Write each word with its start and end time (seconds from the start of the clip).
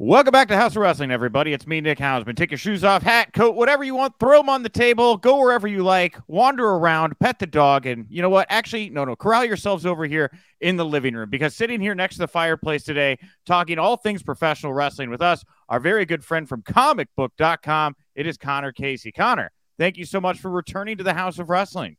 Welcome 0.00 0.30
back 0.30 0.46
to 0.46 0.56
Haus 0.56 0.76
of 0.76 0.82
Wrestling, 0.82 1.10
everybody. 1.10 1.52
It's 1.52 1.66
me, 1.66 1.80
Nick 1.80 1.98
Hausman. 1.98 2.36
Take 2.36 2.52
your 2.52 2.58
shoes 2.58 2.84
off, 2.84 3.02
hat, 3.02 3.32
coat, 3.32 3.56
whatever 3.56 3.82
you 3.82 3.96
want. 3.96 4.16
Throw 4.20 4.38
them 4.38 4.48
on 4.48 4.62
the 4.62 4.68
table. 4.68 5.16
Go 5.16 5.40
wherever 5.40 5.66
you 5.66 5.82
like. 5.82 6.16
Wander 6.28 6.64
around, 6.64 7.18
pet 7.18 7.40
the 7.40 7.48
dog, 7.48 7.84
and 7.84 8.06
you 8.08 8.22
know 8.22 8.28
what? 8.30 8.46
Actually, 8.48 8.90
no, 8.90 9.04
no. 9.04 9.16
Corral 9.16 9.44
yourselves 9.44 9.84
over 9.84 10.04
here 10.04 10.30
in 10.60 10.76
the 10.76 10.84
living 10.84 11.14
room 11.14 11.28
because 11.30 11.56
sitting 11.56 11.80
here 11.80 11.96
next 11.96 12.14
to 12.14 12.20
the 12.20 12.28
fireplace 12.28 12.84
today, 12.84 13.18
talking 13.44 13.80
all 13.80 13.96
things 13.96 14.22
professional 14.22 14.72
wrestling 14.72 15.10
with 15.10 15.20
us, 15.20 15.44
our 15.68 15.80
very 15.80 16.04
good 16.04 16.24
friend 16.24 16.48
from 16.48 16.62
ComicBook.com. 16.62 17.96
It 18.14 18.24
is 18.24 18.36
Connor 18.36 18.70
Casey. 18.70 19.10
Connor, 19.10 19.50
thank 19.80 19.96
you 19.96 20.04
so 20.04 20.20
much 20.20 20.38
for 20.38 20.48
returning 20.48 20.96
to 20.98 21.02
the 21.02 21.14
Haus 21.14 21.40
of 21.40 21.50
Wrestling. 21.50 21.96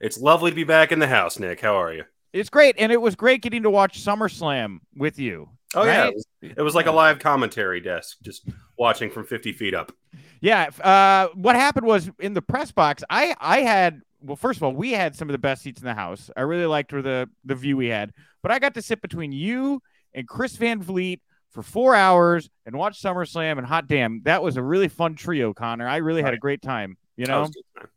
It's 0.00 0.16
lovely 0.16 0.52
to 0.52 0.54
be 0.54 0.62
back 0.62 0.92
in 0.92 1.00
the 1.00 1.08
house, 1.08 1.40
Nick. 1.40 1.60
How 1.60 1.74
are 1.74 1.92
you? 1.92 2.04
It's 2.32 2.50
great, 2.50 2.76
and 2.78 2.92
it 2.92 3.00
was 3.00 3.16
great 3.16 3.42
getting 3.42 3.64
to 3.64 3.70
watch 3.70 4.00
SummerSlam 4.00 4.78
with 4.94 5.18
you. 5.18 5.48
Oh 5.74 5.86
right? 5.86 5.86
yeah, 5.86 6.06
it 6.08 6.14
was, 6.14 6.26
it 6.40 6.62
was, 6.62 6.74
like 6.74 6.86
a 6.86 6.92
live 6.92 7.18
commentary 7.18 7.80
desk, 7.80 8.18
just 8.22 8.48
watching 8.76 9.10
from 9.10 9.24
fifty 9.24 9.52
feet 9.52 9.74
up. 9.74 9.92
Yeah. 10.40 10.70
Uh, 10.80 11.28
what 11.34 11.56
happened 11.56 11.86
was 11.86 12.10
in 12.18 12.34
the 12.34 12.42
press 12.42 12.72
box, 12.72 13.02
I 13.08 13.34
I 13.40 13.60
had 13.60 14.02
well, 14.20 14.36
first 14.36 14.58
of 14.58 14.62
all, 14.62 14.72
we 14.72 14.92
had 14.92 15.16
some 15.16 15.28
of 15.28 15.32
the 15.32 15.38
best 15.38 15.62
seats 15.62 15.80
in 15.80 15.86
the 15.86 15.94
house. 15.94 16.30
I 16.36 16.42
really 16.42 16.66
liked 16.66 16.92
where 16.92 17.02
the 17.02 17.28
the 17.44 17.54
view 17.54 17.76
we 17.76 17.88
had, 17.88 18.12
but 18.42 18.50
I 18.50 18.58
got 18.58 18.74
to 18.74 18.82
sit 18.82 19.00
between 19.00 19.32
you 19.32 19.82
and 20.14 20.28
Chris 20.28 20.56
Van 20.56 20.82
Vliet 20.82 21.20
for 21.50 21.62
four 21.62 21.94
hours 21.94 22.50
and 22.66 22.76
watch 22.76 23.00
SummerSlam. 23.00 23.58
And 23.58 23.66
hot 23.66 23.88
damn, 23.88 24.22
that 24.24 24.42
was 24.42 24.56
a 24.56 24.62
really 24.62 24.88
fun 24.88 25.14
trio, 25.14 25.52
Connor. 25.52 25.88
I 25.88 25.98
really 25.98 26.22
right. 26.22 26.28
had 26.28 26.34
a 26.34 26.38
great 26.38 26.62
time. 26.62 26.96
You 27.16 27.26
know, 27.26 27.46
good 27.46 27.64
time, 27.76 27.88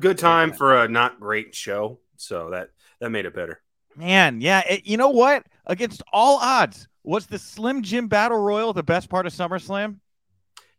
good 0.00 0.18
time 0.18 0.52
for 0.52 0.82
a 0.82 0.88
not 0.88 1.20
great 1.20 1.54
show. 1.54 1.98
So 2.16 2.50
that 2.50 2.70
that 3.00 3.10
made 3.10 3.26
it 3.26 3.34
better. 3.34 3.60
Man, 3.96 4.40
yeah. 4.40 4.62
It, 4.68 4.86
you 4.86 4.96
know 4.96 5.10
what? 5.10 5.44
Against 5.66 6.02
all 6.12 6.38
odds, 6.38 6.86
was 7.06 7.26
the 7.26 7.38
Slim 7.38 7.82
Jim 7.82 8.08
Battle 8.08 8.38
Royal 8.38 8.72
the 8.72 8.82
best 8.82 9.08
part 9.08 9.26
of 9.26 9.32
SummerSlam? 9.32 10.00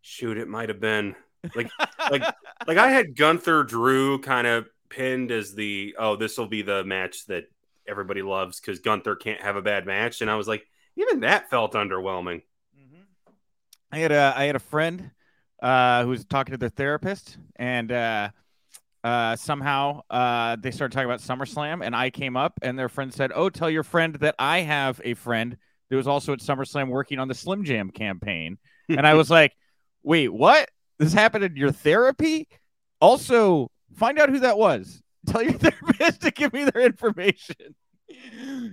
Shoot, 0.02 0.38
it 0.38 0.48
might 0.48 0.70
have 0.70 0.80
been. 0.80 1.16
Like, 1.56 1.72
like, 2.12 2.24
like 2.68 2.78
I 2.78 2.90
had 2.90 3.16
Gunther 3.16 3.64
Drew 3.64 4.20
kind 4.20 4.46
of 4.46 4.68
pinned 4.90 5.32
as 5.32 5.56
the 5.56 5.96
oh, 5.98 6.16
this 6.16 6.38
will 6.38 6.48
be 6.48 6.62
the 6.62 6.84
match 6.84 7.26
that 7.28 7.46
everybody 7.88 8.22
loves 8.22 8.60
because 8.60 8.80
Gunther 8.80 9.16
can't 9.16 9.42
have 9.42 9.56
a 9.56 9.62
bad 9.62 9.86
match, 9.86 10.22
and 10.22 10.30
I 10.30 10.36
was 10.36 10.48
like, 10.48 10.68
even 10.98 11.22
that 11.22 11.50
felt 11.50 11.74
underwhelming. 11.74 12.44
Mm-hmm. 12.78 13.02
I 13.92 13.98
had 13.98 14.12
a 14.12 14.34
I 14.36 14.44
had 14.46 14.56
a 14.58 14.60
friend 14.60 15.12
uh, 15.62 16.04
who 16.04 16.10
was 16.10 16.26
talking 16.26 16.52
to 16.52 16.58
their 16.58 16.70
therapist, 16.70 17.38
and 17.56 17.92
uh, 17.92 18.30
uh, 19.04 19.36
somehow 19.38 20.02
uh, 20.10 20.58
they 20.60 20.72
started 20.72 20.94
talking 20.94 21.10
about 21.10 21.22
SummerSlam, 21.22 21.86
and 21.86 21.96
I 21.96 22.10
came 22.10 22.36
up, 22.36 22.60
and 22.62 22.78
their 22.78 22.90
friend 22.90 23.14
said, 23.14 23.32
"Oh, 23.34 23.50
tell 23.50 23.70
your 23.70 23.84
friend 23.84 24.16
that 24.16 24.36
I 24.38 24.60
have 24.60 25.00
a 25.06 25.14
friend 25.14 25.58
that 25.90 25.96
was 25.96 26.08
also 26.08 26.34
at 26.34 26.40
SummerSlam 26.40 26.90
working 26.90 27.20
on 27.20 27.28
the 27.28 27.36
Slim 27.36 27.64
Jim 27.64 27.92
campaign." 27.92 28.58
and 28.90 29.06
I 29.06 29.14
was 29.16 29.30
like, 29.30 29.54
"Wait, 30.04 30.30
what? 30.30 30.70
This 31.00 31.14
happened 31.14 31.44
in 31.44 31.56
your 31.56 31.72
therapy? 31.72 32.48
Also, 33.00 33.70
find 33.96 34.20
out 34.20 34.30
who 34.30 34.40
that 34.40 34.58
was. 34.58 35.02
Tell 35.28 35.44
your 35.44 35.54
therapist 35.54 36.22
to 36.22 36.32
give 36.32 36.54
me 36.54 36.64
their 36.66 36.84
information." 36.84 37.76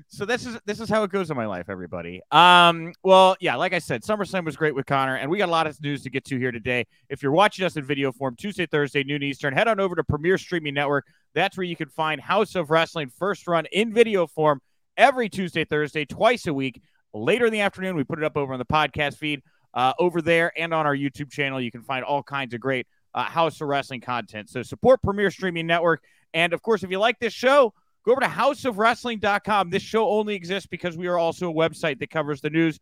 so 0.09 0.25
this 0.25 0.47
is 0.47 0.59
this 0.65 0.81
is 0.81 0.89
how 0.89 1.03
it 1.03 1.11
goes 1.11 1.31
in 1.31 1.37
my 1.37 1.47
life, 1.47 1.69
everybody. 1.69 2.21
Um, 2.31 2.93
well, 3.03 3.37
yeah, 3.41 3.57
like 3.57 3.73
I 3.73 3.79
said, 3.79 4.03
SummerSlam 4.03 4.45
was 4.45 4.57
great 4.57 4.75
with 4.75 4.87
Connor, 4.87 5.17
and 5.17 5.31
we 5.31 5.39
got 5.39 5.49
a 5.49 5.53
lot 5.53 5.67
of 5.67 5.81
news 5.83 6.03
to 6.05 6.11
get 6.11 6.25
to 6.27 6.39
here 6.39 6.53
today. 6.53 6.87
If 7.09 7.23
you're 7.23 7.33
watching 7.33 7.65
us 7.65 7.77
in 7.77 7.85
video 7.85 8.13
form, 8.13 8.37
Tuesday, 8.37 8.67
Thursday, 8.67 9.03
noon 9.03 9.23
Eastern, 9.23 9.53
head 9.53 9.67
on 9.67 9.81
over 9.81 9.97
to 9.97 10.05
Premier 10.05 10.39
Streaming 10.39 10.75
Network. 10.75 11.07
That's 11.35 11.57
where 11.57 11.65
you 11.65 11.75
can 11.75 11.89
find 11.89 12.21
Haus 12.21 12.55
of 12.55 12.71
Wrestling 12.71 13.11
first 13.11 13.47
run 13.49 13.67
in 13.73 13.93
video 13.93 14.27
form 14.27 14.61
every 14.97 15.29
Tuesday, 15.29 15.65
Thursday, 15.65 16.05
twice 16.05 16.47
a 16.47 16.55
week. 16.55 16.81
Later 17.15 17.47
in 17.47 17.53
the 17.53 17.61
afternoon, 17.61 17.97
we 17.97 18.05
put 18.05 18.19
it 18.19 18.25
up 18.25 18.37
over 18.37 18.53
on 18.53 18.59
the 18.59 18.65
podcast 18.65 19.17
feed 19.17 19.43
uh, 19.73 19.95
over 19.99 20.21
there 20.21 20.53
and 20.57 20.75
on 20.75 20.87
our 20.87 20.97
YouTube 20.97 21.31
channel. 21.31 21.61
You 21.61 21.71
can 21.71 21.83
find 21.83 22.05
all 22.05 22.23
kinds 22.23 22.53
of 22.53 22.61
great 22.61 22.87
uh, 23.15 23.25
Haus 23.25 23.61
of 23.61 23.69
Wrestling 23.69 24.01
content. 24.01 24.51
So 24.51 24.63
support 24.63 25.03
Premier 25.03 25.31
Streaming 25.31 25.67
Network. 25.67 26.03
And 26.35 26.53
of 26.53 26.61
course, 26.63 26.83
if 26.83 26.91
you 26.91 26.99
like 26.99 27.19
this 27.21 27.33
show, 27.33 27.73
Go 28.05 28.13
over 28.13 28.21
to 28.21 28.27
hausofwrestling.com. 28.27 29.71
This 29.71 29.83
show 29.83 30.09
only 30.09 30.35
exists 30.35 30.67
because 30.67 30.97
we 30.97 31.07
are 31.07 31.17
also 31.17 31.51
a 31.51 31.55
website 31.55 31.99
that 32.01 32.11
covers 32.11 32.41
the 32.41 32.51
news 32.51 32.79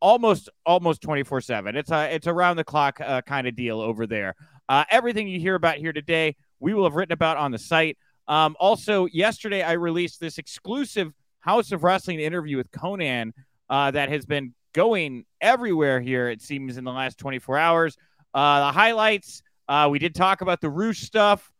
almost 0.00 0.48
almost 0.64 1.02
24/7. 1.02 1.76
It's 1.76 1.90
a 1.90 2.14
it's 2.14 2.26
around 2.26 2.56
the 2.56 2.64
clock 2.64 2.98
uh, 3.00 3.20
kind 3.22 3.46
of 3.46 3.54
deal 3.54 3.80
over 3.80 4.06
there. 4.06 4.34
Uh, 4.68 4.84
everything 4.90 5.28
you 5.28 5.38
hear 5.38 5.54
about 5.54 5.76
here 5.76 5.92
today, 5.92 6.36
we 6.58 6.72
will 6.72 6.84
have 6.84 6.94
written 6.94 7.12
about 7.12 7.36
on 7.36 7.50
the 7.50 7.58
site. 7.58 7.98
Um, 8.28 8.56
also, 8.58 9.06
yesterday 9.06 9.62
I 9.62 9.72
released 9.72 10.20
this 10.20 10.38
exclusive 10.38 11.12
Haus 11.40 11.70
of 11.72 11.84
Wrestling 11.84 12.20
interview 12.20 12.56
with 12.56 12.70
Konnan 12.70 13.32
uh, 13.68 13.90
that 13.90 14.08
has 14.08 14.26
been 14.26 14.54
going 14.72 15.24
everywhere 15.40 16.00
here. 16.00 16.28
It 16.28 16.42
seems 16.42 16.76
in 16.76 16.84
the 16.84 16.92
last 16.92 17.18
24 17.18 17.58
hours. 17.58 17.96
Uh, 18.34 18.66
the 18.66 18.72
highlights. 18.72 19.42
Uh, 19.68 19.88
we 19.90 19.98
did 19.98 20.14
talk 20.14 20.40
about 20.40 20.60
the 20.60 20.70
Rush 20.70 21.00
stuff. 21.00 21.50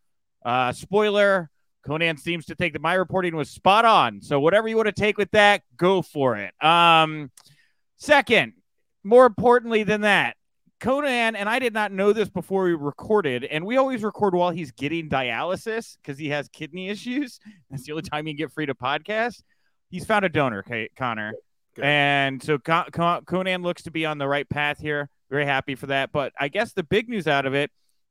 Uh, 0.44 0.72
spoiler: 0.72 1.50
Konnan 1.86 2.18
seems 2.18 2.46
to 2.46 2.54
think 2.54 2.72
that 2.72 2.82
my 2.82 2.94
reporting 2.94 3.36
was 3.36 3.50
spot 3.50 3.84
on. 3.84 4.20
So 4.22 4.40
whatever 4.40 4.68
you 4.68 4.76
want 4.76 4.86
to 4.86 4.92
take 4.92 5.18
with 5.18 5.30
that, 5.32 5.62
go 5.76 6.02
for 6.02 6.36
it. 6.36 6.52
Um, 6.64 7.30
second, 7.96 8.54
more 9.04 9.26
importantly 9.26 9.82
than 9.82 10.02
that, 10.02 10.36
Konnan, 10.82 11.36
and 11.36 11.48
I 11.48 11.60
did 11.60 11.72
not 11.72 11.92
know 11.92 12.12
this 12.12 12.28
before 12.28 12.64
we 12.64 12.74
recorded, 12.74 13.44
and 13.44 13.64
we 13.64 13.76
always 13.76 14.02
record 14.02 14.34
while 14.34 14.50
he's 14.50 14.72
getting 14.72 15.08
dialysis 15.08 15.96
because 15.96 16.18
he 16.18 16.28
has 16.30 16.48
kidney 16.48 16.88
issues. 16.88 17.38
That's 17.70 17.84
the 17.84 17.92
only 17.92 18.02
time 18.02 18.26
can 18.26 18.34
get 18.34 18.50
free 18.50 18.66
to 18.66 18.74
podcast. 18.74 19.42
He's 19.90 20.04
found 20.04 20.24
a 20.24 20.28
donor, 20.28 20.64
Connor, 20.96 21.34
Good. 21.74 21.84
and 21.84 22.42
so 22.42 22.58
Konnan 22.58 23.62
looks 23.62 23.82
to 23.84 23.90
be 23.90 24.04
on 24.04 24.18
the 24.18 24.28
right 24.28 24.48
path 24.48 24.78
here. 24.78 25.08
Very 25.30 25.46
happy 25.46 25.74
for 25.74 25.86
that. 25.86 26.12
But 26.12 26.32
I 26.38 26.48
guess 26.48 26.72
the 26.74 26.82
big 26.82 27.08
news 27.08 27.26
out 27.26 27.46
of 27.46 27.54
it 27.54 27.70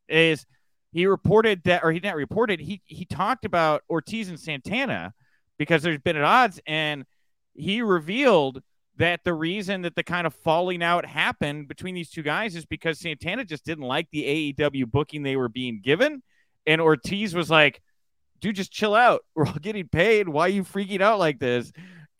is 0.09 0.45
he 0.91 1.05
reported 1.05 1.61
that, 1.65 1.83
or 1.83 1.91
he 1.91 1.99
didn't 1.99 2.17
report 2.17 2.51
it. 2.51 2.59
He 2.59 2.81
he 2.85 3.05
talked 3.05 3.45
about 3.45 3.83
Ortiz 3.89 4.29
and 4.29 4.39
Santana 4.39 5.13
because 5.57 5.83
there's 5.83 5.99
been 5.99 6.17
at 6.17 6.23
odds, 6.23 6.59
and 6.65 7.05
he 7.53 7.81
revealed 7.81 8.61
that 8.97 9.23
the 9.23 9.33
reason 9.33 9.83
that 9.83 9.95
the 9.95 10.03
kind 10.03 10.27
of 10.27 10.33
falling 10.33 10.83
out 10.83 11.05
happened 11.05 11.67
between 11.67 11.95
these 11.95 12.09
two 12.09 12.23
guys 12.23 12.55
is 12.55 12.65
because 12.65 12.99
Santana 12.99 13.45
just 13.45 13.65
didn't 13.65 13.85
like 13.85 14.07
the 14.11 14.53
AEW 14.53 14.91
booking 14.91 15.23
they 15.23 15.35
were 15.35 15.49
being 15.49 15.81
given, 15.81 16.23
and 16.65 16.81
Ortiz 16.81 17.33
was 17.33 17.49
like, 17.49 17.81
"Dude, 18.39 18.55
just 18.55 18.71
chill 18.71 18.95
out. 18.95 19.21
We're 19.35 19.47
all 19.47 19.53
getting 19.61 19.87
paid. 19.87 20.27
Why 20.27 20.47
are 20.47 20.49
you 20.49 20.63
freaking 20.63 21.01
out 21.01 21.19
like 21.19 21.39
this?" 21.39 21.71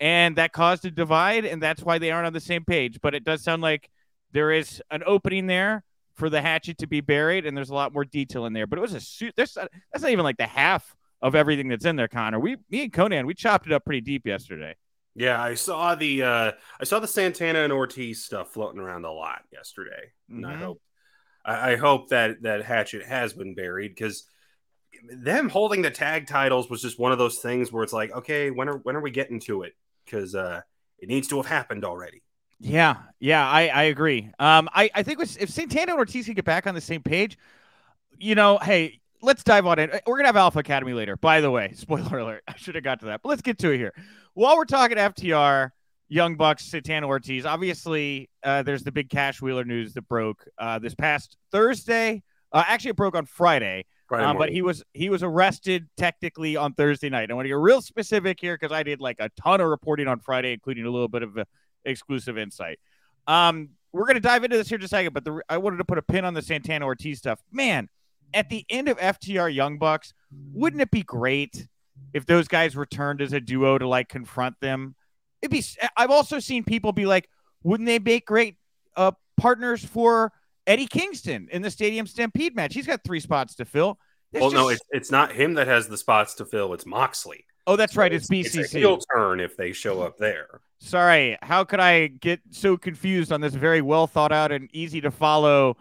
And 0.01 0.35
that 0.37 0.51
caused 0.51 0.83
a 0.83 0.91
divide, 0.91 1.45
and 1.45 1.61
that's 1.61 1.83
why 1.83 1.99
they 1.99 2.11
aren't 2.11 2.27
on 2.27 2.33
the 2.33 2.39
same 2.39 2.65
page. 2.65 2.99
But 3.01 3.15
it 3.15 3.23
does 3.23 3.43
sound 3.43 3.61
like 3.61 3.89
there 4.31 4.51
is 4.51 4.81
an 4.89 5.03
opening 5.05 5.47
there 5.47 5.83
for 6.15 6.29
the 6.29 6.41
hatchet 6.41 6.79
to 6.79 6.87
be 6.87 7.01
buried, 7.01 7.45
and 7.45 7.55
there's 7.55 7.69
a 7.69 7.75
lot 7.75 7.93
more 7.93 8.03
detail 8.03 8.45
in 8.47 8.53
there. 8.53 8.67
But 8.67 8.79
it 8.79 8.81
was 8.81 8.93
a 8.93 8.99
suit. 8.99 9.33
There's 9.37 9.53
that's 9.53 10.01
not 10.01 10.11
even 10.11 10.23
like 10.23 10.37
the 10.37 10.47
half 10.47 10.95
of 11.21 11.35
everything 11.35 11.67
that's 11.67 11.85
in 11.85 11.95
there, 11.95 12.07
Connor. 12.07 12.39
We, 12.39 12.57
me 12.69 12.83
and 12.83 12.91
Konnan, 12.91 13.25
we 13.25 13.35
chopped 13.35 13.67
it 13.67 13.73
up 13.73 13.85
pretty 13.85 14.01
deep 14.01 14.25
yesterday. 14.25 14.75
Yeah, 15.13 15.41
I 15.41 15.55
saw 15.55 15.95
the 15.95 16.23
uh 16.23 16.51
I 16.79 16.83
saw 16.83 16.99
the 16.99 17.07
Santana 17.07 17.59
and 17.59 17.73
Ortiz 17.73 18.23
stuff 18.23 18.53
floating 18.53 18.79
around 18.79 19.05
a 19.05 19.11
lot 19.11 19.41
yesterday, 19.51 20.13
mm-hmm. 20.31 20.37
and 20.37 20.45
I 20.47 20.53
mm-hmm. 20.53 20.63
hope 20.63 20.81
I, 21.45 21.71
I 21.71 21.75
hope 21.75 22.09
that 22.09 22.41
that 22.43 22.63
hatchet 22.63 23.05
has 23.05 23.33
been 23.33 23.53
buried 23.53 23.89
because 23.89 24.23
them 25.09 25.49
holding 25.49 25.81
the 25.81 25.91
tag 25.91 26.27
titles 26.27 26.69
was 26.69 26.81
just 26.81 26.99
one 26.99 27.11
of 27.11 27.17
those 27.17 27.39
things 27.39 27.71
where 27.71 27.83
it's 27.83 27.93
like, 27.93 28.11
okay, 28.11 28.51
when 28.51 28.69
are 28.69 28.77
when 28.77 28.95
are 28.95 29.01
we 29.01 29.11
getting 29.11 29.39
to 29.41 29.63
it? 29.63 29.73
Because 30.11 30.35
uh, 30.35 30.61
it 30.99 31.07
needs 31.07 31.27
to 31.29 31.37
have 31.37 31.45
happened 31.45 31.85
already. 31.85 32.21
Yeah, 32.59 32.97
yeah, 33.19 33.47
I, 33.47 33.67
I 33.69 33.83
agree. 33.83 34.29
Um, 34.37 34.69
I, 34.73 34.89
I 34.93 35.03
think 35.03 35.19
if 35.19 35.49
Santana 35.49 35.93
and 35.93 35.99
Ortiz 35.99 36.25
can 36.25 36.35
get 36.35 36.45
back 36.45 36.67
on 36.67 36.75
the 36.75 36.81
same 36.81 37.01
page, 37.01 37.37
you 38.19 38.35
know, 38.35 38.59
hey, 38.59 38.99
let's 39.21 39.43
dive 39.43 39.65
on 39.65 39.79
in. 39.79 39.89
We're 40.05 40.17
gonna 40.17 40.27
have 40.27 40.35
Alpha 40.37 40.59
Academy 40.59 40.93
later. 40.93 41.17
By 41.17 41.41
the 41.41 41.49
way, 41.49 41.71
spoiler 41.75 42.19
alert. 42.19 42.43
I 42.47 42.55
should 42.57 42.75
have 42.75 42.83
got 42.83 42.99
to 42.99 43.07
that, 43.07 43.21
but 43.23 43.29
let's 43.29 43.41
get 43.41 43.57
to 43.59 43.71
it 43.71 43.77
here. 43.77 43.93
While 44.35 44.57
we're 44.57 44.65
talking 44.65 44.97
FTR, 44.97 45.71
Young 46.07 46.35
Bucks, 46.35 46.65
Santana 46.65 47.07
Ortiz, 47.07 47.45
obviously, 47.45 48.29
uh, 48.43 48.63
there's 48.63 48.83
the 48.83 48.91
big 48.91 49.09
Cash 49.09 49.41
Wheeler 49.41 49.63
news 49.63 49.93
that 49.93 50.07
broke 50.07 50.45
uh, 50.57 50.77
this 50.77 50.93
past 50.93 51.37
Thursday. 51.51 52.21
Uh, 52.51 52.63
actually, 52.67 52.91
it 52.91 52.95
broke 52.97 53.15
on 53.15 53.25
Friday. 53.25 53.85
Um, 54.19 54.37
but 54.37 54.49
he 54.49 54.61
was 54.61 54.83
he 54.93 55.09
was 55.09 55.23
arrested 55.23 55.87
technically 55.97 56.55
on 56.55 56.73
Thursday 56.73 57.09
night. 57.09 57.31
I 57.31 57.33
want 57.33 57.45
to 57.45 57.49
get 57.49 57.57
real 57.57 57.81
specific 57.81 58.39
here 58.41 58.57
because 58.59 58.73
I 58.73 58.83
did 58.83 58.99
like 58.99 59.17
a 59.19 59.29
ton 59.41 59.61
of 59.61 59.67
reporting 59.67 60.07
on 60.07 60.19
Friday, 60.19 60.53
including 60.53 60.85
a 60.85 60.89
little 60.89 61.07
bit 61.07 61.23
of 61.23 61.37
a 61.37 61.45
exclusive 61.85 62.37
insight. 62.37 62.79
Um, 63.27 63.69
we're 63.93 64.05
going 64.05 64.15
to 64.15 64.21
dive 64.21 64.43
into 64.43 64.57
this 64.57 64.69
here 64.69 64.77
in 64.77 64.83
a 64.83 64.87
second, 64.87 65.13
but 65.13 65.25
the, 65.25 65.41
I 65.49 65.57
wanted 65.57 65.77
to 65.77 65.85
put 65.85 65.97
a 65.97 66.01
pin 66.01 66.25
on 66.25 66.33
the 66.33 66.41
Santana 66.41 66.85
Ortiz 66.85 67.17
stuff. 67.17 67.41
Man, 67.51 67.89
at 68.33 68.49
the 68.49 68.65
end 68.69 68.87
of 68.87 68.97
FTR 68.97 69.53
Young 69.53 69.77
Bucks, 69.77 70.13
wouldn't 70.53 70.81
it 70.81 70.91
be 70.91 71.03
great 71.03 71.67
if 72.13 72.25
those 72.25 72.47
guys 72.47 72.75
returned 72.75 73.21
as 73.21 73.33
a 73.33 73.39
duo 73.39 73.77
to 73.77 73.87
like 73.87 74.09
confront 74.09 74.59
them? 74.61 74.95
It'd 75.41 75.51
be. 75.51 75.63
I've 75.97 76.11
also 76.11 76.39
seen 76.39 76.63
people 76.63 76.91
be 76.93 77.05
like, 77.05 77.29
wouldn't 77.63 77.87
they 77.87 77.99
make 77.99 78.25
great 78.25 78.57
uh, 78.95 79.11
partners 79.37 79.83
for 79.83 80.31
Eddie 80.71 80.87
Kingston 80.87 81.49
in 81.51 81.61
the 81.61 81.69
Stadium 81.69 82.07
Stampede 82.07 82.55
match? 82.55 82.73
He's 82.73 82.87
got 82.87 83.03
three 83.03 83.19
spots 83.19 83.55
to 83.55 83.65
fill. 83.65 83.99
well, 84.31 84.43
just... 84.43 84.55
no, 84.55 84.69
it's, 84.69 84.81
it's 84.91 85.11
not 85.11 85.33
him 85.33 85.55
that 85.55 85.67
has 85.67 85.89
the 85.89 85.97
spots 85.97 86.33
to 86.35 86.45
fill. 86.45 86.73
It's 86.73 86.85
Moxley. 86.85 87.45
Oh, 87.67 87.75
that's 87.75 87.97
right. 87.97 88.13
It's, 88.13 88.31
it's, 88.31 88.55
BCC. 88.55 88.59
It's 88.61 88.73
a 88.73 88.77
heel 88.77 88.99
turn 89.13 89.41
if 89.41 89.57
they 89.57 89.73
show 89.73 90.01
up 90.01 90.17
there. 90.17 90.61
Sorry, 90.79 91.37
how 91.41 91.65
could 91.65 91.81
I 91.81 92.07
get 92.07 92.39
so 92.51 92.77
confused 92.77 93.33
on 93.33 93.41
this 93.41 93.53
very 93.53 93.81
well 93.81 94.07
thought 94.07 94.31
out 94.31 94.53
and 94.53 94.69
easy 94.71 95.01
to 95.01 95.11
follow 95.11 95.75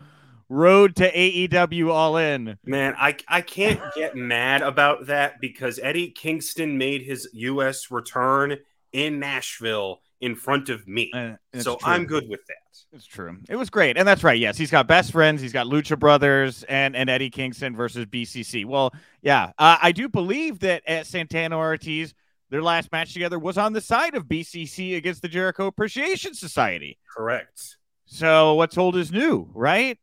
road 0.48 0.96
to 0.96 1.10
AEW 1.10 1.90
All 1.90 2.16
In? 2.16 2.58
Man, 2.66 2.94
I 2.98 3.16
I 3.28 3.43
can't 3.43 3.81
get 3.94 4.16
mad 4.16 4.60
about 4.60 5.06
that 5.06 5.40
because 5.40 5.78
Eddie 5.82 6.10
Kingston 6.10 6.76
made 6.76 7.02
his 7.02 7.28
U.S. 7.32 7.93
return 7.93 8.58
in 8.93 9.20
Nashville 9.20 10.00
in 10.20 10.34
front 10.34 10.69
of 10.69 10.87
me, 10.87 11.11
uh, 11.14 11.37
so 11.61 11.76
true. 11.76 11.88
I'm 11.90 12.05
good 12.05 12.28
with 12.28 12.44
that. 12.46 12.56
It's 12.93 13.06
true. 13.06 13.38
It 13.49 13.56
was 13.56 13.70
great, 13.70 13.96
and 13.96 14.06
that's 14.06 14.25
right. 14.25 14.38
Yes, 14.38 14.56
he's 14.58 14.70
got 14.70 14.87
best 14.87 15.12
friends. 15.12 15.40
He's 15.40 15.52
got 15.52 15.67
Lucha 15.67 15.99
Brothers 15.99 16.62
and 16.64 16.94
and 16.94 17.08
Eddie 17.08 17.31
Kingston 17.31 17.75
versus 17.75 18.06
BCC. 18.06 18.64
Well, 18.67 18.93
yeah, 19.22 19.52
uh, 19.58 19.78
I 19.81 19.93
do 19.93 20.08
believe 20.08 20.61
that 20.61 20.82
at 20.87 21.06
Santana 21.06 21.56
Ortiz 21.56 22.14
their 22.50 22.62
last 22.62 22.90
match 22.90 23.12
together 23.12 23.38
was 23.38 23.56
on 23.56 23.72
the 23.72 23.81
side 23.81 24.14
of 24.14 24.26
BCC 24.26 24.96
against 24.96 25.22
the 25.22 25.28
Jericho 25.28 25.67
Appreciation 25.67 26.34
Society. 26.34 26.99
Correct. 27.17 27.76
So 28.06 28.55
what's 28.55 28.76
old 28.76 28.96
is 28.96 29.12
new, 29.12 29.49
right? 29.55 29.96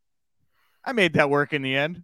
I 0.84 0.94
made 0.94 1.14
that 1.14 1.30
work 1.30 1.52
in 1.52 1.62
the 1.62 1.76
end. 1.76 2.04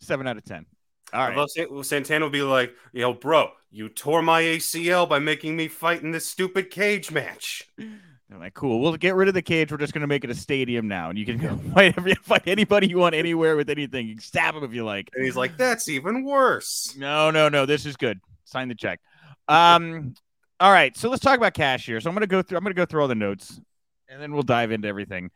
Seven 0.00 0.26
out 0.26 0.36
of 0.36 0.44
ten. 0.44 0.66
All 1.12 1.28
right. 1.28 1.70
Well, 1.70 1.82
Santana 1.82 2.24
will 2.24 2.30
be 2.30 2.42
like, 2.42 2.74
"Yo, 2.92 3.12
bro, 3.12 3.50
you 3.70 3.88
tore 3.88 4.22
my 4.22 4.42
ACL 4.42 5.06
by 5.06 5.18
making 5.18 5.56
me 5.56 5.68
fight 5.68 6.02
in 6.02 6.10
this 6.10 6.26
stupid 6.26 6.70
cage 6.70 7.10
match." 7.10 7.68
I'm 7.78 8.40
like, 8.40 8.54
cool. 8.54 8.80
We'll 8.80 8.96
get 8.96 9.14
rid 9.14 9.28
of 9.28 9.34
the 9.34 9.42
cage. 9.42 9.70
We're 9.70 9.78
just 9.78 9.92
gonna 9.92 10.06
make 10.06 10.24
it 10.24 10.30
a 10.30 10.34
stadium 10.34 10.88
now, 10.88 11.10
and 11.10 11.18
you 11.18 11.26
can 11.26 11.38
go 11.38 11.56
fight 11.74 11.94
every, 11.96 12.14
fight 12.14 12.44
anybody 12.46 12.88
you 12.88 12.98
want 12.98 13.14
anywhere 13.14 13.56
with 13.56 13.68
anything. 13.68 14.08
You 14.08 14.14
can 14.14 14.22
stab 14.22 14.54
him 14.54 14.64
if 14.64 14.72
you 14.72 14.84
like. 14.84 15.10
And 15.14 15.24
he's 15.24 15.36
like, 15.36 15.56
"That's 15.56 15.88
even 15.88 16.24
worse." 16.24 16.94
No, 16.96 17.30
no, 17.30 17.48
no. 17.48 17.66
This 17.66 17.84
is 17.84 17.96
good. 17.96 18.20
Sign 18.44 18.68
the 18.68 18.74
check. 18.74 19.00
Um, 19.48 20.14
all 20.60 20.72
right, 20.72 20.96
so 20.96 21.10
let's 21.10 21.22
talk 21.22 21.36
about 21.36 21.54
cash 21.54 21.84
here. 21.84 22.00
So 22.00 22.08
I'm 22.08 22.14
gonna 22.14 22.26
go 22.26 22.40
through. 22.42 22.56
I'm 22.56 22.64
gonna 22.64 22.74
go 22.74 22.86
through 22.86 23.02
all 23.02 23.08
the 23.08 23.14
notes, 23.14 23.60
and 24.08 24.20
then 24.20 24.32
we'll 24.32 24.42
dive 24.42 24.70
into 24.70 24.88
everything. 24.88 25.30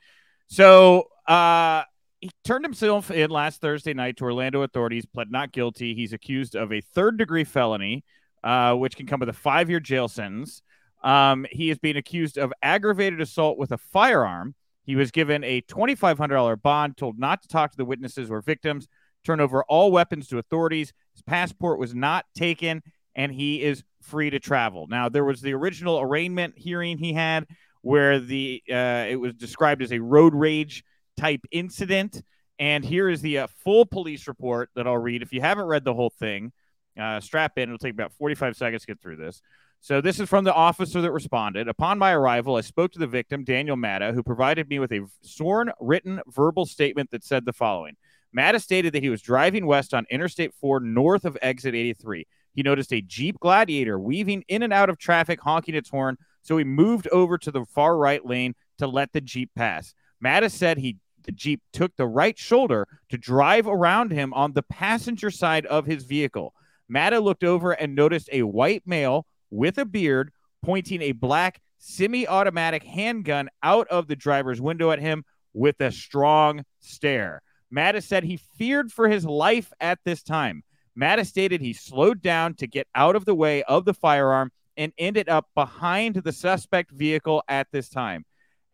So 0.47 1.09
uh, 1.27 1.83
he 2.21 2.31
turned 2.45 2.65
himself 2.65 3.11
in 3.11 3.31
last 3.31 3.61
Thursday 3.61 3.95
night 3.95 4.17
to 4.19 4.25
Orlando 4.25 4.63
authorities. 4.63 5.07
Pled 5.07 5.31
not 5.31 5.53
guilty. 5.53 5.95
He's 5.95 6.13
accused 6.13 6.55
of 6.55 6.73
a 6.73 6.81
third 6.81 7.19
degree 7.19 7.45
felony, 7.45 8.05
uh, 8.43 8.75
which 8.75 8.97
can 8.97 9.07
come 9.07 9.21
with 9.21 9.29
a 9.29 9.35
five 9.35 9.69
year 9.69 9.81
jail 9.81 10.09
sentence. 10.09 10.63
Um, 11.03 11.47
he 11.51 11.71
is 11.71 11.79
being 11.79 11.97
accused 11.97 12.39
of 12.39 12.53
aggravated 12.63 13.21
assault 13.21 13.59
with 13.59 13.73
a 13.73 13.79
firearm. 13.79 14.55
He 14.85 14.97
was 14.97 15.11
given 15.11 15.45
a 15.45 15.63
$2,500 15.63 16.63
bond, 16.63 16.97
told 16.97 17.19
not 17.19 17.43
to 17.43 17.49
talk 17.49 17.73
to 17.73 17.77
the 17.77 17.85
witnesses 17.85 18.31
or 18.31 18.41
victims, 18.41 18.87
turn 19.25 19.41
over 19.41 19.65
all 19.65 19.91
weapons 19.91 20.29
to 20.29 20.39
authorities. 20.39 20.93
His 21.13 21.23
passport 21.23 21.79
was 21.79 21.95
not 21.95 22.25
taken, 22.35 22.83
and 23.15 23.33
he 23.33 23.63
is 23.63 23.83
free 24.01 24.31
to 24.31 24.39
travel. 24.39 24.87
Now, 24.89 25.09
there 25.09 25.25
was 25.25 25.41
the 25.41 25.53
original 25.55 26.01
arraignment 26.01 26.55
hearing 26.57 26.99
he 26.99 27.13
had 27.13 27.47
where 27.83 28.19
the 28.19 28.63
uh, 28.71 29.07
it 29.09 29.21
was 29.21 29.35
described 29.35 29.83
as 29.83 29.93
a 29.93 29.99
road 29.99 30.35
rage 30.35 30.85
type 31.17 31.41
incident. 31.51 32.23
And 32.59 32.85
here 32.85 33.09
is 33.09 33.21
the 33.21 33.39
uh, 33.39 33.47
full 33.65 33.85
police 33.85 34.27
report 34.27 34.71
that 34.75 34.87
I'll 34.87 34.97
read. 34.97 35.23
If 35.23 35.33
you 35.33 35.41
haven't 35.41 35.67
read 35.67 35.85
the 35.85 35.95
whole 35.95 36.11
thing, 36.11 36.53
uh, 36.99 37.21
strap 37.21 37.59
in. 37.59 37.65
It'll 37.65 37.79
take 37.79 37.93
about 37.93 38.13
45 38.13 38.57
seconds 38.57 38.83
to 38.83 38.87
get 38.87 39.01
through 39.01 39.17
this. 39.17 39.43
So, 39.81 40.01
this 40.01 40.19
is 40.19 40.29
from 40.29 40.45
the 40.45 40.55
officer 40.55 41.03
that 41.03 41.13
responded. 41.13 41.69
Upon 41.69 41.99
my 41.99 42.13
arrival, 42.13 42.57
I 42.57 42.63
spoke 42.63 42.93
to 42.93 42.99
the 42.99 43.07
victim, 43.07 43.45
Daniel 43.45 43.77
Matta, 43.77 44.13
who 44.13 44.23
provided 44.23 44.69
me 44.69 44.79
with 44.79 44.91
a 44.93 45.07
sworn 45.21 45.71
written 45.81 46.23
verbal 46.27 46.65
statement 46.65 47.11
that 47.11 47.23
said 47.23 47.45
the 47.45 47.53
following 47.53 47.97
Matta 48.33 48.59
stated 48.59 48.95
that 48.95 49.03
he 49.03 49.11
was 49.11 49.23
driving 49.23 49.67
west 49.67 49.95
on 49.95 50.07
Interstate 50.11 50.55
4 50.61 50.81
north 50.81 51.25
of 51.25 51.39
exit 51.43 51.75
83. 51.75 52.27
He 52.55 52.63
noticed 52.63 52.93
a 52.93 53.03
Jeep 53.03 53.39
Gladiator 53.39 53.99
weaving 53.99 54.45
in 54.49 54.63
and 54.63 54.73
out 54.73 54.89
of 54.89 54.99
traffic, 54.99 55.41
honking 55.41 55.75
its 55.75 55.91
horn. 55.91 56.17
So 56.43 56.57
he 56.57 56.65
moved 56.65 57.07
over 57.09 57.39
to 57.39 57.51
the 57.51 57.65
far 57.67 57.97
right 57.97 58.25
lane 58.25 58.55
to 58.79 58.87
let 58.87 59.13
the 59.13 59.21
Jeep 59.21 59.51
pass. 59.55 59.95
Mattis 60.25 60.53
said 60.53 60.79
he 60.79 60.97
the 61.27 61.33
Jeep 61.33 61.61
took 61.73 61.95
the 61.97 62.07
right 62.07 62.39
shoulder 62.39 62.89
to 63.11 63.19
drive 63.19 63.67
around 63.67 64.13
him 64.13 64.33
on 64.33 64.53
the 64.53 64.63
passenger 64.63 65.31
side 65.31 65.67
of 65.67 65.87
his 65.87 66.05
vehicle. 66.05 66.55
Matta 66.89 67.21
looked 67.21 67.45
over 67.45 67.73
and 67.73 67.95
noticed 67.95 68.29
a 68.33 68.43
white 68.43 68.83
male 68.87 69.27
with 69.51 69.79
a 69.79 69.85
beard 69.85 70.33
pointing 70.63 71.03
a 71.03 71.13
black 71.13 71.61
semi 71.79 72.27
automatic 72.27 72.83
handgun 72.83 73.49
out 73.63 73.87
of 73.89 74.07
the 74.07 74.17
driver's 74.17 74.61
window 74.61 74.91
at 74.91 75.01
him 75.01 75.25
with 75.53 75.81
a 75.81 75.91
strong 75.91 76.65
stare. 76.81 77.43
Mattis 77.75 78.05
said 78.05 78.25
he 78.25 78.37
feared 78.37 78.93
for 78.93 79.09
his 79.09 79.25
life 79.25 79.73
at 79.81 79.99
this 80.05 80.23
time. 80.23 80.63
Mattis 80.99 81.27
stated 81.27 81.61
he 81.61 81.73
slowed 81.73 82.23
down 82.23 82.55
to 82.55 82.67
get 82.67 82.87
out 82.95 83.17
of 83.17 83.25
the 83.25 83.35
way 83.35 83.63
of 83.65 83.85
the 83.85 83.95
firearm 83.95 84.53
and 84.77 84.93
ended 84.99 85.29
up 85.29 85.49
behind 85.55 86.17
the 86.17 86.33
suspect 86.33 86.91
vehicle 86.91 87.43
at 87.49 87.67
this 87.73 87.89
time. 87.89 88.25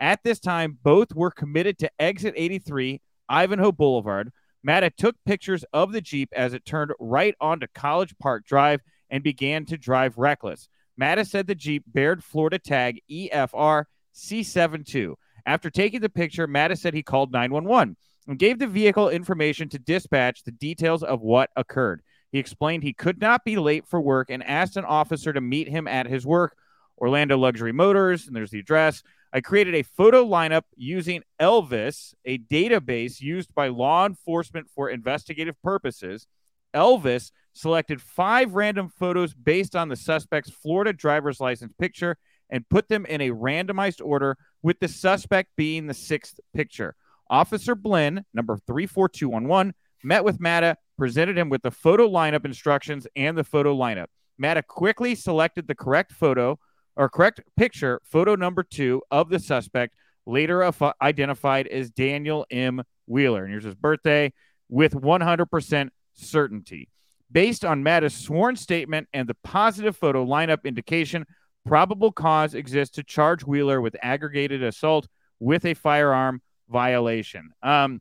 At 0.03 0.25
this 0.25 0.41
time, 0.41 0.79
both 0.83 1.15
were 1.15 1.31
committed 1.31 1.79
to 1.79 1.91
exit 2.01 2.35
83, 2.37 3.01
Ivanhoe 3.29 3.71
Boulevard. 3.71 4.33
Matta 4.65 4.91
took 4.91 5.15
pictures 5.25 5.65
of 5.73 5.93
the 5.93 6.01
Jeep 6.01 6.29
as 6.35 6.55
it 6.55 6.65
turned 6.65 6.91
right 6.99 7.37
onto 7.41 7.69
College 7.73 8.17
Park 8.21 8.45
Drive 8.45 8.81
and 9.11 9.23
began 9.23 9.65
to 9.67 9.79
drive 9.79 10.19
reckless. 10.19 10.69
Matta 10.97 11.25
said 11.25 11.47
the 11.47 11.55
Jeep 11.55 11.85
bared 11.87 12.25
Florida 12.25 12.59
tag 12.59 13.01
EFR 13.09 13.85
C72. 14.13 15.15
After 15.47 15.71
taking 15.71 16.01
the 16.01 16.09
picture, 16.09 16.49
Matta 16.49 16.75
said 16.75 16.95
he 16.95 17.05
called 17.05 17.31
911 17.31 17.97
and 18.27 18.39
gave 18.41 18.59
the 18.59 18.67
vehicle 18.67 19.09
information 19.09 19.69
to 19.69 19.79
dispatch 19.79 20.43
the 20.43 20.51
details 20.51 21.05
of 21.05 21.21
what 21.21 21.51
occurred. 21.55 22.03
He 22.33 22.41
explained 22.41 22.83
he 22.83 22.93
could 22.93 23.21
not 23.21 23.45
be 23.45 23.55
late 23.57 23.87
for 23.87 24.01
work 24.01 24.31
and 24.31 24.43
asked 24.43 24.77
an 24.77 24.85
officer 24.85 25.33
to 25.33 25.41
meet 25.41 25.69
him 25.69 25.87
at 25.87 26.09
his 26.09 26.27
work, 26.27 26.57
Orlando 26.99 27.39
Luxury 27.39 27.73
Motors, 27.73 28.27
and 28.27 28.35
there's 28.35 28.51
the 28.51 28.59
address. 28.59 29.05
I 29.33 29.41
created 29.41 29.75
a 29.75 29.83
photo 29.83 30.25
lineup 30.25 30.65
using 30.77 31.23
Elvis, 31.41 32.15
a 32.25 32.39
database 32.39 33.21
used 33.21 33.55
by 33.55 33.69
law 33.69 34.05
enforcement 34.05 34.69
for 34.75 34.91
investigative 34.91 35.61
purposes. 35.63 36.27
Elvis 36.75 37.31
selected 37.55 38.01
five 38.03 38.55
random 38.55 38.89
photos 38.89 39.33
based 39.33 39.75
on 39.75 39.89
the 39.89 39.97
suspect's 39.97 40.51
Florida 40.51 40.93
driver's 40.93 41.41
license 41.41 41.73
picture 41.79 42.17
and 42.51 42.69
put 42.69 42.89
them 42.89 43.07
in 43.07 43.23
a 43.23 43.31
randomized 43.31 44.05
order, 44.05 44.37
with 44.63 44.79
the 44.79 44.89
suspect 44.89 45.51
being 45.57 45.87
the 45.87 45.95
sixth 45.95 46.39
picture. 46.55 46.95
Officer 47.31 47.75
Blinn, 47.75 48.27
number 48.35 48.59
34211, 48.67 49.73
met 50.05 50.23
with 50.23 50.39
Matta 50.39 50.77
presented 50.99 51.39
him 51.39 51.49
with 51.49 51.63
the 51.63 51.71
photo 51.71 52.07
lineup 52.07 52.45
instructions 52.45 53.07
and 53.17 53.37
the 53.37 53.45
photo 53.45 53.75
lineup. 53.75 54.07
Matta 54.37 54.63
quickly 54.63 55.15
selected 55.15 55.67
the 55.67 55.75
correct 55.75 56.13
photo 56.13 56.59
or 56.97 57.09
correct 57.09 57.41
picture, 57.57 58.01
photo 58.05 58.35
number 58.35 58.63
two 58.63 59.03
of 59.11 59.29
the 59.29 59.39
suspect, 59.39 59.95
later 60.27 60.71
identified 61.01 61.67
as 61.67 61.91
Daniel 61.91 62.47
M. 62.51 62.83
Wheeler. 63.07 63.45
And 63.45 63.53
here's 63.53 63.65
his 63.65 63.75
birthday 63.75 64.33
with 64.69 64.95
100% 64.95 65.89
certainty. 66.15 66.89
Based 67.31 67.65
on 67.65 67.83
Matta's 67.83 68.15
sworn 68.15 68.57
statement 68.57 69.09
and 69.13 69.29
the 69.29 69.37
positive 69.43 69.97
photo 69.97 70.25
lineup 70.25 70.65
indication, 70.65 71.25
probable 71.67 72.13
cause 72.13 72.55
exists 72.55 72.97
to 72.97 73.03
charge 73.03 73.43
Wheeler 73.43 73.81
with 73.81 73.97
aggravated 74.03 74.63
assault 74.63 75.09
with 75.41 75.65
a 75.65 75.75
firearm 75.75 76.43
violation. 76.69 77.51
Um, 77.63 78.01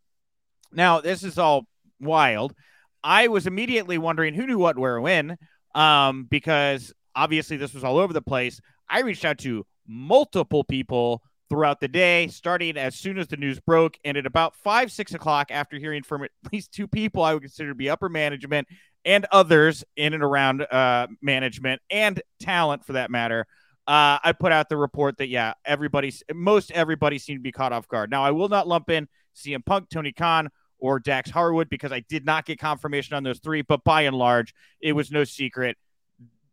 now, 0.74 1.01
this 1.01 1.24
is 1.24 1.38
all 1.38 1.65
wild. 2.00 2.53
I 3.03 3.27
was 3.29 3.48
immediately 3.48 3.98
wondering 3.98 4.33
who 4.33 4.45
knew 4.45 4.57
what, 4.57 4.77
where, 4.77 5.00
when, 5.01 5.38
um, 5.74 6.25
because 6.29 6.93
obviously 7.15 7.57
this 7.57 7.74
was 7.74 7.83
all 7.83 7.98
over 7.98 8.13
the 8.13 8.21
place. 8.21 8.60
I 8.91 9.00
reached 9.00 9.25
out 9.25 9.39
to 9.39 9.65
multiple 9.88 10.63
people 10.63 11.24
throughout 11.50 11.79
the 11.79 11.88
day, 11.88 12.27
starting 12.27 12.77
as 12.77 12.95
soon 12.95 13.17
as 13.17 13.27
the 13.27 13.38
news 13.38 13.60
broke, 13.60 13.98
and 14.05 14.17
at 14.17 14.25
about 14.25 14.55
five, 14.55 14.91
six 14.91 15.13
o'clock, 15.13 15.48
after 15.50 15.77
hearing 15.77 16.03
from 16.03 16.24
at 16.24 16.31
least 16.53 16.71
two 16.71 16.88
people 16.88 17.24
I 17.24 17.33
would 17.33 17.43
consider 17.43 17.69
to 17.69 17.75
be 17.75 17.89
upper 17.89 18.10
management 18.10 18.67
and 19.03 19.25
others 19.31 19.83
in 19.95 20.13
and 20.13 20.24
around 20.24 20.62
uh, 20.62 21.07
management 21.21 21.81
and 21.89 22.21
talent 22.39 22.86
for 22.86 22.93
that 22.93 23.10
matter. 23.10 23.48
Uh, 23.88 24.19
I 24.24 24.33
put 24.39 24.51
out 24.51 24.69
the 24.69 24.77
report 24.77 25.17
that 25.17 25.27
yeah, 25.27 25.53
everybody, 25.65 26.13
most 26.33 26.71
everybody 26.71 27.17
seemed 27.17 27.39
to 27.39 27.43
be 27.43 27.51
caught 27.51 27.74
off 27.74 27.88
guard. 27.88 28.12
Now 28.12 28.24
I 28.24 28.31
will 28.31 28.48
not 28.48 28.67
lump 28.67 28.89
in 28.89 29.07
CM 29.36 29.65
Punk, 29.65 29.89
Tony 29.89 30.13
Khan, 30.13 30.50
or 30.77 31.00
Dax 31.00 31.29
Harwood 31.29 31.69
because 31.69 31.91
I 31.91 32.01
did 32.01 32.25
not 32.25 32.45
get 32.45 32.60
confirmation 32.60 33.15
on 33.15 33.24
those 33.24 33.39
three. 33.39 33.62
But 33.63 33.83
by 33.83 34.03
and 34.03 34.15
large, 34.15 34.53
it 34.81 34.93
was 34.93 35.12
no 35.12 35.24
secret. 35.24 35.77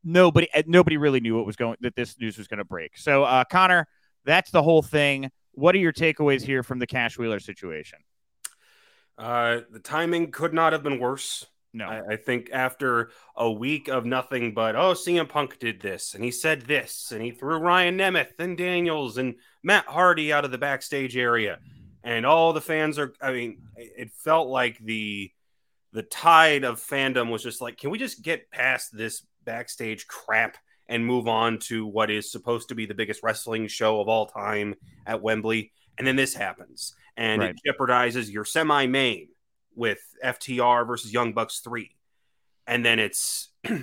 Nobody, 0.04 0.48
eh, 0.52 0.62
nobody 0.66 0.96
really 0.96 1.20
knew 1.20 1.36
what 1.36 1.46
was 1.46 1.56
going 1.56 1.76
that 1.80 1.96
this 1.96 2.18
news 2.18 2.38
was 2.38 2.48
going 2.48 2.58
to 2.58 2.64
break. 2.64 2.96
So, 2.96 3.24
uh, 3.24 3.44
Connor, 3.44 3.86
that's 4.24 4.50
the 4.50 4.62
whole 4.62 4.82
thing. 4.82 5.30
What 5.52 5.74
are 5.74 5.78
your 5.78 5.92
takeaways 5.92 6.42
here 6.42 6.62
from 6.62 6.78
the 6.78 6.86
Cash 6.86 7.18
Wheeler 7.18 7.40
situation? 7.40 7.98
Uh, 9.16 9.60
the 9.70 9.80
timing 9.80 10.30
could 10.30 10.54
not 10.54 10.72
have 10.72 10.82
been 10.82 11.00
worse. 11.00 11.44
No, 11.74 11.86
I, 11.86 12.12
I, 12.12 12.16
think 12.16 12.48
after 12.52 13.10
a 13.36 13.50
week 13.50 13.88
of 13.88 14.06
nothing 14.06 14.54
but 14.54 14.74
oh, 14.74 14.94
CM 14.94 15.28
Punk 15.28 15.58
did 15.58 15.82
this 15.82 16.14
and 16.14 16.24
he 16.24 16.30
said 16.30 16.62
this 16.62 17.12
and 17.12 17.22
he 17.22 17.30
threw 17.30 17.58
Ryan 17.58 17.98
Nemeth 17.98 18.38
and 18.38 18.56
Daniels 18.56 19.18
and 19.18 19.34
Matt 19.62 19.84
Hardy 19.84 20.32
out 20.32 20.46
of 20.46 20.50
the 20.50 20.56
backstage 20.56 21.14
area 21.14 21.58
and 22.08 22.24
all 22.24 22.52
the 22.52 22.60
fans 22.60 22.98
are 22.98 23.12
i 23.20 23.32
mean 23.32 23.58
it 23.76 24.10
felt 24.12 24.48
like 24.48 24.78
the 24.78 25.30
the 25.92 26.02
tide 26.02 26.64
of 26.64 26.80
fandom 26.80 27.30
was 27.30 27.42
just 27.42 27.60
like 27.60 27.76
can 27.76 27.90
we 27.90 27.98
just 27.98 28.22
get 28.22 28.50
past 28.50 28.96
this 28.96 29.22
backstage 29.48 30.06
crap 30.06 30.58
and 30.90 31.04
move 31.04 31.26
on 31.26 31.58
to 31.58 31.86
what 31.86 32.10
is 32.10 32.30
supposed 32.30 32.68
to 32.68 32.74
be 32.74 32.84
the 32.84 32.94
biggest 32.94 33.22
wrestling 33.22 33.66
show 33.66 34.00
of 34.00 34.08
all 34.08 34.26
time 34.26 34.74
at 35.06 35.22
Wembley. 35.22 35.72
And 35.96 36.06
then 36.06 36.16
this 36.16 36.34
happens, 36.34 36.94
and 37.16 37.40
right. 37.40 37.54
it 37.54 37.60
jeopardizes 37.66 38.30
your 38.30 38.44
semi 38.44 38.86
main 38.86 39.28
with 39.74 39.98
FTR 40.24 40.86
versus 40.86 41.12
Young 41.12 41.32
Bucks 41.32 41.60
3. 41.60 41.90
And 42.66 42.84
then 42.84 42.98
it's, 42.98 43.48
you 43.64 43.82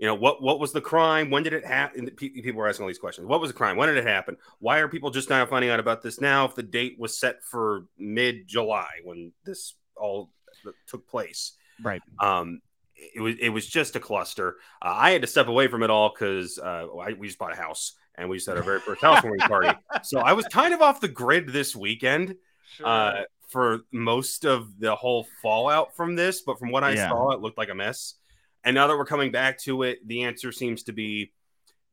know, 0.00 0.14
what 0.14 0.42
what 0.42 0.58
was 0.58 0.72
the 0.72 0.80
crime? 0.80 1.30
When 1.30 1.42
did 1.42 1.52
it 1.52 1.66
happen? 1.66 2.10
People 2.16 2.54
were 2.54 2.68
asking 2.68 2.84
all 2.84 2.88
these 2.88 2.98
questions. 2.98 3.28
What 3.28 3.40
was 3.40 3.50
the 3.50 3.56
crime? 3.56 3.76
When 3.76 3.88
did 3.88 3.98
it 3.98 4.06
happen? 4.06 4.36
Why 4.58 4.78
are 4.78 4.88
people 4.88 5.10
just 5.10 5.30
now 5.30 5.44
finding 5.46 5.70
out 5.70 5.80
about 5.80 6.02
this 6.02 6.20
now 6.20 6.46
if 6.46 6.54
the 6.54 6.62
date 6.62 6.96
was 6.98 7.16
set 7.18 7.44
for 7.44 7.84
mid 7.98 8.48
July 8.48 8.88
when 9.04 9.32
this 9.44 9.74
all 9.96 10.30
took 10.88 11.06
place? 11.06 11.52
Right. 11.82 12.02
Um, 12.18 12.60
it 12.96 13.20
was 13.20 13.34
it 13.40 13.48
was 13.48 13.66
just 13.66 13.96
a 13.96 14.00
cluster. 14.00 14.56
Uh, 14.82 14.94
I 14.94 15.10
had 15.10 15.22
to 15.22 15.28
step 15.28 15.48
away 15.48 15.68
from 15.68 15.82
it 15.82 15.90
all 15.90 16.10
because 16.10 16.58
uh, 16.58 16.86
we 17.18 17.26
just 17.26 17.38
bought 17.38 17.52
a 17.52 17.56
house 17.56 17.94
and 18.16 18.28
we 18.28 18.36
just 18.36 18.48
had 18.48 18.56
our 18.56 18.62
very 18.62 18.80
first 18.80 19.00
housewarming 19.00 19.40
party. 19.40 19.70
So 20.02 20.20
I 20.20 20.32
was 20.32 20.46
kind 20.46 20.74
of 20.74 20.82
off 20.82 21.00
the 21.00 21.08
grid 21.08 21.48
this 21.48 21.74
weekend 21.74 22.36
sure. 22.76 22.86
uh, 22.86 23.22
for 23.48 23.80
most 23.92 24.44
of 24.44 24.78
the 24.78 24.94
whole 24.94 25.26
fallout 25.40 25.96
from 25.96 26.14
this. 26.14 26.42
But 26.42 26.58
from 26.58 26.70
what 26.70 26.84
I 26.84 26.94
yeah. 26.94 27.08
saw, 27.08 27.30
it 27.32 27.40
looked 27.40 27.58
like 27.58 27.70
a 27.70 27.74
mess. 27.74 28.14
And 28.64 28.74
now 28.74 28.86
that 28.86 28.96
we're 28.96 29.04
coming 29.04 29.30
back 29.30 29.58
to 29.60 29.82
it, 29.82 30.06
the 30.06 30.24
answer 30.24 30.52
seems 30.52 30.84
to 30.84 30.92
be 30.92 31.32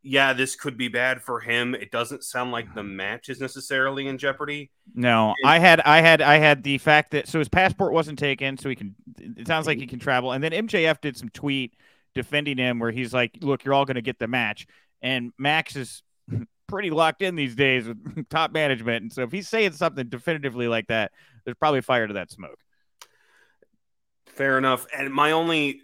yeah, 0.04 0.34
this 0.34 0.56
could 0.56 0.78
be 0.78 0.88
bad 0.88 1.22
for 1.22 1.40
him. 1.40 1.76
It 1.76 1.92
doesn't 1.92 2.24
sound 2.24 2.52
like 2.52 2.74
the 2.74 2.82
mm-hmm. 2.82 2.96
match 2.96 3.30
is 3.30 3.40
necessarily 3.40 4.08
in 4.08 4.18
jeopardy. 4.18 4.72
No, 4.96 5.36
I 5.46 5.60
had, 5.60 5.80
I 5.82 6.02
had, 6.02 6.22
I 6.22 6.38
had 6.38 6.64
the 6.64 6.78
fact 6.80 7.12
that 7.12 7.28
so 7.28 7.40
his 7.40 7.50
passport 7.50 7.94
wasn't 7.94 8.18
taken, 8.18 8.58
so 8.58 8.70
he 8.70 8.76
can. 8.76 8.96
It 9.20 9.48
sounds 9.48 9.68
like 9.68 9.78
he 9.78 9.88
can 9.88 10.00
travel. 10.00 10.32
And 10.32 10.44
then 10.44 10.52
MJF 10.52 11.02
did 11.02 11.18
some 11.18 11.30
tweet 11.30 11.76
defending 12.16 12.58
him 12.58 12.80
where 12.80 12.92
he's 12.92 13.14
like, 13.14 13.38
"Look, 13.42 13.64
you're 13.64 13.74
all 13.74 13.86
going 13.86 13.96
to 13.96 14.02
get 14.02 14.18
the 14.18 14.28
match." 14.28 14.66
And 15.02 15.32
Max 15.38 15.76
is 15.76 16.02
pretty 16.68 16.90
locked 16.90 17.22
in 17.22 17.36
these 17.36 17.56
days 17.56 17.88
with 17.88 18.28
top 18.30 18.52
management, 18.52 19.04
and 19.04 19.14
so 19.14 19.22
if 19.22 19.32
he's 19.32 19.48
saying 19.48 19.74
something 19.74 20.10
definitively 20.10 20.68
like 20.68 20.88
that, 20.88 21.12
there's 21.46 21.58
probably 21.58 21.82
fire 21.82 22.08
to 22.08 22.14
that 22.16 22.32
smoke. 22.32 22.58
Fair 24.26 24.58
enough. 24.58 24.88
And 24.98 25.14
my 25.14 25.32
only 25.32 25.82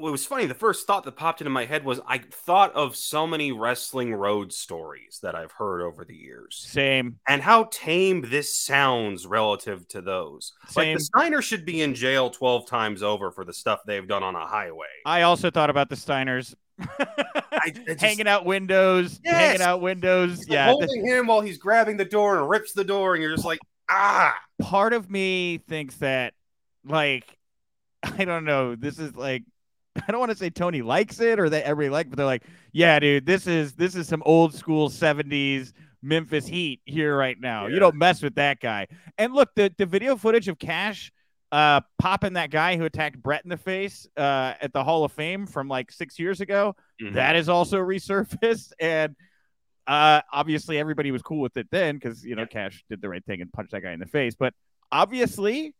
what 0.00 0.12
was 0.12 0.26
funny, 0.26 0.46
the 0.46 0.54
first 0.54 0.86
thought 0.86 1.04
that 1.04 1.16
popped 1.16 1.40
into 1.40 1.50
my 1.50 1.64
head 1.64 1.84
was 1.84 2.00
I 2.06 2.18
thought 2.18 2.74
of 2.74 2.96
so 2.96 3.26
many 3.26 3.52
wrestling 3.52 4.14
road 4.14 4.52
stories 4.52 5.20
that 5.22 5.34
I've 5.34 5.52
heard 5.52 5.82
over 5.82 6.04
the 6.04 6.14
years. 6.14 6.64
Same. 6.68 7.18
And 7.28 7.42
how 7.42 7.64
tame 7.64 8.22
this 8.22 8.54
sounds 8.54 9.26
relative 9.26 9.86
to 9.88 10.00
those. 10.00 10.52
Same. 10.68 10.88
Like 10.88 10.98
the 10.98 11.04
Steiner 11.04 11.42
should 11.42 11.64
be 11.64 11.82
in 11.82 11.94
jail 11.94 12.30
12 12.30 12.66
times 12.66 13.02
over 13.02 13.30
for 13.30 13.44
the 13.44 13.52
stuff 13.52 13.80
they've 13.86 14.06
done 14.06 14.22
on 14.22 14.34
a 14.34 14.46
highway. 14.46 14.86
I 15.04 15.22
also 15.22 15.50
thought 15.50 15.70
about 15.70 15.88
the 15.88 15.96
Steiners. 15.96 16.54
I, 16.78 17.06
I 17.52 17.70
just, 17.70 18.00
hanging 18.00 18.26
out 18.26 18.44
windows, 18.44 19.20
yes! 19.22 19.34
hanging 19.34 19.60
out 19.62 19.80
windows. 19.80 20.38
He's 20.38 20.48
yeah, 20.48 20.66
holding 20.70 21.06
him 21.06 21.26
while 21.26 21.42
he's 21.42 21.58
grabbing 21.58 21.98
the 21.98 22.04
door 22.04 22.38
and 22.38 22.48
rips 22.48 22.72
the 22.72 22.84
door, 22.84 23.14
and 23.14 23.22
you're 23.22 23.34
just 23.34 23.44
like, 23.44 23.60
ah. 23.90 24.34
Part 24.62 24.94
of 24.94 25.10
me 25.10 25.58
thinks 25.68 25.96
that, 25.96 26.32
like, 26.84 27.36
I 28.02 28.24
don't 28.24 28.44
know. 28.44 28.76
This 28.76 28.98
is 28.98 29.14
like 29.14 29.44
I 30.08 30.10
don't 30.12 30.20
want 30.20 30.30
to 30.30 30.38
say 30.38 30.50
Tony 30.50 30.82
likes 30.82 31.20
it 31.20 31.38
or 31.40 31.48
that 31.50 31.64
everybody 31.64 31.90
like, 31.90 32.10
but 32.10 32.16
they're 32.16 32.26
like, 32.26 32.44
yeah, 32.72 32.98
dude, 32.98 33.26
this 33.26 33.46
is 33.46 33.74
this 33.74 33.94
is 33.94 34.06
some 34.06 34.22
old 34.24 34.54
school 34.54 34.88
'70s 34.88 35.72
Memphis 36.02 36.46
Heat 36.46 36.80
here 36.84 37.16
right 37.16 37.38
now. 37.38 37.66
Yeah. 37.66 37.74
You 37.74 37.80
don't 37.80 37.96
mess 37.96 38.22
with 38.22 38.36
that 38.36 38.60
guy. 38.60 38.86
And 39.18 39.34
look, 39.34 39.50
the 39.56 39.72
the 39.76 39.86
video 39.86 40.16
footage 40.16 40.48
of 40.48 40.58
Cash 40.58 41.12
uh 41.52 41.80
popping 41.98 42.34
that 42.34 42.50
guy 42.50 42.76
who 42.76 42.84
attacked 42.84 43.20
Brett 43.20 43.42
in 43.42 43.50
the 43.50 43.56
face 43.56 44.06
uh 44.16 44.54
at 44.60 44.72
the 44.72 44.84
Hall 44.84 45.02
of 45.04 45.10
Fame 45.10 45.46
from 45.46 45.68
like 45.68 45.90
six 45.90 46.18
years 46.18 46.40
ago, 46.40 46.76
mm-hmm. 47.02 47.14
that 47.14 47.36
is 47.36 47.48
also 47.48 47.78
resurfaced 47.78 48.72
and. 48.80 49.14
Uh, 49.86 50.20
obviously, 50.32 50.78
everybody 50.78 51.10
was 51.10 51.20
cool 51.20 51.40
with 51.40 51.56
it 51.56 51.66
then 51.72 51.96
because 51.96 52.24
you 52.24 52.36
know 52.36 52.46
Cash 52.46 52.84
did 52.88 53.02
the 53.02 53.08
right 53.08 53.24
thing 53.24 53.40
and 53.40 53.52
punched 53.52 53.72
that 53.72 53.80
guy 53.80 53.90
in 53.90 53.98
the 53.98 54.06
face. 54.06 54.36
But 54.38 54.54
obviously, 54.92 55.74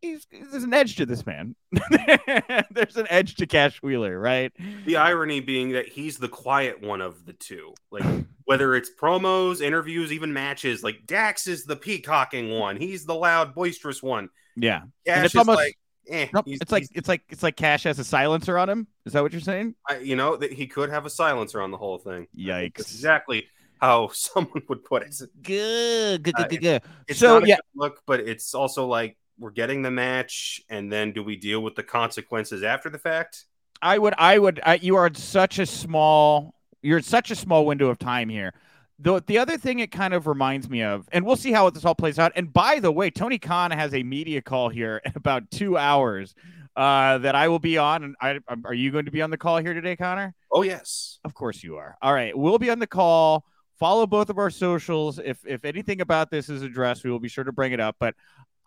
he's 0.00 0.26
there's 0.30 0.64
an 0.64 0.74
edge 0.74 0.96
to 0.96 1.06
this 1.06 1.24
man. 1.26 1.54
there's 2.70 2.96
an 2.96 3.06
edge 3.10 3.36
to 3.36 3.46
Cash 3.46 3.82
Wheeler, 3.82 4.18
right? 4.18 4.52
The 4.84 4.96
irony 4.96 5.40
being 5.40 5.72
that 5.72 5.88
he's 5.88 6.18
the 6.18 6.28
quiet 6.28 6.82
one 6.82 7.00
of 7.00 7.24
the 7.24 7.32
two. 7.32 7.74
Like 7.90 8.04
whether 8.44 8.74
it's 8.74 8.90
promos, 9.00 9.60
interviews, 9.60 10.12
even 10.12 10.32
matches, 10.32 10.82
like 10.82 11.06
Dax 11.06 11.46
is 11.46 11.64
the 11.64 11.76
peacocking 11.76 12.50
one. 12.50 12.76
He's 12.76 13.04
the 13.04 13.14
loud, 13.14 13.54
boisterous 13.54 14.02
one. 14.02 14.30
Yeah, 14.56 14.82
Cash 15.06 15.16
and 15.16 15.24
it's 15.26 15.36
almost 15.36 15.56
like, 15.56 15.78
eh, 16.08 16.28
nope, 16.32 16.44
it's 16.46 16.72
like 16.72 16.86
it's 16.92 17.08
like 17.08 17.22
it's 17.28 17.42
like 17.42 17.56
Cash 17.56 17.84
has 17.84 17.98
a 17.98 18.04
silencer 18.04 18.58
on 18.58 18.68
him. 18.68 18.86
Is 19.04 19.12
that 19.12 19.22
what 19.22 19.32
you're 19.32 19.40
saying? 19.40 19.74
I, 19.88 19.98
you 19.98 20.16
know 20.16 20.36
that 20.36 20.52
he 20.52 20.66
could 20.66 20.90
have 20.90 21.06
a 21.06 21.10
silencer 21.10 21.60
on 21.60 21.70
the 21.70 21.76
whole 21.76 21.98
thing. 21.98 22.26
Yikes! 22.36 22.80
Exactly 22.80 23.46
how 23.80 24.08
someone 24.12 24.62
would 24.68 24.84
put 24.84 25.02
it. 25.02 25.14
Good, 25.42 26.22
good, 26.22 26.34
good, 26.34 26.48
good. 26.50 26.60
good. 26.60 26.82
Uh, 26.82 26.88
it's 27.08 27.18
so 27.18 27.44
yeah, 27.44 27.58
look, 27.74 28.00
but 28.06 28.20
it's 28.20 28.54
also 28.54 28.86
like 28.86 29.16
we're 29.38 29.50
getting 29.50 29.82
the 29.82 29.90
match, 29.90 30.60
and 30.68 30.92
then 30.92 31.12
do 31.12 31.22
we 31.22 31.36
deal 31.36 31.60
with 31.60 31.74
the 31.74 31.82
consequences 31.82 32.62
after 32.62 32.88
the 32.88 32.98
fact? 32.98 33.44
I 33.82 33.98
would, 33.98 34.14
I 34.16 34.38
would, 34.38 34.60
I, 34.64 34.74
you 34.76 34.96
are 34.96 35.10
such 35.14 35.58
a 35.58 35.66
small, 35.66 36.54
you're 36.82 37.02
such 37.02 37.30
a 37.30 37.36
small 37.36 37.66
window 37.66 37.88
of 37.88 37.98
time 37.98 38.28
here. 38.28 38.54
The, 38.98 39.22
the 39.26 39.38
other 39.38 39.58
thing 39.58 39.80
it 39.80 39.90
kind 39.90 40.14
of 40.14 40.26
reminds 40.26 40.70
me 40.70 40.82
of, 40.82 41.06
and 41.12 41.26
we'll 41.26 41.36
see 41.36 41.52
how 41.52 41.68
this 41.68 41.84
all 41.84 41.94
plays 41.94 42.18
out. 42.18 42.32
And 42.34 42.50
by 42.50 42.80
the 42.80 42.90
way, 42.90 43.10
Tony 43.10 43.38
Khan 43.38 43.70
has 43.70 43.92
a 43.92 44.02
media 44.02 44.40
call 44.40 44.70
here 44.70 45.02
in 45.04 45.12
about 45.14 45.50
two 45.50 45.76
hours 45.76 46.34
uh, 46.76 47.18
that 47.18 47.34
I 47.34 47.48
will 47.48 47.58
be 47.58 47.76
on. 47.76 48.04
And 48.04 48.16
I, 48.20 48.38
are 48.64 48.74
you 48.74 48.90
going 48.90 49.04
to 49.04 49.10
be 49.10 49.20
on 49.20 49.30
the 49.30 49.36
call 49.36 49.58
here 49.58 49.74
today, 49.74 49.96
Connor? 49.96 50.34
Oh, 50.50 50.62
yes. 50.62 51.18
Of 51.24 51.34
course 51.34 51.62
you 51.62 51.76
are. 51.76 51.96
All 52.00 52.14
right. 52.14 52.36
We'll 52.36 52.58
be 52.58 52.70
on 52.70 52.78
the 52.78 52.86
call. 52.86 53.44
Follow 53.78 54.06
both 54.06 54.30
of 54.30 54.38
our 54.38 54.48
socials. 54.48 55.18
If, 55.22 55.38
if 55.46 55.66
anything 55.66 56.00
about 56.00 56.30
this 56.30 56.48
is 56.48 56.62
addressed, 56.62 57.04
we 57.04 57.10
will 57.10 57.20
be 57.20 57.28
sure 57.28 57.44
to 57.44 57.52
bring 57.52 57.72
it 57.72 57.80
up. 57.80 57.96
But 58.00 58.14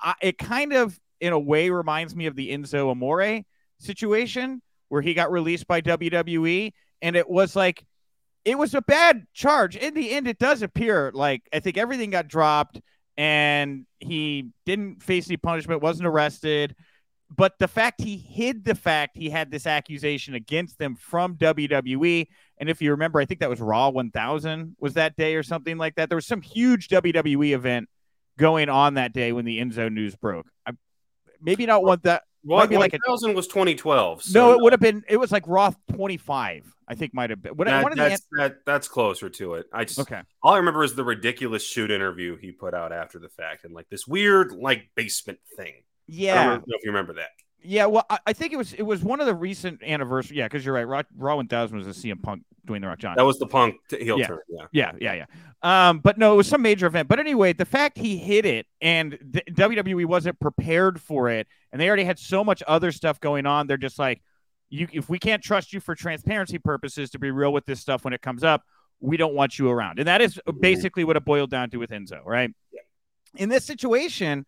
I, 0.01 0.15
it 0.21 0.37
kind 0.37 0.73
of, 0.73 0.99
in 1.19 1.33
a 1.33 1.39
way, 1.39 1.69
reminds 1.69 2.15
me 2.15 2.25
of 2.27 2.35
the 2.35 2.51
Enzo 2.51 2.91
Amore 2.91 3.43
situation 3.79 4.61
where 4.89 5.01
he 5.01 5.13
got 5.13 5.31
released 5.31 5.67
by 5.67 5.81
WWE, 5.81 6.73
and 7.01 7.15
it 7.15 7.29
was 7.29 7.55
like 7.55 7.85
it 8.45 8.57
was 8.57 8.73
a 8.73 8.81
bad 8.81 9.25
charge. 9.33 9.75
In 9.75 9.93
the 9.93 10.11
end, 10.11 10.27
it 10.27 10.39
does 10.39 10.61
appear 10.61 11.11
like 11.13 11.43
I 11.53 11.59
think 11.59 11.77
everything 11.77 12.09
got 12.09 12.27
dropped, 12.27 12.81
and 13.17 13.85
he 13.99 14.49
didn't 14.65 15.03
face 15.03 15.27
any 15.27 15.37
punishment, 15.37 15.81
wasn't 15.81 16.07
arrested. 16.07 16.75
But 17.35 17.53
the 17.59 17.67
fact 17.67 18.01
he 18.01 18.17
hid 18.17 18.65
the 18.65 18.73
fact 18.73 19.15
he 19.15 19.29
had 19.29 19.51
this 19.51 19.67
accusation 19.67 20.33
against 20.33 20.79
them 20.79 20.95
from 20.95 21.35
WWE, 21.35 22.25
and 22.57 22.69
if 22.69 22.81
you 22.81 22.91
remember, 22.91 23.19
I 23.19 23.25
think 23.25 23.39
that 23.41 23.49
was 23.49 23.61
Raw 23.61 23.89
1000 23.89 24.75
was 24.79 24.95
that 24.95 25.15
day 25.15 25.35
or 25.35 25.43
something 25.43 25.77
like 25.77 25.95
that. 25.95 26.09
There 26.09 26.15
was 26.15 26.25
some 26.25 26.41
huge 26.41 26.87
WWE 26.87 27.53
event 27.53 27.87
going 28.39 28.69
on 28.69 28.95
that 28.95 29.13
day 29.13 29.31
when 29.31 29.45
the 29.45 29.59
Enzo 29.59 29.91
news 29.91 30.15
broke. 30.15 30.47
I 30.65 30.71
maybe 31.41 31.65
not 31.65 31.83
want 31.83 32.03
that. 32.03 32.23
Well, 32.43 32.59
maybe 32.59 32.77
like 32.77 32.93
a 32.93 32.99
thousand 33.05 33.35
was 33.35 33.47
2012. 33.47 34.23
So 34.23 34.39
no, 34.39 34.53
it 34.53 34.61
would 34.61 34.73
have 34.73 34.79
been. 34.79 35.03
It 35.07 35.17
was 35.17 35.31
like 35.31 35.43
Raw 35.45 35.73
25. 35.93 36.73
I 36.87 36.95
think 36.95 37.13
might 37.13 37.29
have 37.29 37.41
been. 37.41 37.55
What, 37.55 37.67
that, 37.67 37.95
that's, 37.95 38.21
the, 38.31 38.37
that, 38.37 38.55
that's 38.65 38.87
closer 38.87 39.29
to 39.29 39.55
it. 39.55 39.67
I 39.71 39.83
just 39.83 39.99
okay. 39.99 40.21
All 40.41 40.53
I 40.53 40.57
remember 40.57 40.83
is 40.83 40.95
the 40.95 41.03
ridiculous 41.03 41.63
shoot 41.63 41.91
interview 41.91 42.37
he 42.37 42.51
put 42.51 42.73
out 42.73 42.91
after 42.91 43.19
the 43.19 43.29
fact, 43.29 43.65
and 43.65 43.75
like 43.75 43.89
this 43.89 44.07
weird 44.07 44.53
like 44.53 44.89
basement 44.95 45.39
thing. 45.55 45.83
Yeah, 46.07 46.41
I 46.41 46.45
don't 46.45 46.67
know 46.67 46.75
if 46.75 46.83
you 46.83 46.91
remember 46.91 47.13
that. 47.15 47.29
Yeah, 47.61 47.87
well, 47.87 48.05
I, 48.09 48.19
I, 48.27 48.33
think 48.33 48.53
it 48.53 48.55
was 48.55 48.73
it 48.73 48.83
was 48.83 49.03
one 49.03 49.19
of 49.19 49.25
the 49.25 49.35
recent 49.35 49.83
anniversary. 49.83 50.37
Yeah, 50.37 50.45
because 50.45 50.65
you're 50.65 50.73
right. 50.73 50.87
Raw, 50.87 51.03
Raw 51.17 51.35
1000 51.35 51.77
was 51.77 51.87
a 51.87 51.91
CM 51.91 52.21
Punk 52.21 52.43
doing 52.65 52.81
the 52.81 52.87
Rock 52.87 52.99
Johnson. 52.99 53.17
That 53.17 53.25
was 53.25 53.37
the 53.37 53.47
Punk 53.47 53.75
heel 53.89 54.17
yeah. 54.17 54.27
turn. 54.27 54.39
Yeah, 54.49 54.65
yeah, 54.71 54.91
yeah, 54.99 55.13
yeah. 55.13 55.89
Um, 55.89 55.99
but 55.99 56.17
no, 56.17 56.33
it 56.33 56.37
was 56.37 56.47
some 56.47 56.61
major 56.61 56.85
event. 56.85 57.09
But 57.09 57.19
anyway, 57.19 57.53
the 57.53 57.65
fact 57.65 57.97
he 57.97 58.17
hit 58.17 58.45
it 58.45 58.65
and 58.79 59.17
the, 59.21 59.41
WWE 59.51 60.05
wasn't 60.05 60.39
prepared 60.39 61.01
for 61.01 61.29
it, 61.29 61.47
and 61.71 61.81
they 61.81 61.87
already 61.87 62.05
had 62.05 62.17
so 62.17 62.43
much 62.43 62.63
other 62.65 62.91
stuff 62.91 63.19
going 63.19 63.45
on. 63.45 63.67
They're 63.67 63.77
just 63.77 63.99
like, 63.99 64.21
you 64.69 64.87
if 64.93 65.09
we 65.09 65.19
can't 65.19 65.43
trust 65.43 65.73
you 65.73 65.79
for 65.79 65.95
transparency 65.95 66.59
purposes 66.59 67.09
to 67.11 67.19
be 67.19 67.31
real 67.31 67.51
with 67.51 67.65
this 67.65 67.81
stuff 67.81 68.05
when 68.05 68.13
it 68.13 68.21
comes 68.21 68.43
up, 68.43 68.63
we 69.01 69.17
don't 69.17 69.33
want 69.33 69.59
you 69.59 69.69
around. 69.69 69.99
And 69.99 70.07
that 70.07 70.21
is 70.21 70.35
mm-hmm. 70.35 70.59
basically 70.59 71.03
what 71.03 71.17
it 71.17 71.25
boiled 71.25 71.49
down 71.49 71.69
to 71.71 71.77
with 71.77 71.89
Enzo, 71.89 72.23
right? 72.23 72.53
Yeah. 72.71 72.81
In 73.35 73.49
this 73.49 73.65
situation, 73.65 74.45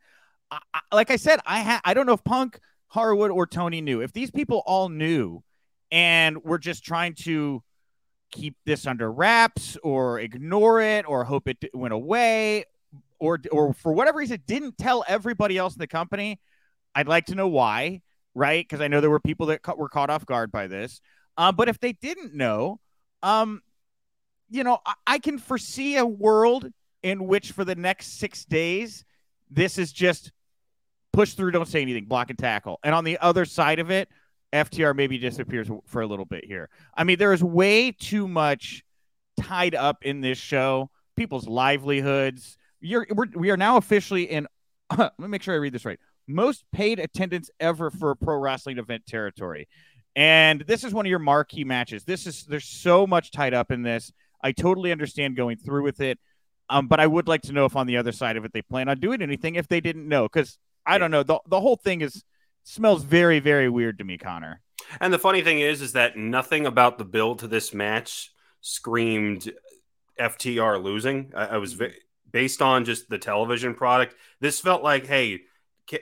I, 0.52 0.60
like 0.92 1.12
I 1.12 1.16
said, 1.16 1.40
I 1.46 1.62
ha- 1.62 1.82
I 1.84 1.94
don't 1.94 2.06
know 2.06 2.14
if 2.14 2.24
Punk 2.24 2.60
Harwood 2.92 3.32
or 3.32 3.48
Tony 3.48 3.80
knew. 3.80 4.02
If 4.02 4.12
these 4.12 4.32
people 4.32 4.64
all 4.66 4.90
knew 4.90 5.44
and 5.92 6.44
we're 6.44 6.58
just 6.58 6.84
trying 6.84 7.16
to 7.16 7.64
keep 8.32 8.58
this 8.66 8.86
under 8.86 9.10
wraps 9.10 9.78
or 9.82 10.20
ignore 10.20 10.82
it 10.82 11.08
or 11.08 11.24
hope 11.24 11.48
it 11.48 11.58
went 11.74 11.94
away 11.94 12.66
or 13.18 13.40
or 13.50 13.74
for 13.74 13.94
whatever 13.94 14.20
reason 14.20 14.42
didn't 14.46 14.78
tell 14.78 15.06
everybody 15.08 15.58
else 15.58 15.74
in 15.74 15.80
the 15.80 15.88
company, 15.88 16.42
I'd 16.94 17.08
like 17.08 17.28
to 17.28 17.36
know 17.36 17.48
why, 17.48 18.02
right? 18.36 18.62
Because 18.62 18.82
I 18.82 18.90
know 18.90 19.00
there 19.00 19.10
were 19.10 19.22
people 19.22 19.46
that 19.46 19.62
were 19.78 19.88
caught 19.88 20.10
off 20.10 20.26
guard 20.26 20.52
by 20.52 20.68
this. 20.68 21.00
Uh, 21.38 21.54
but 21.54 21.70
if 21.70 21.80
they 21.80 21.94
didn't 21.94 22.34
know, 22.34 22.82
um, 23.24 23.62
you 24.50 24.66
know, 24.66 24.80
I, 24.86 24.94
I 25.08 25.20
can 25.20 25.40
foresee 25.40 25.96
a 25.96 26.06
world 26.06 26.70
in 27.04 27.26
which 27.26 27.54
for 27.54 27.64
the 27.64 27.76
next 27.76 28.20
six 28.20 28.44
days, 28.44 29.06
this 29.50 29.78
is 29.78 29.94
just 29.94 30.34
push 31.14 31.34
through, 31.34 31.52
don't 31.52 31.68
say 31.68 31.82
anything, 31.82 32.06
block 32.06 32.30
and 32.30 32.40
tackle. 32.40 32.80
And 32.84 32.96
on 32.96 33.04
the 33.04 33.18
other 33.20 33.46
side 33.46 33.80
of 33.80 33.92
it, 33.92 34.10
FTR 34.54 34.96
maybe 34.96 35.18
disappears 35.18 35.70
for 35.86 36.02
a 36.02 36.08
little 36.08 36.26
bit 36.26 36.46
here. 36.46 36.70
I 36.96 37.04
mean, 37.04 37.18
there 37.18 37.34
is 37.34 37.44
way 37.44 37.92
too 37.92 38.28
much 38.28 38.84
tied 39.40 39.76
up 39.76 40.04
in 40.04 40.22
this 40.22 40.38
show, 40.38 40.90
people's 41.16 41.48
livelihoods. 41.48 42.58
You're 42.80 43.08
we're, 43.12 43.28
we 43.34 43.50
are 43.52 43.58
now 43.58 43.78
officially 43.78 44.24
in. 44.24 44.48
let 44.98 45.18
me 45.20 45.28
make 45.28 45.42
sure 45.42 45.54
I 45.54 45.58
read 45.58 45.74
this 45.74 45.86
right. 45.86 46.00
Most 46.28 46.64
paid 46.72 47.00
attendance 47.00 47.50
ever 47.60 47.90
for 47.90 48.12
a 48.12 48.16
pro 48.16 48.38
wrestling 48.38 48.78
event 48.78 49.06
territory, 49.06 49.68
and 50.16 50.62
this 50.62 50.84
is 50.84 50.94
one 50.94 51.06
of 51.06 51.10
your 51.10 51.20
marquee 51.20 51.64
matches. 51.64 52.04
This 52.04 52.28
is 52.28 52.44
there's 52.46 52.66
so 52.66 53.08
much 53.08 53.32
tied 53.32 53.54
up 53.54 53.72
in 53.72 53.84
this. 53.84 54.12
I 54.44 54.52
totally 54.52 54.92
understand 54.92 55.36
going 55.36 55.58
through 55.58 55.84
with 55.84 56.02
it, 56.02 56.20
um, 56.70 56.88
but 56.88 57.00
I 57.00 57.08
would 57.08 57.28
like 57.28 57.44
to 57.44 57.54
know 57.54 57.66
if 57.66 57.76
on 57.76 57.88
the 57.88 57.98
other 57.98 58.12
side 58.12 58.38
of 58.38 58.46
it 58.46 58.54
they 58.54 58.62
plan 58.62 58.90
on 58.90 59.00
doing 59.00 59.22
anything 59.22 59.56
if 59.56 59.68
they 59.68 59.82
didn't 59.82 60.08
know 60.08 60.24
because 60.24 60.58
I 60.86 60.98
don't 60.98 61.12
know 61.12 61.24
the 61.24 61.40
the 61.48 61.60
whole 61.60 61.76
thing 61.76 62.02
is 62.02 62.24
smells 62.64 63.04
very 63.04 63.40
very 63.40 63.70
weird 63.70 64.00
to 64.00 64.04
me, 64.04 64.18
Connor. 64.18 64.62
And 65.00 65.14
the 65.14 65.20
funny 65.20 65.42
thing 65.42 65.60
is, 65.60 65.82
is 65.82 65.94
that 65.94 66.18
nothing 66.18 66.66
about 66.66 66.98
the 66.98 67.06
build 67.06 67.40
to 67.40 67.48
this 67.48 67.74
match 67.74 68.34
screamed 68.62 69.52
FTR 70.20 70.82
losing. 70.82 71.32
I, 71.36 71.46
I 71.46 71.58
was 71.58 71.74
v- 71.74 71.94
based 72.30 72.62
on 72.62 72.86
just 72.86 73.10
the 73.10 73.18
television 73.18 73.74
product. 73.74 74.16
This 74.40 74.60
felt 74.60 74.84
like, 74.84 75.08
hey, 75.08 75.42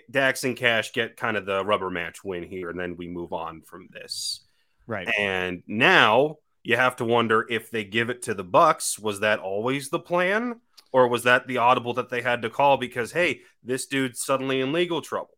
Dax 0.09 0.43
and 0.43 0.55
Cash 0.55 0.93
get 0.93 1.17
kind 1.17 1.37
of 1.37 1.45
the 1.45 1.63
rubber 1.63 1.89
match 1.89 2.23
win 2.23 2.43
here, 2.43 2.69
and 2.69 2.79
then 2.79 2.95
we 2.97 3.07
move 3.07 3.33
on 3.33 3.61
from 3.61 3.89
this. 3.91 4.41
Right. 4.87 5.09
And 5.17 5.63
now 5.67 6.37
you 6.63 6.75
have 6.75 6.97
to 6.97 7.05
wonder 7.05 7.45
if 7.49 7.71
they 7.71 7.83
give 7.83 8.09
it 8.09 8.23
to 8.23 8.33
the 8.33 8.43
Bucks. 8.43 8.99
Was 8.99 9.21
that 9.21 9.39
always 9.39 9.89
the 9.89 9.99
plan? 9.99 10.59
Or 10.91 11.07
was 11.07 11.23
that 11.23 11.47
the 11.47 11.57
audible 11.57 11.93
that 11.95 12.09
they 12.09 12.21
had 12.21 12.41
to 12.41 12.49
call 12.49 12.77
because, 12.77 13.11
hey, 13.11 13.41
this 13.63 13.85
dude's 13.85 14.23
suddenly 14.23 14.61
in 14.61 14.71
legal 14.71 15.01
trouble? 15.01 15.37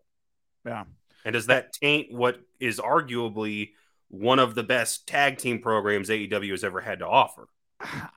Yeah. 0.65 0.85
And 1.25 1.33
does 1.33 1.47
that 1.47 1.73
taint 1.73 2.11
what 2.11 2.39
is 2.59 2.79
arguably 2.79 3.71
one 4.07 4.39
of 4.39 4.55
the 4.55 4.63
best 4.63 5.07
tag 5.07 5.37
team 5.37 5.59
programs 5.59 6.09
AEW 6.09 6.51
has 6.51 6.63
ever 6.63 6.81
had 6.81 6.99
to 6.99 7.07
offer? 7.07 7.47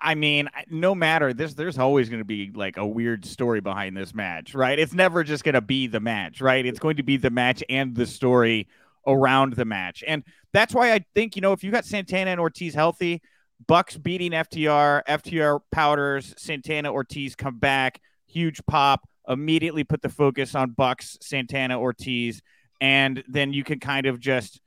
I 0.01 0.15
mean, 0.15 0.51
no 0.69 0.95
matter 0.95 1.33
this, 1.33 1.55
there's 1.55 1.79
always 1.79 2.09
going 2.09 2.21
to 2.21 2.27
be 2.27 2.51
like 2.55 2.77
a 2.77 2.87
weird 2.87 3.25
story 3.25 3.61
behind 3.61 3.97
this 3.97 4.15
match, 4.15 4.55
right? 4.55 4.79
It's 4.79 4.93
never 4.93 5.25
just 5.25 5.43
going 5.43 5.55
to 5.55 5.63
be 5.63 5.87
the 5.87 6.01
match, 6.01 6.41
right? 6.41 6.65
It's 6.65 6.79
going 6.79 6.97
to 6.97 7.03
be 7.03 7.17
the 7.17 7.31
match 7.31 7.65
and 7.69 7.95
the 7.95 8.07
story 8.07 8.69
around 9.07 9.55
the 9.55 9.65
match. 9.65 10.05
And 10.07 10.23
that's 10.53 10.75
why 10.75 10.93
I 10.93 11.05
think, 11.15 11.37
you 11.37 11.43
know, 11.43 11.53
if 11.53 11.65
you 11.65 11.71
got 11.71 11.85
Santana 11.85 12.31
and 12.31 12.41
Ortiz 12.41 12.75
healthy, 12.75 13.23
Bucks 13.67 13.97
beating 13.97 14.33
FTR, 14.33 15.03
FTR 15.09 15.61
powders, 15.71 16.35
Santana 16.37 16.93
Ortiz 16.93 17.35
come 17.35 17.59
back, 17.59 18.01
huge 18.27 18.61
pop, 18.67 19.09
immediately 19.29 19.85
put 19.85 20.03
the 20.03 20.09
focus 20.09 20.55
on 20.55 20.71
Bucks, 20.71 21.17
Santana 21.21 21.81
Ortiz, 21.81 22.43
and 22.81 23.23
then 23.29 23.53
you 23.53 23.65
can 23.65 23.81
kind 23.81 24.07
of 24.07 24.21
just 24.21 24.61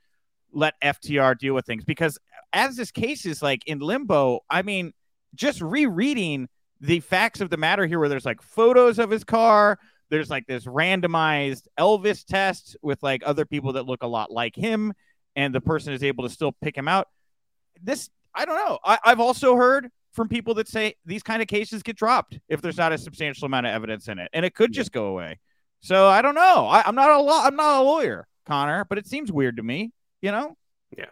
let 0.52 0.74
FTR 0.82 1.38
deal 1.38 1.54
with 1.54 1.66
things. 1.66 1.84
Because 1.84 2.18
as 2.52 2.76
this 2.76 2.90
case 2.90 3.26
is 3.26 3.42
like 3.42 3.62
in 3.66 3.78
limbo, 3.78 4.40
I 4.50 4.62
mean, 4.62 4.92
just 5.34 5.60
rereading 5.60 6.48
the 6.80 7.00
facts 7.00 7.40
of 7.40 7.50
the 7.50 7.56
matter 7.56 7.86
here, 7.86 7.98
where 7.98 8.08
there's 8.08 8.24
like 8.24 8.42
photos 8.42 8.98
of 8.98 9.10
his 9.10 9.24
car, 9.24 9.78
there's 10.10 10.30
like 10.30 10.46
this 10.46 10.64
randomized 10.64 11.66
Elvis 11.78 12.24
test 12.24 12.76
with 12.82 13.02
like 13.02 13.22
other 13.24 13.44
people 13.44 13.74
that 13.74 13.86
look 13.86 14.02
a 14.02 14.06
lot 14.06 14.30
like 14.30 14.56
him, 14.56 14.92
and 15.36 15.54
the 15.54 15.60
person 15.60 15.92
is 15.92 16.02
able 16.02 16.24
to 16.24 16.30
still 16.30 16.52
pick 16.52 16.76
him 16.76 16.88
out. 16.88 17.08
This, 17.82 18.08
I 18.34 18.44
don't 18.44 18.56
know. 18.56 18.78
I, 18.84 18.98
I've 19.04 19.20
also 19.20 19.56
heard 19.56 19.88
from 20.12 20.28
people 20.28 20.54
that 20.54 20.68
say 20.68 20.94
these 21.04 21.22
kind 21.22 21.42
of 21.42 21.48
cases 21.48 21.82
get 21.82 21.96
dropped 21.96 22.38
if 22.48 22.60
there's 22.60 22.76
not 22.76 22.92
a 22.92 22.98
substantial 22.98 23.46
amount 23.46 23.66
of 23.66 23.72
evidence 23.72 24.08
in 24.08 24.18
it, 24.18 24.28
and 24.32 24.44
it 24.44 24.54
could 24.54 24.72
just 24.72 24.92
go 24.92 25.06
away. 25.06 25.38
So 25.80 26.06
I 26.08 26.22
don't 26.22 26.34
know. 26.34 26.66
I, 26.66 26.88
am 26.88 26.94
not 26.94 27.10
a 27.10 27.20
law. 27.20 27.44
I'm 27.44 27.56
not 27.56 27.80
a 27.80 27.84
lawyer, 27.84 28.26
Connor, 28.46 28.84
but 28.84 28.98
it 28.98 29.06
seems 29.06 29.30
weird 29.30 29.58
to 29.58 29.62
me. 29.62 29.92
You 30.20 30.32
know? 30.32 30.56
Yeah. 30.96 31.06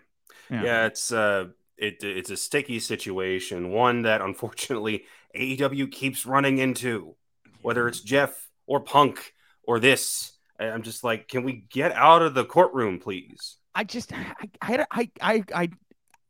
Yeah, 0.50 0.62
yeah 0.64 0.86
it's 0.86 1.12
uh 1.12 1.46
it 1.76 2.02
it's 2.02 2.30
a 2.30 2.36
sticky 2.36 2.80
situation, 2.80 3.70
one 3.70 4.02
that 4.02 4.20
unfortunately 4.20 5.04
AEW 5.36 5.90
keeps 5.90 6.26
running 6.26 6.58
into, 6.58 7.14
whether 7.62 7.86
it's 7.88 8.00
Jeff 8.00 8.48
or 8.66 8.80
Punk 8.80 9.32
or 9.62 9.78
this. 9.78 10.32
I'm 10.58 10.82
just 10.82 11.04
like, 11.04 11.28
can 11.28 11.44
we 11.44 11.66
get 11.70 11.92
out 11.92 12.22
of 12.22 12.34
the 12.34 12.44
courtroom, 12.44 12.98
please? 12.98 13.56
I 13.74 13.84
just, 13.84 14.10
I, 14.14 14.32
I, 14.62 14.86
I, 14.90 15.10
I, 15.20 15.42
I 15.54 15.68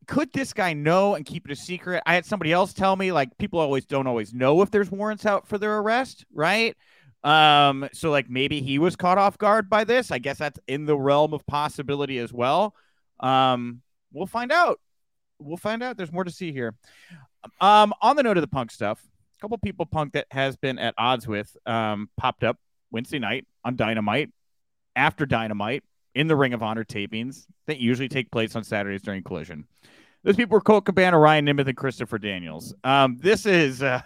could 0.06 0.32
this 0.32 0.52
guy 0.52 0.72
know 0.72 1.14
and 1.14 1.24
keep 1.24 1.46
it 1.46 1.52
a 1.52 1.56
secret? 1.56 2.02
I 2.06 2.14
had 2.14 2.24
somebody 2.24 2.52
else 2.52 2.72
tell 2.72 2.96
me 2.96 3.12
like 3.12 3.36
people 3.38 3.58
always 3.58 3.84
don't 3.84 4.06
always 4.06 4.32
know 4.32 4.62
if 4.62 4.70
there's 4.70 4.90
warrants 4.90 5.26
out 5.26 5.46
for 5.48 5.58
their 5.58 5.78
arrest, 5.78 6.24
right? 6.32 6.76
Um, 7.24 7.88
so 7.92 8.10
like 8.10 8.30
maybe 8.30 8.60
he 8.60 8.78
was 8.78 8.94
caught 8.94 9.18
off 9.18 9.36
guard 9.36 9.68
by 9.68 9.84
this. 9.84 10.10
I 10.10 10.18
guess 10.18 10.38
that's 10.38 10.60
in 10.68 10.86
the 10.86 10.96
realm 10.96 11.34
of 11.34 11.44
possibility 11.46 12.18
as 12.18 12.32
well. 12.32 12.74
Um, 13.20 13.82
we'll 14.12 14.26
find 14.26 14.52
out. 14.52 14.80
We'll 15.38 15.56
find 15.56 15.82
out. 15.82 15.96
There's 15.96 16.12
more 16.12 16.24
to 16.24 16.30
see 16.30 16.52
here. 16.52 16.74
Um, 17.60 17.92
on 18.00 18.16
the 18.16 18.22
note 18.22 18.36
of 18.36 18.42
the 18.42 18.48
punk 18.48 18.70
stuff, 18.70 19.00
a 19.38 19.40
couple 19.40 19.58
people 19.58 19.86
punk 19.86 20.12
that 20.12 20.26
has 20.30 20.56
been 20.56 20.78
at 20.78 20.94
odds 20.96 21.26
with 21.26 21.54
um, 21.66 22.08
popped 22.16 22.44
up 22.44 22.58
Wednesday 22.90 23.18
night 23.18 23.46
on 23.64 23.76
Dynamite 23.76 24.30
after 24.94 25.26
Dynamite 25.26 25.82
in 26.14 26.28
the 26.28 26.36
Ring 26.36 26.54
of 26.54 26.62
Honor 26.62 26.84
tapings 26.84 27.44
that 27.66 27.78
usually 27.78 28.08
take 28.08 28.30
place 28.30 28.56
on 28.56 28.64
Saturdays 28.64 29.02
during 29.02 29.22
Collision. 29.22 29.66
Those 30.26 30.34
people 30.34 30.56
were 30.56 30.60
Colt 30.60 30.84
Cabana, 30.84 31.18
Ryan 31.18 31.46
Nemeth, 31.46 31.68
and 31.68 31.76
Christopher 31.76 32.18
Daniels. 32.18 32.74
Um, 32.82 33.16
this 33.20 33.46
is, 33.46 33.80
uh, 33.80 34.02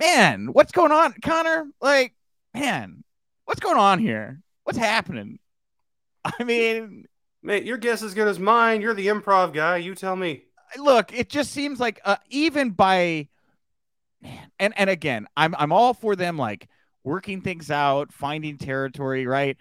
man, 0.00 0.48
what's 0.52 0.72
going 0.72 0.90
on, 0.90 1.14
Connor? 1.22 1.68
Like, 1.80 2.12
man, 2.52 3.04
what's 3.44 3.60
going 3.60 3.78
on 3.78 4.00
here? 4.00 4.40
What's 4.64 4.78
happening? 4.78 5.38
I 6.24 6.42
mean, 6.42 7.06
Mate, 7.42 7.64
your 7.64 7.78
guess 7.78 8.02
is 8.02 8.14
good 8.14 8.26
as 8.26 8.40
mine. 8.40 8.80
You're 8.80 8.94
the 8.94 9.06
improv 9.06 9.54
guy. 9.54 9.76
You 9.78 9.94
tell 9.94 10.16
me. 10.16 10.42
Look, 10.76 11.16
it 11.16 11.28
just 11.28 11.52
seems 11.52 11.78
like 11.78 12.00
uh, 12.04 12.16
even 12.28 12.70
by 12.70 13.28
man, 14.20 14.50
and 14.58 14.74
and 14.76 14.90
again, 14.90 15.26
I'm 15.36 15.54
I'm 15.58 15.72
all 15.72 15.94
for 15.94 16.16
them 16.16 16.36
like 16.36 16.68
working 17.02 17.40
things 17.40 17.70
out, 17.70 18.12
finding 18.12 18.58
territory, 18.58 19.26
right? 19.26 19.56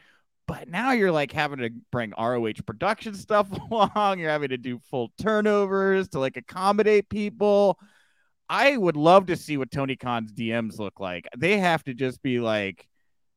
But 0.50 0.68
now 0.68 0.94
you're 0.94 1.12
like 1.12 1.32
having 1.32 1.60
to 1.60 1.70
bring 1.92 2.12
ROH 2.18 2.54
production 2.66 3.14
stuff 3.14 3.48
along. 3.72 4.18
You're 4.18 4.32
having 4.32 4.50
to 4.50 4.58
do 4.58 4.80
full 4.90 5.12
turnovers 5.22 6.10
to 6.10 6.20
like 6.20 6.38
accommodate 6.38 7.08
people. 7.08 7.78
I 8.50 8.76
would 8.76 8.98
love 8.98 9.28
to 9.28 9.38
see 9.38 9.58
what 9.58 9.70
Tony 9.70 9.96
Khan's 9.96 10.34
DMs 10.34 10.80
look 10.80 11.00
like. 11.00 11.28
They 11.38 11.60
have 11.60 11.84
to 11.84 11.94
just 11.94 12.24
be 12.24 12.40
like 12.40 12.88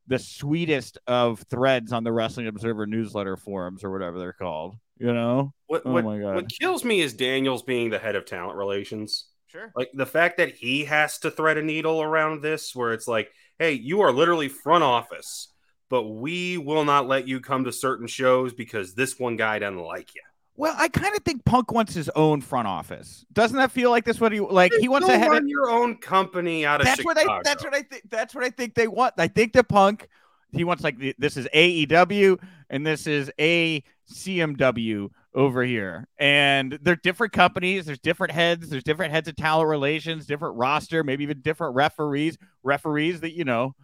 the 0.07 0.17
sweetest 0.17 0.97
of 1.05 1.43
threads 1.51 1.93
on 1.93 2.03
the 2.03 2.11
Wrestling 2.11 2.47
Observer 2.47 2.87
newsletter 2.87 3.37
forums 3.37 3.83
or 3.83 3.91
whatever 3.91 4.17
they're 4.17 4.33
called. 4.33 4.75
You 4.97 5.13
know? 5.13 5.53
What, 5.67 5.83
oh 5.85 5.91
what, 5.91 6.05
my 6.05 6.17
God. 6.17 6.33
What 6.33 6.49
kills 6.49 6.83
me 6.83 7.01
is 7.01 7.13
Daniels 7.13 7.61
being 7.61 7.91
the 7.91 7.99
head 7.99 8.15
of 8.15 8.25
talent 8.25 8.57
relations. 8.57 9.27
Sure. 9.49 9.71
Like 9.75 9.91
the 9.93 10.07
fact 10.07 10.37
that 10.37 10.55
he 10.55 10.85
has 10.85 11.19
to 11.19 11.29
thread 11.29 11.59
a 11.59 11.61
needle 11.61 12.01
around 12.01 12.41
this, 12.41 12.75
where 12.75 12.91
it's 12.91 13.07
like, 13.07 13.31
hey, 13.59 13.73
you 13.73 14.01
are 14.01 14.11
literally 14.11 14.49
front 14.49 14.83
office, 14.83 15.52
but 15.93 16.09
we 16.09 16.57
will 16.57 16.85
not 16.85 17.07
let 17.07 17.27
you 17.27 17.39
come 17.39 17.65
to 17.65 17.71
certain 17.71 18.07
shows 18.07 18.51
because 18.51 18.95
this 18.95 19.19
one 19.19 19.35
guy 19.35 19.59
doesn't 19.59 19.77
like 19.77 20.15
you. 20.15 20.21
Well, 20.55 20.73
I 20.75 20.87
kind 20.87 21.15
of 21.15 21.21
think 21.21 21.45
Punk 21.45 21.71
wants 21.71 21.93
his 21.93 22.09
own 22.15 22.41
front 22.41 22.67
office. 22.67 23.27
Doesn't 23.31 23.57
that 23.57 23.69
feel 23.69 23.91
like 23.91 24.03
this? 24.03 24.19
What 24.19 24.31
he 24.31 24.39
like? 24.39 24.73
he 24.73 24.87
wants 24.87 25.07
to 25.07 25.13
run 25.13 25.47
your 25.47 25.69
own 25.69 25.97
company 25.97 26.65
out 26.65 26.81
of. 26.81 26.87
That's 26.87 27.01
Chicago. 27.01 27.27
what 27.27 27.29
I. 27.29 27.41
That's 27.43 27.63
what 27.63 27.75
I 27.75 27.83
think. 27.83 28.09
That's 28.09 28.33
what 28.33 28.43
I 28.43 28.49
think 28.49 28.73
they 28.73 28.87
want. 28.87 29.13
I 29.19 29.27
think 29.27 29.53
the 29.53 29.63
Punk. 29.63 30.09
He 30.51 30.63
wants 30.63 30.83
like 30.83 30.97
this 31.19 31.37
is 31.37 31.47
AEW 31.53 32.39
and 32.71 32.87
this 32.87 33.05
is 33.05 33.31
a 33.39 33.83
CMW 34.11 35.11
over 35.35 35.63
here, 35.63 36.07
and 36.17 36.79
they're 36.81 36.95
different 36.95 37.33
companies. 37.33 37.85
There's 37.85 37.99
different 37.99 38.33
heads. 38.33 38.67
There's 38.67 38.83
different 38.83 39.13
heads 39.13 39.27
of 39.27 39.35
talent 39.35 39.69
relations, 39.69 40.25
different 40.25 40.55
roster, 40.55 41.03
maybe 41.03 41.23
even 41.23 41.41
different 41.41 41.75
referees. 41.75 42.39
Referees 42.63 43.19
that 43.19 43.33
you 43.33 43.45
know 43.45 43.75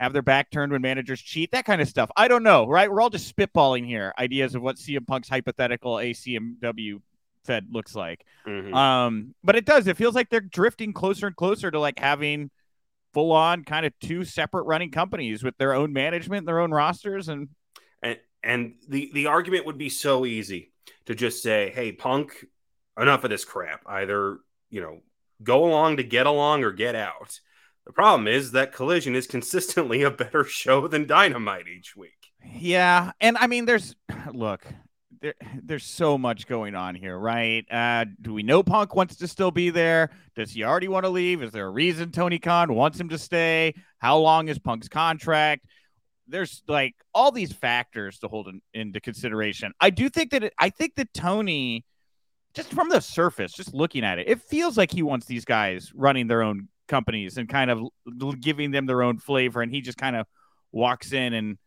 have 0.00 0.12
their 0.12 0.22
back 0.22 0.50
turned 0.50 0.72
when 0.72 0.82
managers 0.82 1.20
cheat, 1.20 1.50
that 1.52 1.64
kind 1.64 1.82
of 1.82 1.88
stuff. 1.88 2.10
I 2.16 2.28
don't 2.28 2.42
know, 2.42 2.66
right? 2.66 2.90
We're 2.90 3.00
all 3.00 3.10
just 3.10 3.34
spitballing 3.34 3.84
here 3.84 4.14
ideas 4.18 4.54
of 4.54 4.62
what 4.62 4.76
CM 4.76 5.06
Punk's 5.06 5.28
hypothetical 5.28 5.94
ACMW 5.94 7.00
Fed 7.44 7.66
looks 7.70 7.94
like. 7.94 8.24
Mm-hmm. 8.46 8.74
Um, 8.74 9.34
but 9.42 9.56
it 9.56 9.64
does. 9.64 9.86
It 9.86 9.96
feels 9.96 10.14
like 10.14 10.30
they're 10.30 10.40
drifting 10.40 10.92
closer 10.92 11.26
and 11.26 11.34
closer 11.34 11.70
to 11.70 11.80
like 11.80 11.98
having 11.98 12.50
full 13.12 13.32
on 13.32 13.64
kind 13.64 13.86
of 13.86 13.92
two 14.00 14.24
separate 14.24 14.64
running 14.64 14.90
companies 14.90 15.42
with 15.42 15.56
their 15.58 15.74
own 15.74 15.92
management, 15.92 16.46
their 16.46 16.60
own 16.60 16.70
rosters, 16.70 17.28
and 17.28 17.48
and 18.02 18.18
and 18.42 18.74
the 18.88 19.10
the 19.14 19.26
argument 19.26 19.66
would 19.66 19.78
be 19.78 19.88
so 19.88 20.24
easy 20.24 20.72
to 21.06 21.14
just 21.14 21.42
say, 21.42 21.72
"Hey, 21.74 21.90
Punk, 21.90 22.46
enough 23.00 23.24
of 23.24 23.30
this 23.30 23.44
crap. 23.44 23.82
Either 23.86 24.38
you 24.70 24.80
know." 24.80 25.00
Go 25.40 25.66
along 25.66 25.98
to 25.98 26.02
get 26.02 26.26
along 26.26 26.64
or 26.64 26.72
get 26.72 26.96
out 26.96 27.38
the 27.88 27.92
problem 27.94 28.28
is 28.28 28.52
that 28.52 28.72
Collision 28.72 29.16
is 29.16 29.26
consistently 29.26 30.02
a 30.02 30.10
better 30.10 30.44
show 30.44 30.86
than 30.86 31.06
Dynamite 31.06 31.66
each 31.66 31.96
week. 31.96 32.28
Yeah, 32.44 33.12
and 33.20 33.36
I 33.38 33.48
mean, 33.48 33.64
there's 33.64 33.96
look, 34.32 34.64
there, 35.20 35.34
there's 35.60 35.84
so 35.84 36.16
much 36.16 36.46
going 36.46 36.76
on 36.76 36.94
here, 36.94 37.18
right? 37.18 37.64
Uh, 37.68 38.04
do 38.20 38.32
we 38.34 38.44
know 38.44 38.62
Punk 38.62 38.94
wants 38.94 39.16
to 39.16 39.26
still 39.26 39.50
be 39.50 39.70
there? 39.70 40.10
Does 40.36 40.52
he 40.52 40.62
already 40.62 40.86
want 40.86 41.06
to 41.06 41.10
leave? 41.10 41.42
Is 41.42 41.50
there 41.50 41.66
a 41.66 41.70
reason 41.70 42.12
Tony 42.12 42.38
Khan 42.38 42.74
wants 42.74 43.00
him 43.00 43.08
to 43.08 43.18
stay? 43.18 43.74
How 43.96 44.18
long 44.18 44.48
is 44.48 44.58
Punk's 44.58 44.88
contract? 44.88 45.64
there's 46.28 46.62
like 46.68 46.94
all 47.14 47.32
these 47.32 47.52
factors 47.52 48.18
to 48.18 48.28
hold 48.28 48.48
in, 48.48 48.60
into 48.74 49.00
consideration. 49.00 49.72
I 49.80 49.88
do 49.90 50.08
think 50.08 50.30
that 50.32 50.44
it, 50.44 50.54
I 50.58 50.68
think 50.70 50.94
that 50.96 51.12
Tony, 51.14 51.84
just 52.54 52.70
from 52.72 52.90
the 52.90 53.00
surface, 53.00 53.52
just 53.52 53.74
looking 53.74 54.04
at 54.04 54.18
it, 54.18 54.28
it 54.28 54.42
feels 54.42 54.76
like 54.76 54.92
he 54.92 55.02
wants 55.02 55.26
these 55.26 55.44
guys 55.44 55.90
running 55.94 56.26
their 56.26 56.42
own 56.42 56.68
companies 56.88 57.36
and 57.38 57.48
kind 57.48 57.70
of 57.70 57.80
giving 58.40 58.70
them 58.70 58.86
their 58.86 59.02
own 59.02 59.18
flavor, 59.18 59.62
and 59.62 59.70
he 59.70 59.80
just 59.80 59.98
kind 59.98 60.16
of 60.16 60.26
walks 60.72 61.12
in 61.12 61.34
and 61.34 61.58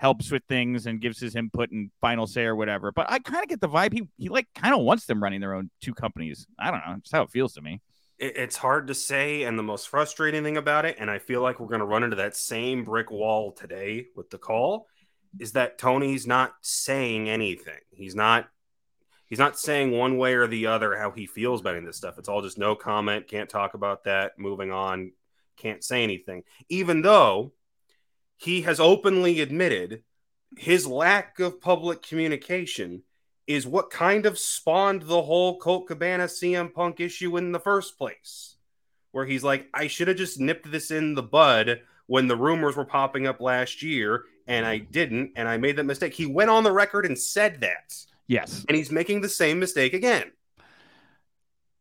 helps 0.00 0.30
with 0.30 0.42
things 0.48 0.86
and 0.86 1.00
gives 1.00 1.20
his 1.20 1.36
input 1.36 1.70
and 1.70 1.90
final 2.00 2.26
say 2.26 2.44
or 2.44 2.56
whatever. 2.56 2.90
But 2.90 3.10
I 3.10 3.18
kind 3.18 3.42
of 3.42 3.48
get 3.48 3.60
the 3.60 3.68
vibe 3.68 3.92
he 3.92 4.08
he 4.16 4.30
like 4.30 4.48
kind 4.54 4.74
of 4.74 4.80
wants 4.80 5.04
them 5.04 5.22
running 5.22 5.40
their 5.40 5.54
own 5.54 5.70
two 5.82 5.94
companies. 5.94 6.46
I 6.58 6.70
don't 6.70 6.80
know, 6.86 6.96
just 7.02 7.14
how 7.14 7.22
it 7.22 7.30
feels 7.30 7.52
to 7.54 7.60
me. 7.60 7.82
It's 8.18 8.56
hard 8.56 8.86
to 8.88 8.94
say. 8.94 9.44
And 9.44 9.58
the 9.58 9.62
most 9.62 9.88
frustrating 9.88 10.42
thing 10.42 10.56
about 10.56 10.84
it 10.84 10.96
and 10.98 11.10
i 11.10 11.18
feel 11.18 11.42
like 11.42 11.60
we're 11.60 11.68
going 11.68 11.80
to 11.80 11.86
run 11.86 12.02
into 12.02 12.16
that 12.16 12.36
same 12.36 12.84
brick 12.84 13.10
wall 13.10 13.52
today 13.52 14.06
with 14.16 14.30
the 14.30 14.38
call 14.38 14.86
is 15.38 15.52
that 15.52 15.78
tony's 15.78 16.26
not 16.26 16.54
saying 16.62 17.28
anything. 17.28 17.78
He's 17.90 18.14
not 18.14 18.48
he's 19.30 19.38
not 19.38 19.58
saying 19.58 19.90
one 19.90 20.18
way 20.18 20.34
or 20.34 20.46
the 20.46 20.66
other 20.66 20.96
how 20.96 21.10
he 21.10 21.24
feels 21.24 21.60
about 21.60 21.70
any 21.70 21.78
of 21.78 21.86
this 21.86 21.96
stuff 21.96 22.18
it's 22.18 22.28
all 22.28 22.42
just 22.42 22.58
no 22.58 22.74
comment 22.74 23.26
can't 23.26 23.48
talk 23.48 23.72
about 23.72 24.04
that 24.04 24.38
moving 24.38 24.70
on 24.70 25.12
can't 25.56 25.82
say 25.82 26.02
anything 26.02 26.42
even 26.68 27.00
though 27.00 27.52
he 28.36 28.62
has 28.62 28.78
openly 28.78 29.40
admitted 29.40 30.02
his 30.58 30.86
lack 30.86 31.38
of 31.38 31.60
public 31.60 32.02
communication 32.02 33.02
is 33.46 33.66
what 33.66 33.90
kind 33.90 34.26
of 34.26 34.38
spawned 34.38 35.02
the 35.02 35.22
whole 35.22 35.58
Colt 35.58 35.88
Cabana 35.88 36.24
CM 36.24 36.72
Punk 36.72 37.00
issue 37.00 37.36
in 37.36 37.50
the 37.50 37.58
first 37.58 37.98
place. 37.98 38.56
Where 39.10 39.26
he's 39.26 39.42
like, 39.42 39.66
I 39.74 39.88
should 39.88 40.06
have 40.06 40.16
just 40.16 40.38
nipped 40.38 40.70
this 40.70 40.92
in 40.92 41.14
the 41.14 41.22
bud 41.22 41.80
when 42.06 42.28
the 42.28 42.36
rumors 42.36 42.76
were 42.76 42.84
popping 42.84 43.26
up 43.26 43.40
last 43.40 43.82
year, 43.82 44.24
and 44.46 44.64
I 44.64 44.78
didn't, 44.78 45.32
and 45.34 45.48
I 45.48 45.56
made 45.56 45.76
that 45.76 45.84
mistake. 45.84 46.14
He 46.14 46.26
went 46.26 46.50
on 46.50 46.62
the 46.62 46.70
record 46.70 47.06
and 47.06 47.18
said 47.18 47.60
that. 47.62 47.96
Yes. 48.30 48.64
And 48.68 48.76
he's 48.76 48.92
making 48.92 49.22
the 49.22 49.28
same 49.28 49.58
mistake 49.58 49.92
again. 49.92 50.30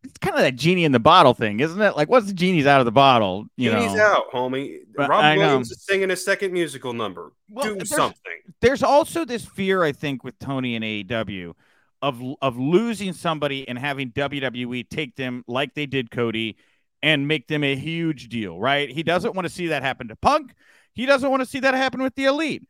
It's 0.04 0.18
kind 0.18 0.36
of 0.36 0.42
that 0.42 0.56
genie 0.56 0.84
in 0.84 0.92
the 0.92 1.00
bottle 1.00 1.36
thing, 1.36 1.60
isn't 1.60 1.80
it? 1.80 1.96
Like, 1.96 2.10
once 2.10 2.26
the 2.26 2.34
genie's 2.34 2.66
out 2.66 2.80
of 2.80 2.86
the 2.86 2.92
bottle, 2.92 3.46
you 3.56 3.70
genie's 3.70 3.94
know. 3.94 4.04
out, 4.04 4.32
homie. 4.34 4.80
But 4.96 5.10
Rob 5.10 5.24
I 5.24 5.38
Williams 5.38 5.70
know. 5.70 5.74
is 5.74 5.86
singing 5.86 6.10
a 6.10 6.16
second 6.16 6.52
musical 6.52 6.94
number. 6.94 7.34
Well, 7.52 7.66
Do 7.66 7.76
there's, 7.76 7.90
something. 7.90 8.34
There's 8.62 8.82
also 8.82 9.26
this 9.26 9.46
fear, 9.46 9.84
I 9.84 9.92
think, 9.92 10.24
with 10.24 10.40
Tony 10.40 10.76
and 10.76 10.84
AEW 10.84 11.54
of 12.02 12.20
of 12.42 12.58
losing 12.58 13.14
somebody 13.14 13.68
and 13.68 13.78
having 13.78 14.12
WWE 14.12 14.90
take 14.90 15.18
them 15.18 15.44
like 15.48 15.76
they 15.76 15.86
did 15.86 16.10
Cody 16.10 16.58
and 17.04 17.28
make 17.28 17.48
them 17.48 17.64
a 17.64 17.76
huge 17.76 18.28
deal, 18.30 18.60
right? 18.60 18.90
He 18.90 19.04
doesn't 19.04 19.36
want 19.36 19.46
to 19.46 19.54
see 19.54 19.68
that 19.68 19.84
happen 19.84 20.08
to 20.08 20.16
Punk. 20.16 20.56
He 20.94 21.06
doesn't 21.06 21.30
want 21.30 21.44
to 21.44 21.46
see 21.46 21.60
that 21.60 21.76
happen 21.76 22.02
with 22.02 22.16
the 22.16 22.26
Elite. 22.26 22.64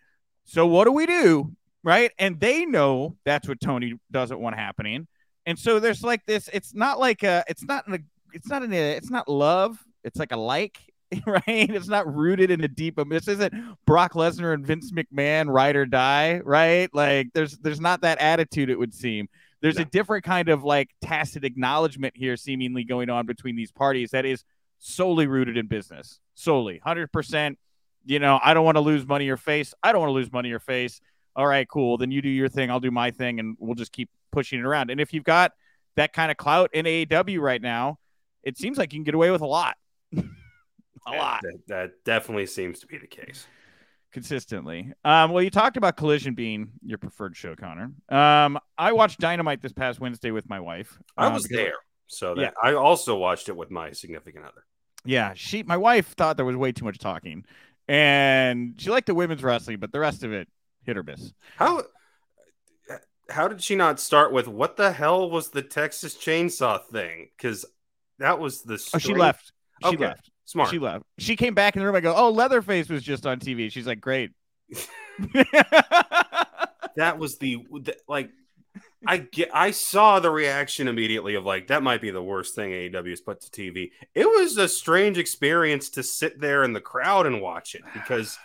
So 0.43 0.65
what 0.65 0.85
do 0.85 0.91
we 0.91 1.05
do, 1.05 1.55
right? 1.83 2.11
And 2.19 2.39
they 2.39 2.65
know 2.65 3.15
that's 3.25 3.47
what 3.47 3.61
Tony 3.61 3.95
doesn't 4.11 4.39
want 4.39 4.55
happening. 4.55 5.07
And 5.45 5.57
so 5.57 5.79
there's 5.79 6.03
like 6.03 6.25
this. 6.25 6.49
It's 6.53 6.73
not 6.73 6.99
like 6.99 7.23
a. 7.23 7.43
It's 7.47 7.63
not 7.63 7.87
a. 7.91 7.99
It's 8.33 8.47
not 8.47 8.63
an. 8.63 8.73
It's 8.73 9.09
not 9.09 9.27
love. 9.27 9.79
It's 10.03 10.19
like 10.19 10.31
a 10.31 10.37
like. 10.37 10.77
right? 11.25 11.43
It's 11.47 11.87
not 11.87 12.13
rooted 12.13 12.51
in 12.51 12.63
a 12.63 12.67
deep. 12.67 12.99
This 13.09 13.27
isn't 13.27 13.53
Brock 13.85 14.13
Lesnar 14.13 14.53
and 14.53 14.65
Vince 14.65 14.91
McMahon 14.91 15.51
ride 15.51 15.75
or 15.75 15.87
die, 15.87 16.39
right? 16.43 16.87
Like 16.93 17.29
there's 17.33 17.57
there's 17.57 17.81
not 17.81 18.01
that 18.01 18.19
attitude. 18.19 18.69
It 18.69 18.77
would 18.77 18.93
seem 18.93 19.27
there's 19.61 19.77
no. 19.77 19.81
a 19.81 19.85
different 19.85 20.23
kind 20.23 20.49
of 20.49 20.63
like 20.63 20.91
tacit 21.01 21.43
acknowledgement 21.43 22.15
here, 22.15 22.37
seemingly 22.37 22.83
going 22.83 23.09
on 23.09 23.25
between 23.25 23.55
these 23.55 23.71
parties 23.71 24.11
that 24.11 24.25
is 24.25 24.43
solely 24.79 25.27
rooted 25.27 25.57
in 25.57 25.67
business, 25.67 26.19
solely, 26.35 26.79
hundred 26.83 27.11
percent. 27.11 27.57
You 28.05 28.19
know, 28.19 28.39
I 28.41 28.53
don't 28.53 28.63
want 28.63 28.77
to 28.77 28.81
lose 28.81 29.05
money 29.05 29.29
or 29.29 29.37
face. 29.37 29.73
I 29.83 29.91
don't 29.91 30.01
want 30.01 30.09
to 30.09 30.13
lose 30.13 30.31
money 30.31 30.51
or 30.51 30.59
face. 30.59 31.01
All 31.35 31.47
right, 31.47 31.67
cool. 31.67 31.97
Then 31.97 32.11
you 32.11 32.21
do 32.21 32.29
your 32.29 32.49
thing. 32.49 32.69
I'll 32.69 32.79
do 32.79 32.91
my 32.91 33.11
thing, 33.11 33.39
and 33.39 33.55
we'll 33.59 33.75
just 33.75 33.91
keep 33.91 34.09
pushing 34.31 34.59
it 34.59 34.65
around. 34.65 34.89
And 34.89 34.99
if 34.99 35.13
you've 35.13 35.23
got 35.23 35.53
that 35.95 36.13
kind 36.13 36.31
of 36.31 36.37
clout 36.37 36.69
in 36.73 36.85
AEW 36.85 37.39
right 37.39 37.61
now, 37.61 37.99
it 38.43 38.57
seems 38.57 38.77
like 38.77 38.93
you 38.93 38.99
can 38.99 39.03
get 39.03 39.15
away 39.15 39.31
with 39.31 39.41
a 39.41 39.47
lot. 39.47 39.75
a 40.13 41.11
lot. 41.11 41.41
That, 41.43 41.59
that, 41.67 41.91
definitely 42.05 42.45
seems 42.45 42.79
to 42.79 42.87
be 42.87 42.97
the 42.97 43.07
case. 43.07 43.45
Consistently. 44.11 44.91
Um, 45.05 45.31
well, 45.31 45.43
you 45.43 45.49
talked 45.49 45.77
about 45.77 45.95
Collision 45.95 46.33
being 46.33 46.71
your 46.83 46.97
preferred 46.97 47.35
show, 47.35 47.55
Connor. 47.55 47.91
Um, 48.09 48.57
I 48.77 48.91
watched 48.91 49.19
Dynamite 49.19 49.61
this 49.61 49.73
past 49.73 49.99
Wednesday 49.99 50.31
with 50.31 50.49
my 50.49 50.59
wife. 50.59 50.97
I 51.15 51.27
um, 51.27 51.33
was 51.33 51.43
there, 51.43 51.75
so 52.07 52.33
that, 52.33 52.41
yeah. 52.41 52.49
I 52.61 52.73
also 52.73 53.15
watched 53.15 53.49
it 53.49 53.55
with 53.55 53.69
my 53.69 53.91
significant 53.91 54.45
other. 54.45 54.65
Yeah, 55.05 55.33
she, 55.35 55.63
my 55.63 55.77
wife, 55.77 56.15
thought 56.15 56.37
there 56.37 56.45
was 56.45 56.55
way 56.55 56.71
too 56.71 56.85
much 56.85 56.97
talking, 56.97 57.45
and 57.87 58.73
she 58.77 58.89
liked 58.89 59.07
the 59.07 59.13
women's 59.13 59.43
wrestling, 59.43 59.77
but 59.77 59.91
the 59.91 59.99
rest 59.99 60.23
of 60.23 60.33
it 60.33 60.47
hit 60.83 60.97
or 60.97 61.03
miss. 61.03 61.33
How 61.57 61.83
how 63.31 63.47
did 63.47 63.61
she 63.61 63.75
not 63.75 63.99
start 63.99 64.31
with 64.31 64.47
what 64.47 64.77
the 64.77 64.91
hell 64.91 65.29
was 65.29 65.49
the 65.49 65.61
Texas 65.61 66.15
Chainsaw 66.15 66.83
thing? 66.83 67.29
Because 67.37 67.65
that 68.17 68.39
was 68.39 68.61
the. 68.63 68.83
Oh, 68.93 68.97
she 68.97 69.13
left. 69.13 69.51
She 69.83 69.89
okay. 69.89 69.97
left. 69.97 70.29
Smart. 70.45 70.69
She 70.69 70.79
left. 70.79 71.05
She 71.17 71.35
came 71.35 71.53
back 71.53 71.75
in 71.75 71.81
the 71.81 71.85
room. 71.85 71.95
I 71.95 72.01
go, 72.01 72.15
oh, 72.15 72.31
Leatherface 72.31 72.89
was 72.89 73.03
just 73.03 73.25
on 73.25 73.39
TV. 73.39 73.71
She's 73.71 73.87
like, 73.87 74.01
great. 74.01 74.31
that 76.95 77.17
was 77.17 77.37
the, 77.37 77.57
the, 77.71 77.95
like. 78.07 78.29
I 79.07 79.17
get. 79.17 79.49
I 79.53 79.71
saw 79.71 80.19
the 80.19 80.29
reaction 80.29 80.87
immediately 80.87 81.35
of 81.35 81.45
like 81.45 81.67
that 81.67 81.81
might 81.83 82.01
be 82.01 82.11
the 82.11 82.21
worst 82.21 82.53
thing 82.53 82.71
AEW 82.71 83.09
has 83.09 83.21
put 83.21 83.41
to 83.41 83.49
TV. 83.49 83.91
It 84.13 84.25
was 84.25 84.57
a 84.57 84.67
strange 84.67 85.17
experience 85.17 85.89
to 85.91 86.03
sit 86.03 86.39
there 86.39 86.63
in 86.63 86.73
the 86.73 86.81
crowd 86.81 87.25
and 87.25 87.41
watch 87.41 87.75
it 87.75 87.81
because 87.93 88.37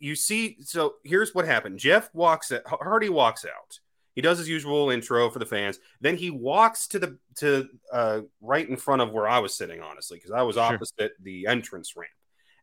you 0.00 0.14
see. 0.14 0.56
So 0.60 0.94
here's 1.04 1.34
what 1.34 1.46
happened. 1.46 1.78
Jeff 1.78 2.10
walks. 2.14 2.52
At, 2.52 2.62
Hardy 2.66 3.08
walks 3.08 3.44
out 3.44 3.78
he 4.14 4.20
does 4.20 4.38
his 4.38 4.48
usual 4.48 4.90
intro 4.90 5.28
for 5.28 5.38
the 5.38 5.46
fans. 5.46 5.78
Then 6.00 6.16
he 6.16 6.30
walks 6.30 6.86
to 6.88 6.98
the 6.98 7.18
to 7.36 7.68
uh, 7.92 8.20
right 8.40 8.68
in 8.68 8.76
front 8.76 9.02
of 9.02 9.12
where 9.12 9.28
I 9.28 9.40
was 9.40 9.56
sitting, 9.56 9.80
honestly, 9.80 10.18
because 10.18 10.30
I 10.30 10.42
was 10.42 10.54
sure. 10.54 10.62
opposite 10.62 11.12
the 11.20 11.46
entrance 11.46 11.96
ramp. 11.96 12.10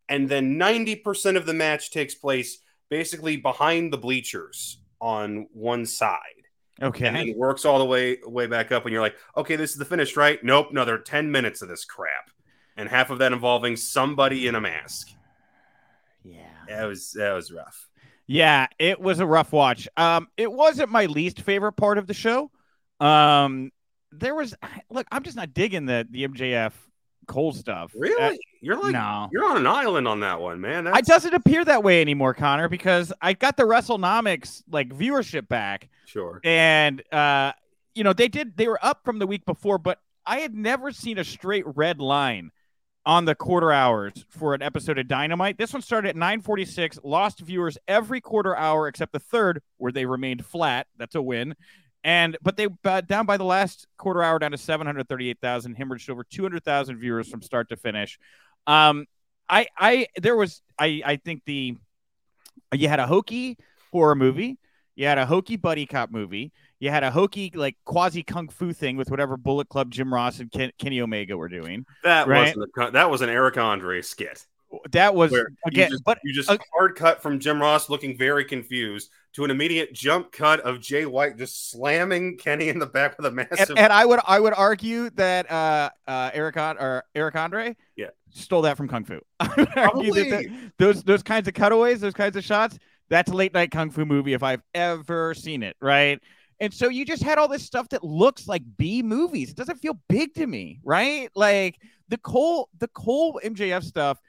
And 0.07 0.29
then 0.29 0.57
ninety 0.57 0.95
percent 0.95 1.37
of 1.37 1.45
the 1.45 1.53
match 1.53 1.91
takes 1.91 2.15
place 2.15 2.59
basically 2.89 3.37
behind 3.37 3.91
the 3.91 3.97
bleachers 3.97 4.79
on 4.99 5.47
one 5.51 5.85
side. 5.85 6.19
Okay. 6.81 7.07
And 7.07 7.17
he 7.17 7.33
works 7.33 7.65
all 7.65 7.79
the 7.79 7.85
way 7.85 8.17
way 8.25 8.47
back 8.47 8.71
up, 8.71 8.85
and 8.85 8.93
you're 8.93 9.01
like, 9.01 9.15
okay, 9.35 9.57
this 9.57 9.71
is 9.71 9.77
the 9.77 9.85
finish, 9.85 10.15
right? 10.15 10.41
Nope, 10.43 10.67
another 10.71 10.97
ten 10.97 11.31
minutes 11.31 11.61
of 11.61 11.67
this 11.67 11.83
crap, 11.83 12.31
and 12.77 12.87
half 12.87 13.09
of 13.09 13.19
that 13.19 13.33
involving 13.33 13.75
somebody 13.75 14.47
in 14.47 14.55
a 14.55 14.61
mask. 14.61 15.09
Yeah, 16.23 16.50
that 16.75 16.85
was 16.85 17.11
that 17.11 17.33
was 17.33 17.51
rough. 17.51 17.89
Yeah, 18.27 18.67
it 18.79 18.99
was 18.99 19.19
a 19.19 19.25
rough 19.25 19.51
watch. 19.51 19.87
Um, 19.97 20.27
it 20.37 20.51
wasn't 20.51 20.89
my 20.89 21.05
least 21.05 21.41
favorite 21.41 21.73
part 21.73 21.97
of 21.97 22.07
the 22.07 22.13
show. 22.13 22.49
Um, 22.99 23.71
there 24.11 24.35
was 24.35 24.55
look, 24.89 25.07
I'm 25.11 25.23
just 25.23 25.35
not 25.35 25.53
digging 25.53 25.85
the 25.85 26.07
the 26.09 26.27
MJF 26.27 26.73
Cole 27.27 27.53
stuff. 27.53 27.91
Really? 27.95 28.35
Uh, 28.35 28.37
you're 28.61 28.81
like 28.81 28.93
no. 28.93 29.29
you're 29.31 29.49
on 29.49 29.57
an 29.57 29.67
island 29.67 30.07
on 30.07 30.21
that 30.21 30.39
one, 30.39 30.61
man. 30.61 30.85
That's... 30.85 30.99
It 30.99 31.05
doesn't 31.05 31.33
appear 31.33 31.65
that 31.65 31.83
way 31.83 32.01
anymore, 32.01 32.33
Connor, 32.33 32.69
because 32.69 33.11
I 33.21 33.33
got 33.33 33.57
the 33.57 33.63
WrestleNomics 33.63 34.63
like 34.69 34.89
viewership 34.89 35.47
back. 35.47 35.89
Sure. 36.05 36.39
And 36.43 37.01
uh, 37.11 37.53
you 37.95 38.03
know, 38.03 38.13
they 38.13 38.27
did 38.27 38.55
they 38.57 38.67
were 38.67 38.79
up 38.83 39.03
from 39.03 39.19
the 39.19 39.27
week 39.27 39.45
before, 39.45 39.77
but 39.77 39.99
I 40.25 40.39
had 40.39 40.55
never 40.55 40.91
seen 40.91 41.17
a 41.17 41.23
straight 41.23 41.65
red 41.65 41.99
line 41.99 42.51
on 43.05 43.25
the 43.25 43.35
quarter 43.35 43.71
hours 43.71 44.25
for 44.29 44.53
an 44.53 44.61
episode 44.61 44.97
of 44.99 45.07
Dynamite. 45.07 45.57
This 45.57 45.73
one 45.73 45.81
started 45.81 46.09
at 46.09 46.15
9:46, 46.15 46.99
lost 47.03 47.39
viewers 47.39 47.77
every 47.87 48.21
quarter 48.21 48.55
hour 48.55 48.87
except 48.87 49.11
the 49.11 49.19
third 49.19 49.61
where 49.77 49.91
they 49.91 50.05
remained 50.05 50.45
flat. 50.45 50.87
That's 50.97 51.15
a 51.15 51.21
win. 51.21 51.55
And 52.03 52.37
but 52.41 52.57
they 52.57 52.67
uh, 52.83 53.01
down 53.01 53.25
by 53.25 53.37
the 53.37 53.43
last 53.43 53.87
quarter 53.97 54.23
hour 54.23 54.39
down 54.39 54.51
to 54.51 54.57
738,000, 54.57 55.75
hemorrhaged 55.75 56.09
over 56.09 56.23
200,000 56.23 56.97
viewers 56.97 57.29
from 57.29 57.41
start 57.41 57.69
to 57.69 57.77
finish. 57.77 58.19
Um 58.67 59.05
I 59.49 59.67
I 59.77 60.07
there 60.19 60.35
was 60.35 60.61
I 60.79 61.01
I 61.05 61.15
think 61.17 61.43
the 61.45 61.77
you 62.73 62.87
had 62.87 62.99
a 62.99 63.07
hokey 63.07 63.57
horror 63.91 64.15
movie, 64.15 64.57
you 64.95 65.05
had 65.05 65.17
a 65.17 65.25
hokey 65.25 65.57
buddy 65.57 65.85
cop 65.85 66.11
movie, 66.11 66.51
you 66.81 66.89
had 66.89 67.03
a 67.03 67.11
hokey 67.11 67.51
like 67.53 67.77
quasi 67.85 68.23
kung 68.23 68.49
fu 68.49 68.73
thing 68.73 68.97
with 68.97 69.11
whatever 69.11 69.37
Bullet 69.37 69.69
Club 69.69 69.91
Jim 69.91 70.11
Ross 70.11 70.39
and 70.39 70.51
Ken, 70.51 70.71
Kenny 70.79 70.99
Omega 70.99 71.37
were 71.37 71.47
doing. 71.47 71.85
That 72.03 72.27
right? 72.27 72.55
wasn't 72.57 72.71
a, 72.75 72.91
that 72.91 73.09
was 73.09 73.21
an 73.21 73.29
Eric 73.29 73.55
Andre 73.57 74.01
skit. 74.01 74.45
That 74.91 75.13
was 75.13 75.31
again, 75.31 75.89
you 75.89 75.95
just, 75.95 76.03
but 76.03 76.19
you 76.23 76.33
just 76.33 76.49
uh, 76.49 76.57
hard 76.73 76.95
cut 76.95 77.21
from 77.21 77.39
Jim 77.39 77.61
Ross 77.61 77.89
looking 77.89 78.17
very 78.17 78.43
confused 78.45 79.11
to 79.33 79.45
an 79.45 79.51
immediate 79.51 79.93
jump 79.93 80.31
cut 80.31 80.59
of 80.61 80.79
Jay 80.79 81.05
White 81.05 81.37
just 81.37 81.69
slamming 81.69 82.37
Kenny 82.37 82.69
in 82.69 82.79
the 82.79 82.87
back 82.87 83.15
with 83.17 83.27
a 83.27 83.31
massive. 83.31 83.69
And, 83.69 83.77
and 83.77 83.93
I 83.93 84.03
would 84.03 84.21
I 84.25 84.39
would 84.39 84.53
argue 84.53 85.11
that 85.11 85.51
uh, 85.51 85.91
uh, 86.07 86.31
Eric 86.33 86.57
or 86.57 87.03
Eric 87.13 87.35
Andre, 87.35 87.75
yeah, 87.95 88.07
stole 88.31 88.63
that 88.63 88.75
from 88.75 88.87
Kung 88.87 89.05
Fu. 89.05 89.19
Would 89.55 90.15
that 90.31 90.71
those 90.79 91.03
those 91.03 91.21
kinds 91.21 91.47
of 91.47 91.53
cutaways, 91.53 92.01
those 92.01 92.15
kinds 92.15 92.37
of 92.37 92.43
shots, 92.43 92.79
that's 93.07 93.29
a 93.29 93.35
late 93.35 93.53
night 93.53 93.69
Kung 93.69 93.91
Fu 93.91 94.03
movie 94.03 94.33
if 94.33 94.41
I've 94.41 94.63
ever 94.73 95.35
seen 95.35 95.61
it. 95.61 95.75
Right 95.79 96.19
and 96.61 96.71
so 96.71 96.89
you 96.89 97.05
just 97.05 97.23
had 97.23 97.39
all 97.39 97.47
this 97.47 97.65
stuff 97.65 97.89
that 97.89 98.03
looks 98.03 98.47
like 98.47 98.61
B 98.77 99.01
movies. 99.01 99.49
It 99.49 99.55
doesn't 99.55 99.79
feel 99.79 99.99
big 100.07 100.35
to 100.35 100.45
me, 100.45 100.79
right? 100.83 101.29
Like 101.35 101.81
the 102.07 102.17
Cole, 102.19 102.69
the 102.77 102.87
Cole 102.89 103.41
MJF 103.43 103.83
stuff. 103.83 104.19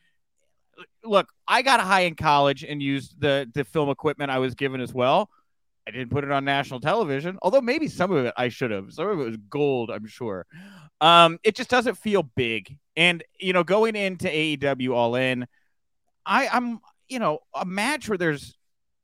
look, 1.04 1.28
I 1.46 1.60
got 1.60 1.80
high 1.80 2.00
in 2.00 2.14
college 2.14 2.64
and 2.64 2.82
used 2.82 3.20
the 3.20 3.48
the 3.52 3.64
film 3.64 3.90
equipment 3.90 4.30
I 4.30 4.38
was 4.38 4.54
given 4.54 4.80
as 4.80 4.94
well. 4.94 5.28
I 5.86 5.90
didn't 5.90 6.10
put 6.10 6.24
it 6.24 6.30
on 6.30 6.46
national 6.46 6.80
television, 6.80 7.38
although 7.42 7.60
maybe 7.60 7.86
some 7.86 8.10
of 8.10 8.24
it 8.24 8.34
I 8.34 8.48
should 8.48 8.70
have. 8.70 8.92
Some 8.92 9.08
of 9.08 9.20
it 9.20 9.24
was 9.24 9.36
gold, 9.50 9.90
I'm 9.90 10.06
sure. 10.06 10.46
Um, 11.02 11.38
it 11.44 11.54
just 11.54 11.68
doesn't 11.68 11.96
feel 11.98 12.22
big. 12.22 12.78
And 12.96 13.22
you 13.38 13.52
know, 13.52 13.62
going 13.62 13.94
into 13.94 14.28
AEW 14.28 14.94
All 14.94 15.16
In, 15.16 15.46
I, 16.24 16.48
I'm 16.48 16.80
you 17.10 17.18
know 17.18 17.40
a 17.54 17.66
match 17.66 18.08
where 18.08 18.16
there's 18.16 18.56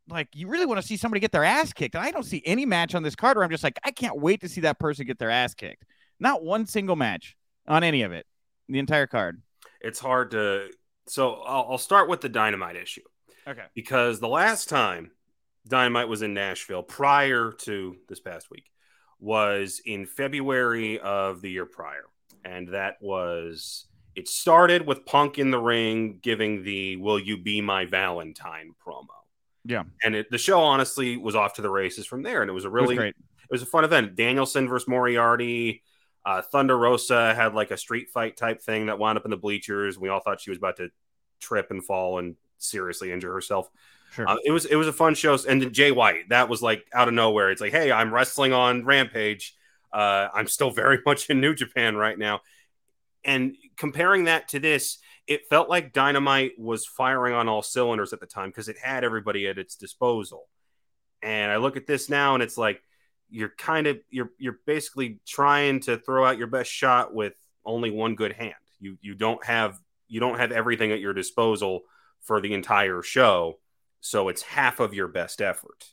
like 0.09 0.29
you 0.35 0.49
really 0.49 0.67
want 0.67 0.81
to 0.81 0.87
see 0.87 0.97
somebody 0.97 1.21
get 1.21 1.33
their 1.33 1.45
ass 1.45 1.73
kicked, 1.73 1.95
and 1.95 2.05
I 2.05 2.11
don't 2.11 2.25
see 2.25 2.43
any 2.45 2.67
match 2.67 2.95
on 2.95 3.03
this 3.03 3.15
card 3.15 3.37
where 3.37 3.45
I'm 3.45 3.51
just 3.51 3.65
like 3.65 3.79
I 3.85 3.91
can't 3.91 4.21
wait 4.21 4.41
to 4.41 4.49
see 4.49 4.63
that 4.63 4.79
person 4.79 5.07
get 5.07 5.19
their 5.19 5.31
ass 5.31 5.55
kicked. 5.55 5.85
Not 6.21 6.43
one 6.43 6.67
single 6.67 6.97
match 6.97 7.37
on 7.67 7.85
any 7.85 8.03
of 8.03 8.13
it, 8.13 8.27
the 8.69 8.79
entire 8.79 9.07
card. 9.07 9.43
It's 9.81 9.99
hard 9.99 10.33
to. 10.33 10.69
So 11.07 11.35
I'll, 11.35 11.69
I'll 11.71 11.79
start 11.79 12.09
with 12.09 12.21
the 12.21 12.29
dynamite 12.29 12.77
issue. 12.77 13.03
Okay. 13.47 13.65
Because 13.75 14.21
the 14.21 14.29
last 14.29 14.69
time 14.69 15.11
Dynamite 15.69 16.09
was 16.09 16.23
in 16.23 16.35
Nashville 16.35 16.83
prior 16.83 17.53
to 17.61 17.97
this 18.09 18.21
past 18.21 18.51
week 18.51 18.71
was 19.21 19.81
in 19.85 20.07
February 20.07 20.99
of 20.99 21.41
the 21.41 21.51
year 21.51 21.67
prior. 21.67 22.05
And 22.45 22.69
that 22.69 22.97
was 23.01 23.87
it 24.15 24.29
started 24.29 24.87
with 24.87 25.05
Punk 25.05 25.39
in 25.39 25.51
the 25.51 25.59
ring 25.59 26.19
giving 26.23 26.63
the 26.63 26.97
Will 26.97 27.19
You 27.19 27.37
Be 27.37 27.61
My 27.61 27.85
Valentine 27.85 28.75
promo. 28.85 29.07
Yeah. 29.69 29.85
And 30.03 30.15
it, 30.15 30.31
the 30.31 30.39
show 30.39 30.61
honestly 30.61 31.19
was 31.19 31.37
off 31.37 31.55
to 31.55 31.63
the 31.63 31.69
races 31.69 32.07
from 32.07 32.23
there. 32.23 32.41
And 32.41 32.51
it 32.51 32.55
was 32.55 32.65
a 32.65 32.71
really 32.71 32.97
it 32.97 32.99
was, 32.99 33.09
it 33.09 33.53
was 33.53 33.63
a 33.63 33.67
fun 33.67 33.85
event. 33.85 34.17
Danielson 34.17 34.67
versus 34.67 34.89
Moriarty. 34.89 35.83
Uh, 36.25 36.41
Thunder 36.41 36.77
Rosa 36.77 37.35
had 37.35 37.55
like 37.55 37.71
a 37.71 37.77
street 37.77 38.09
fight 38.09 38.37
type 38.37 38.63
thing 38.63 38.87
that 38.87 38.99
wound 38.99 39.19
up 39.19 39.27
in 39.27 39.31
the 39.31 39.37
bleachers. 39.37 39.99
We 39.99 40.09
all 40.09 40.21
thought 40.21 40.41
she 40.41 40.51
was 40.51 40.57
about 40.57 40.79
to 40.79 40.89
trip 41.39 41.71
and 41.71 41.85
fall 41.85 42.19
and 42.19 42.37
seriously 42.57 43.13
injure 43.13 43.33
herself. 43.33 43.71
Sure. 44.13 44.27
Uh, 44.27 44.37
it 44.43 44.51
was 44.53 44.65
it 44.65 44.77
was 44.77 44.89
a 44.89 44.93
fun 44.93 45.15
show. 45.15 45.37
And 45.47 45.61
then 45.61 45.73
Jay 45.73 45.93
White, 45.93 46.31
that 46.31 46.49
was 46.49 46.63
like 46.63 46.87
out 46.95 47.09
of 47.09 47.15
nowhere. 47.15 47.51
It's 47.51 47.61
like, 47.61 47.73
hey, 47.73 47.93
I'm 47.93 48.13
wrestling 48.13 48.55
on 48.55 48.87
Rampage. 48.87 49.55
Uh, 49.93 50.29
I'm 50.33 50.47
still 50.47 50.71
very 50.71 50.99
much 51.07 51.29
in 51.29 51.43
New 51.43 51.55
Japan 51.55 51.95
right 51.95 52.19
now. 52.19 52.41
And 53.23 53.55
comparing 53.77 54.25
that 54.25 54.49
to 54.49 54.59
this, 54.59 54.99
it 55.29 55.47
felt 55.49 55.69
like 55.69 55.93
Dynamite 55.93 56.59
was 56.59 56.87
firing 56.87 57.35
on 57.35 57.49
all 57.49 57.63
cylinders 57.63 58.13
at 58.13 58.21
the 58.21 58.27
time 58.27 58.49
because 58.49 58.69
it 58.69 58.79
had 58.83 59.05
everybody 59.05 59.47
at 59.47 59.59
its 59.59 59.77
disposal. 59.77 60.49
And 61.23 61.53
I 61.53 61.57
look 61.57 61.77
at 61.77 61.87
this 61.87 62.09
now, 62.09 62.35
and 62.35 62.43
it's 62.43 62.59
like 62.59 62.81
you're 63.29 63.53
kind 63.59 63.87
of 63.87 63.99
you're 64.11 64.31
you're 64.39 64.59
basically 64.67 65.21
trying 65.27 65.81
to 65.81 65.99
throw 65.99 66.25
out 66.25 66.39
your 66.39 66.47
best 66.47 66.71
shot 66.71 67.15
with 67.15 67.35
only 67.65 67.91
one 67.91 68.15
good 68.15 68.33
hand. 68.33 68.55
You 68.81 68.99
you 69.01 69.15
don't 69.15 69.45
have 69.45 69.79
you 70.09 70.21
don't 70.21 70.39
have 70.39 70.51
everything 70.51 70.91
at 70.91 71.01
your 71.01 71.13
disposal 71.13 71.83
for 72.23 72.41
the 72.41 72.55
entire 72.55 73.03
show 73.03 73.59
so 74.01 74.29
it's 74.29 74.43
half 74.43 74.81
of 74.81 74.95
your 74.95 75.09
best 75.09 75.41
effort 75.41 75.87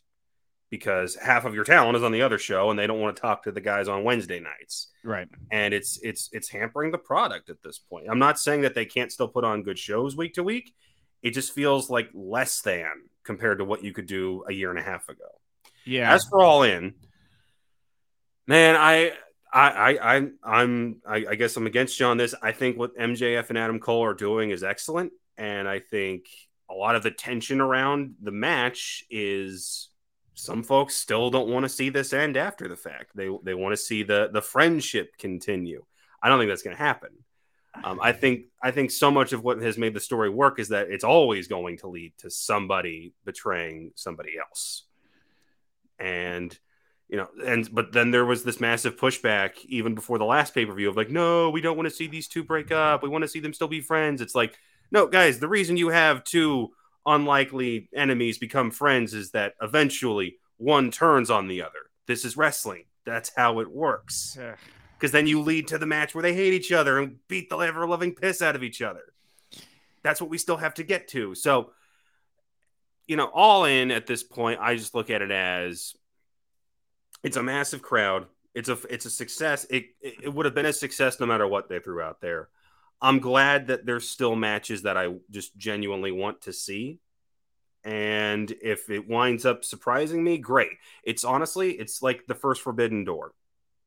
because 0.70 1.16
half 1.16 1.46
of 1.46 1.54
your 1.54 1.64
talent 1.64 1.96
is 1.96 2.04
on 2.04 2.12
the 2.12 2.22
other 2.22 2.38
show 2.38 2.70
and 2.70 2.78
they 2.78 2.88
don't 2.88 3.00
want 3.00 3.16
to 3.16 3.22
talk 3.22 3.44
to 3.44 3.52
the 3.52 3.62
guys 3.62 3.88
on 3.88 4.04
Wednesday 4.04 4.40
nights. 4.40 4.90
Right. 5.04 5.28
And 5.52 5.74
it's 5.74 6.00
it's 6.02 6.30
it's 6.32 6.50
hampering 6.50 6.92
the 6.92 6.98
product 6.98 7.50
at 7.50 7.62
this 7.64 7.80
point. 7.80 8.08
I'm 8.10 8.20
not 8.20 8.40
saying 8.40 8.62
that 8.62 8.76
they 8.76 8.86
can't 8.86 9.12
still 9.12 9.28
put 9.28 9.44
on 9.44 9.64
good 9.64 9.80
shows 9.80 10.16
week 10.16 10.34
to 10.36 10.44
week. 10.44 10.74
It 11.22 11.32
just 11.32 11.54
feels 11.54 11.90
like 11.90 12.10
less 12.14 12.62
than 12.62 13.10
compared 13.24 13.60
to 13.60 13.66
what 13.66 13.84
you 13.84 13.94
could 13.94 14.08
do 14.08 14.44
a 14.48 14.54
year 14.54 14.70
and 14.70 14.80
a 14.80 14.84
half 14.84 15.10
ago. 15.10 15.26
Yeah. 15.86 16.14
As 16.14 16.26
for 16.26 16.42
all 16.42 16.64
in, 16.64 16.96
man, 18.48 18.76
I 18.76 19.14
I, 19.54 19.70
I, 19.70 20.16
I, 20.16 20.28
I'm, 20.44 21.02
I, 21.08 21.26
I 21.30 21.36
guess 21.36 21.56
I'm 21.56 21.66
against 21.66 21.98
you 22.00 22.06
on 22.08 22.18
this. 22.18 22.36
I 22.42 22.52
think 22.52 22.78
what 22.78 22.98
MJF 22.98 23.48
and 23.48 23.58
Adam 23.58 23.80
Cole 23.80 24.04
are 24.04 24.14
doing 24.14 24.50
is 24.50 24.64
excellent, 24.64 25.14
and 25.38 25.66
I 25.66 25.80
think 25.80 26.26
a 26.70 26.74
lot 26.74 26.98
of 26.98 27.04
the 27.04 27.12
tension 27.12 27.62
around 27.62 28.16
the 28.22 28.32
match 28.32 29.06
is 29.10 29.90
some 30.36 30.64
folks 30.64 30.96
still 30.96 31.30
don't 31.30 31.50
want 31.50 31.64
to 31.64 31.70
see 31.70 31.90
this 31.90 32.14
end 32.14 32.38
after 32.38 32.68
the 32.68 32.76
fact. 32.76 33.12
They 33.16 33.30
they 33.44 33.54
want 33.54 33.74
to 33.74 33.78
see 33.78 34.04
the 34.04 34.30
the 34.32 34.42
friendship 34.42 35.18
continue. 35.18 35.84
I 36.22 36.30
don't 36.30 36.40
think 36.40 36.50
that's 36.50 36.62
going 36.62 36.76
to 36.76 36.84
happen. 36.84 37.10
Um, 37.84 38.00
I 38.02 38.12
think 38.12 38.46
I 38.62 38.72
think 38.72 38.92
so 38.92 39.12
much 39.12 39.34
of 39.34 39.44
what 39.44 39.62
has 39.62 39.78
made 39.78 39.94
the 39.94 40.00
story 40.00 40.30
work 40.30 40.60
is 40.60 40.70
that 40.70 40.90
it's 40.90 41.04
always 41.04 41.48
going 41.48 41.78
to 41.80 41.88
lead 41.88 42.14
to 42.20 42.30
somebody 42.30 43.14
betraying 43.26 43.92
somebody 43.96 44.34
else, 44.38 44.84
and 46.00 46.58
you 47.10 47.18
know, 47.18 47.28
and 47.46 47.74
but 47.74 47.92
then 47.92 48.12
there 48.12 48.26
was 48.26 48.44
this 48.44 48.60
massive 48.60 48.98
pushback 48.98 49.64
even 49.66 49.96
before 49.96 50.18
the 50.18 50.26
last 50.26 50.54
pay 50.54 50.66
per 50.66 50.74
view 50.74 50.90
of 50.90 50.98
like, 50.98 51.10
no, 51.10 51.50
we 51.50 51.62
don't 51.62 51.78
want 51.78 51.88
to 51.88 51.96
see 51.96 52.08
these 52.08 52.28
two 52.28 52.44
break 52.44 52.72
up. 52.72 53.04
We 53.04 53.10
want 53.10 53.24
to 53.24 53.28
see 53.28 53.40
them 53.40 53.54
still 53.54 53.68
be 53.68 53.82
friends. 53.82 54.22
It's 54.22 54.36
like 54.36 54.58
no, 54.92 55.08
guys, 55.08 55.40
the 55.40 55.48
reason 55.48 55.78
you 55.78 55.90
have 55.90 56.24
two 56.24 56.72
unlikely 57.06 57.90
enemies 57.94 58.38
become 58.38 58.72
friends 58.72 59.14
is 59.14 59.32
that 59.32 59.54
eventually 59.62 60.38
one 60.58 60.92
turns 60.92 61.30
on 61.30 61.48
the 61.48 61.62
other. 61.62 61.90
This 62.08 62.26
is 62.26 62.38
wrestling. 62.38 62.86
That's 63.06 63.32
how 63.36 63.60
it 63.60 63.70
works. 63.70 64.38
Because 64.98 65.12
then 65.12 65.28
you 65.28 65.42
lead 65.42 65.68
to 65.70 65.78
the 65.78 65.86
match 65.86 66.16
where 66.16 66.22
they 66.22 66.34
hate 66.34 66.54
each 66.54 66.72
other 66.72 67.00
and 67.00 67.18
beat 67.28 67.50
the 67.50 67.58
ever 67.58 67.86
loving 67.88 68.16
piss 68.16 68.42
out 68.42 68.56
of 68.56 68.64
each 68.64 68.82
other. 68.82 69.14
That's 70.04 70.22
what 70.22 70.30
we 70.30 70.38
still 70.38 70.58
have 70.58 70.76
to 70.76 70.84
get 70.84 71.08
to. 71.10 71.36
So, 71.36 71.72
you 73.08 73.16
know, 73.16 73.30
all 73.34 73.66
in 73.66 73.92
at 73.92 74.08
this 74.08 74.24
point, 74.24 74.60
I 74.62 74.76
just 74.76 74.96
look 74.96 75.10
at 75.10 75.22
it 75.22 75.32
as 75.32 75.94
it's 77.24 77.38
a 77.38 77.44
massive 77.44 77.82
crowd. 77.82 78.28
It's 78.54 78.70
a 78.70 78.78
it's 78.90 79.06
a 79.06 79.10
success. 79.10 79.66
It 79.70 79.88
it 80.02 80.34
would 80.34 80.46
have 80.46 80.56
been 80.56 80.66
a 80.66 80.74
success 80.74 81.20
no 81.20 81.26
matter 81.26 81.48
what 81.48 81.70
they 81.70 81.80
threw 81.80 82.02
out 82.02 82.22
there. 82.22 82.50
I'm 83.02 83.20
glad 83.20 83.68
that 83.68 83.86
there's 83.86 84.08
still 84.08 84.36
matches 84.36 84.84
that 84.84 84.98
I 84.98 85.14
just 85.30 85.56
genuinely 85.58 86.12
want 86.12 86.42
to 86.42 86.54
see. 86.54 87.00
And 87.84 88.52
if 88.64 88.90
it 88.90 89.08
winds 89.08 89.46
up 89.46 89.64
surprising 89.64 90.24
me, 90.24 90.40
great. 90.40 90.72
It's 91.04 91.24
honestly, 91.24 91.72
it's 91.72 92.02
like 92.02 92.26
the 92.28 92.34
first 92.34 92.62
Forbidden 92.62 93.04
Door. 93.04 93.34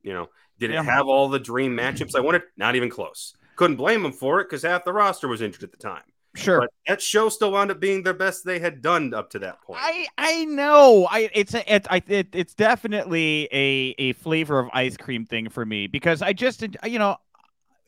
You 0.03 0.13
know, 0.13 0.29
did 0.59 0.71
yeah. 0.71 0.81
it 0.81 0.85
have 0.85 1.07
all 1.07 1.29
the 1.29 1.41
dream 1.41 1.77
matchups 1.77 2.15
I 2.15 2.21
wanted? 2.21 2.43
Not 2.57 2.77
even 2.77 2.91
close. 2.91 3.35
Couldn't 3.57 3.77
blame 3.77 4.05
them 4.05 4.13
for 4.13 4.41
it 4.41 4.45
because 4.45 4.63
half 4.63 4.85
the 4.85 4.93
roster 4.93 5.27
was 5.27 5.43
injured 5.43 5.65
at 5.65 5.73
the 5.73 5.79
time. 5.79 6.05
Sure, 6.37 6.61
but 6.61 6.71
that 6.87 7.03
show 7.03 7.29
still 7.29 7.53
wound 7.53 7.73
up 7.73 7.81
being 7.81 8.05
the 8.05 8.15
best 8.15 8.45
they 8.45 8.61
had 8.61 8.81
done 8.81 9.13
up 9.13 9.31
to 9.31 9.41
that 9.41 9.61
point. 9.63 9.81
I 9.83 10.07
I 10.17 10.45
know. 10.45 11.09
I 11.11 11.31
it's 11.35 11.55
a 11.55 11.75
it, 11.75 11.87
I, 11.91 12.03
it 12.07 12.29
it's 12.33 12.55
definitely 12.55 13.49
a 13.51 13.95
a 13.99 14.13
flavor 14.13 14.61
of 14.61 14.69
ice 14.73 14.97
cream 14.97 15.25
thing 15.25 15.49
for 15.49 15.67
me 15.67 15.89
because 15.89 16.23
I 16.23 16.33
just 16.33 16.65
you 16.85 16.99
know 16.99 17.17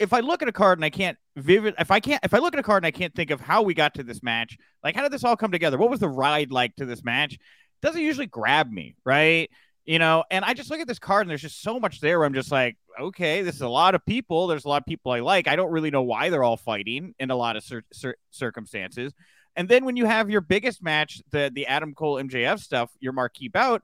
if 0.01 0.15
I 0.15 0.21
look 0.21 0.41
at 0.41 0.49
a 0.49 0.53
card 0.53 0.79
and 0.79 0.85
I 0.85 0.91
can't 0.91 1.19
vivid, 1.37 1.75
if 1.79 1.91
I 1.91 2.01
can't, 2.01 2.25
if 2.25 2.33
I 2.33 2.39
look 2.39 2.55
at 2.55 2.59
a 2.59 2.63
card 2.63 2.83
and 2.83 2.87
I 2.87 2.91
can't 2.91 3.15
think 3.15 3.31
of 3.31 3.41
how 3.41 3.63
we 3.63 3.75
got 3.75 3.95
to 3.95 4.03
this 4.03 4.23
match, 4.23 4.57
like 4.83 4.97
how 4.97 5.03
did 5.03 5.13
this 5.13 5.25
all 5.25 5.37
come 5.37 5.53
together? 5.53 5.77
What 5.77 5.91
was 5.91 6.01
the 6.01 6.09
ride 6.09 6.51
like 6.51 6.75
to 6.77 6.87
this 6.87 7.05
match? 7.05 7.39
Doesn't 7.83 8.01
usually 8.01 8.27
grab 8.27 8.71
me, 8.71 8.97
right? 9.05 9.51
You 9.85 9.99
know, 9.99 10.25
and 10.31 10.45
I 10.45 10.55
just 10.55 10.71
look 10.71 10.81
at 10.81 10.89
this 10.89 10.99
card 10.99 11.23
and 11.23 11.31
there's 11.31 11.43
just 11.43 11.63
so 11.63 11.79
much 11.79 12.01
there. 12.01 12.19
Where 12.19 12.27
I'm 12.27 12.35
just 12.35 12.51
like, 12.51 12.79
okay, 12.99 13.43
this 13.43 13.57
is 13.57 13.61
a 13.61 13.69
lot 13.69 13.95
of 13.95 14.05
people. 14.07 14.47
There's 14.47 14.65
a 14.65 14.69
lot 14.69 14.83
of 14.83 14.87
people 14.87 15.13
I 15.13 15.21
like. 15.21 15.47
I 15.49 15.57
don't 15.57 15.71
really 15.71 15.91
know 15.91 16.03
why 16.03 16.31
they're 16.31 16.45
all 16.45 16.57
fighting 16.57 17.15
in 17.19 17.31
a 17.31 17.37
lot 17.37 17.57
of 17.57 17.63
cir- 17.63 17.85
cir- 17.93 18.17
circumstances. 18.31 19.13
And 19.57 19.69
then 19.69 19.85
when 19.85 19.97
you 19.97 20.07
have 20.07 20.31
your 20.31 20.41
biggest 20.41 20.83
match, 20.83 21.21
the 21.31 21.51
the 21.53 21.67
Adam 21.67 21.95
Cole 21.95 22.17
MJF 22.17 22.61
stuff, 22.61 22.91
your 23.01 23.13
marquee 23.13 23.49
bout, 23.49 23.83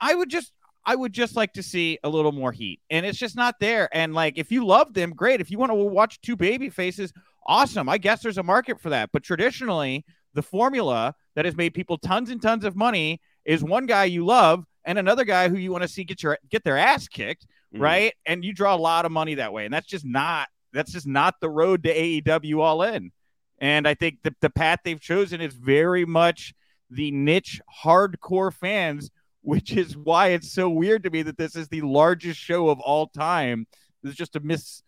I 0.00 0.14
would 0.16 0.30
just 0.30 0.52
I 0.86 0.94
would 0.94 1.12
just 1.12 1.36
like 1.36 1.52
to 1.54 1.62
see 1.62 1.98
a 2.04 2.08
little 2.08 2.32
more 2.32 2.52
heat. 2.52 2.80
And 2.90 3.06
it's 3.06 3.18
just 3.18 3.36
not 3.36 3.56
there. 3.58 3.88
And 3.92 4.14
like, 4.14 4.38
if 4.38 4.52
you 4.52 4.66
love 4.66 4.92
them, 4.92 5.10
great. 5.10 5.40
If 5.40 5.50
you 5.50 5.58
want 5.58 5.70
to 5.70 5.76
watch 5.76 6.20
two 6.20 6.36
baby 6.36 6.68
faces, 6.68 7.12
awesome. 7.46 7.88
I 7.88 7.98
guess 7.98 8.22
there's 8.22 8.38
a 8.38 8.42
market 8.42 8.80
for 8.80 8.90
that. 8.90 9.10
But 9.12 9.22
traditionally, 9.22 10.04
the 10.34 10.42
formula 10.42 11.14
that 11.36 11.44
has 11.44 11.56
made 11.56 11.74
people 11.74 11.96
tons 11.96 12.30
and 12.30 12.40
tons 12.40 12.64
of 12.64 12.76
money 12.76 13.20
is 13.44 13.64
one 13.64 13.86
guy 13.86 14.04
you 14.04 14.24
love 14.24 14.64
and 14.84 14.98
another 14.98 15.24
guy 15.24 15.48
who 15.48 15.56
you 15.56 15.72
want 15.72 15.82
to 15.82 15.88
see 15.88 16.04
get 16.04 16.22
your 16.22 16.38
get 16.50 16.64
their 16.64 16.76
ass 16.76 17.08
kicked, 17.08 17.46
mm. 17.74 17.80
right? 17.80 18.12
And 18.26 18.44
you 18.44 18.52
draw 18.52 18.74
a 18.74 18.76
lot 18.76 19.06
of 19.06 19.12
money 19.12 19.34
that 19.36 19.52
way. 19.52 19.64
And 19.64 19.72
that's 19.72 19.86
just 19.86 20.04
not 20.04 20.48
that's 20.72 20.92
just 20.92 21.06
not 21.06 21.36
the 21.40 21.48
road 21.48 21.84
to 21.84 21.94
AEW 21.94 22.60
all 22.60 22.82
in. 22.82 23.12
And 23.58 23.86
I 23.86 23.94
think 23.94 24.18
the, 24.22 24.34
the 24.40 24.50
path 24.50 24.80
they've 24.84 25.00
chosen 25.00 25.40
is 25.40 25.54
very 25.54 26.04
much 26.04 26.52
the 26.90 27.10
niche 27.12 27.60
hardcore 27.82 28.52
fans 28.52 29.10
which 29.44 29.76
is 29.76 29.96
why 29.96 30.28
it's 30.28 30.50
so 30.50 30.70
weird 30.70 31.02
to 31.04 31.10
me 31.10 31.22
that 31.22 31.36
this 31.36 31.54
is 31.54 31.68
the 31.68 31.82
largest 31.82 32.40
show 32.40 32.70
of 32.70 32.80
all 32.80 33.06
time. 33.06 33.66
There's 34.02 34.16
just 34.16 34.36
a 34.36 34.40
miss, 34.40 34.82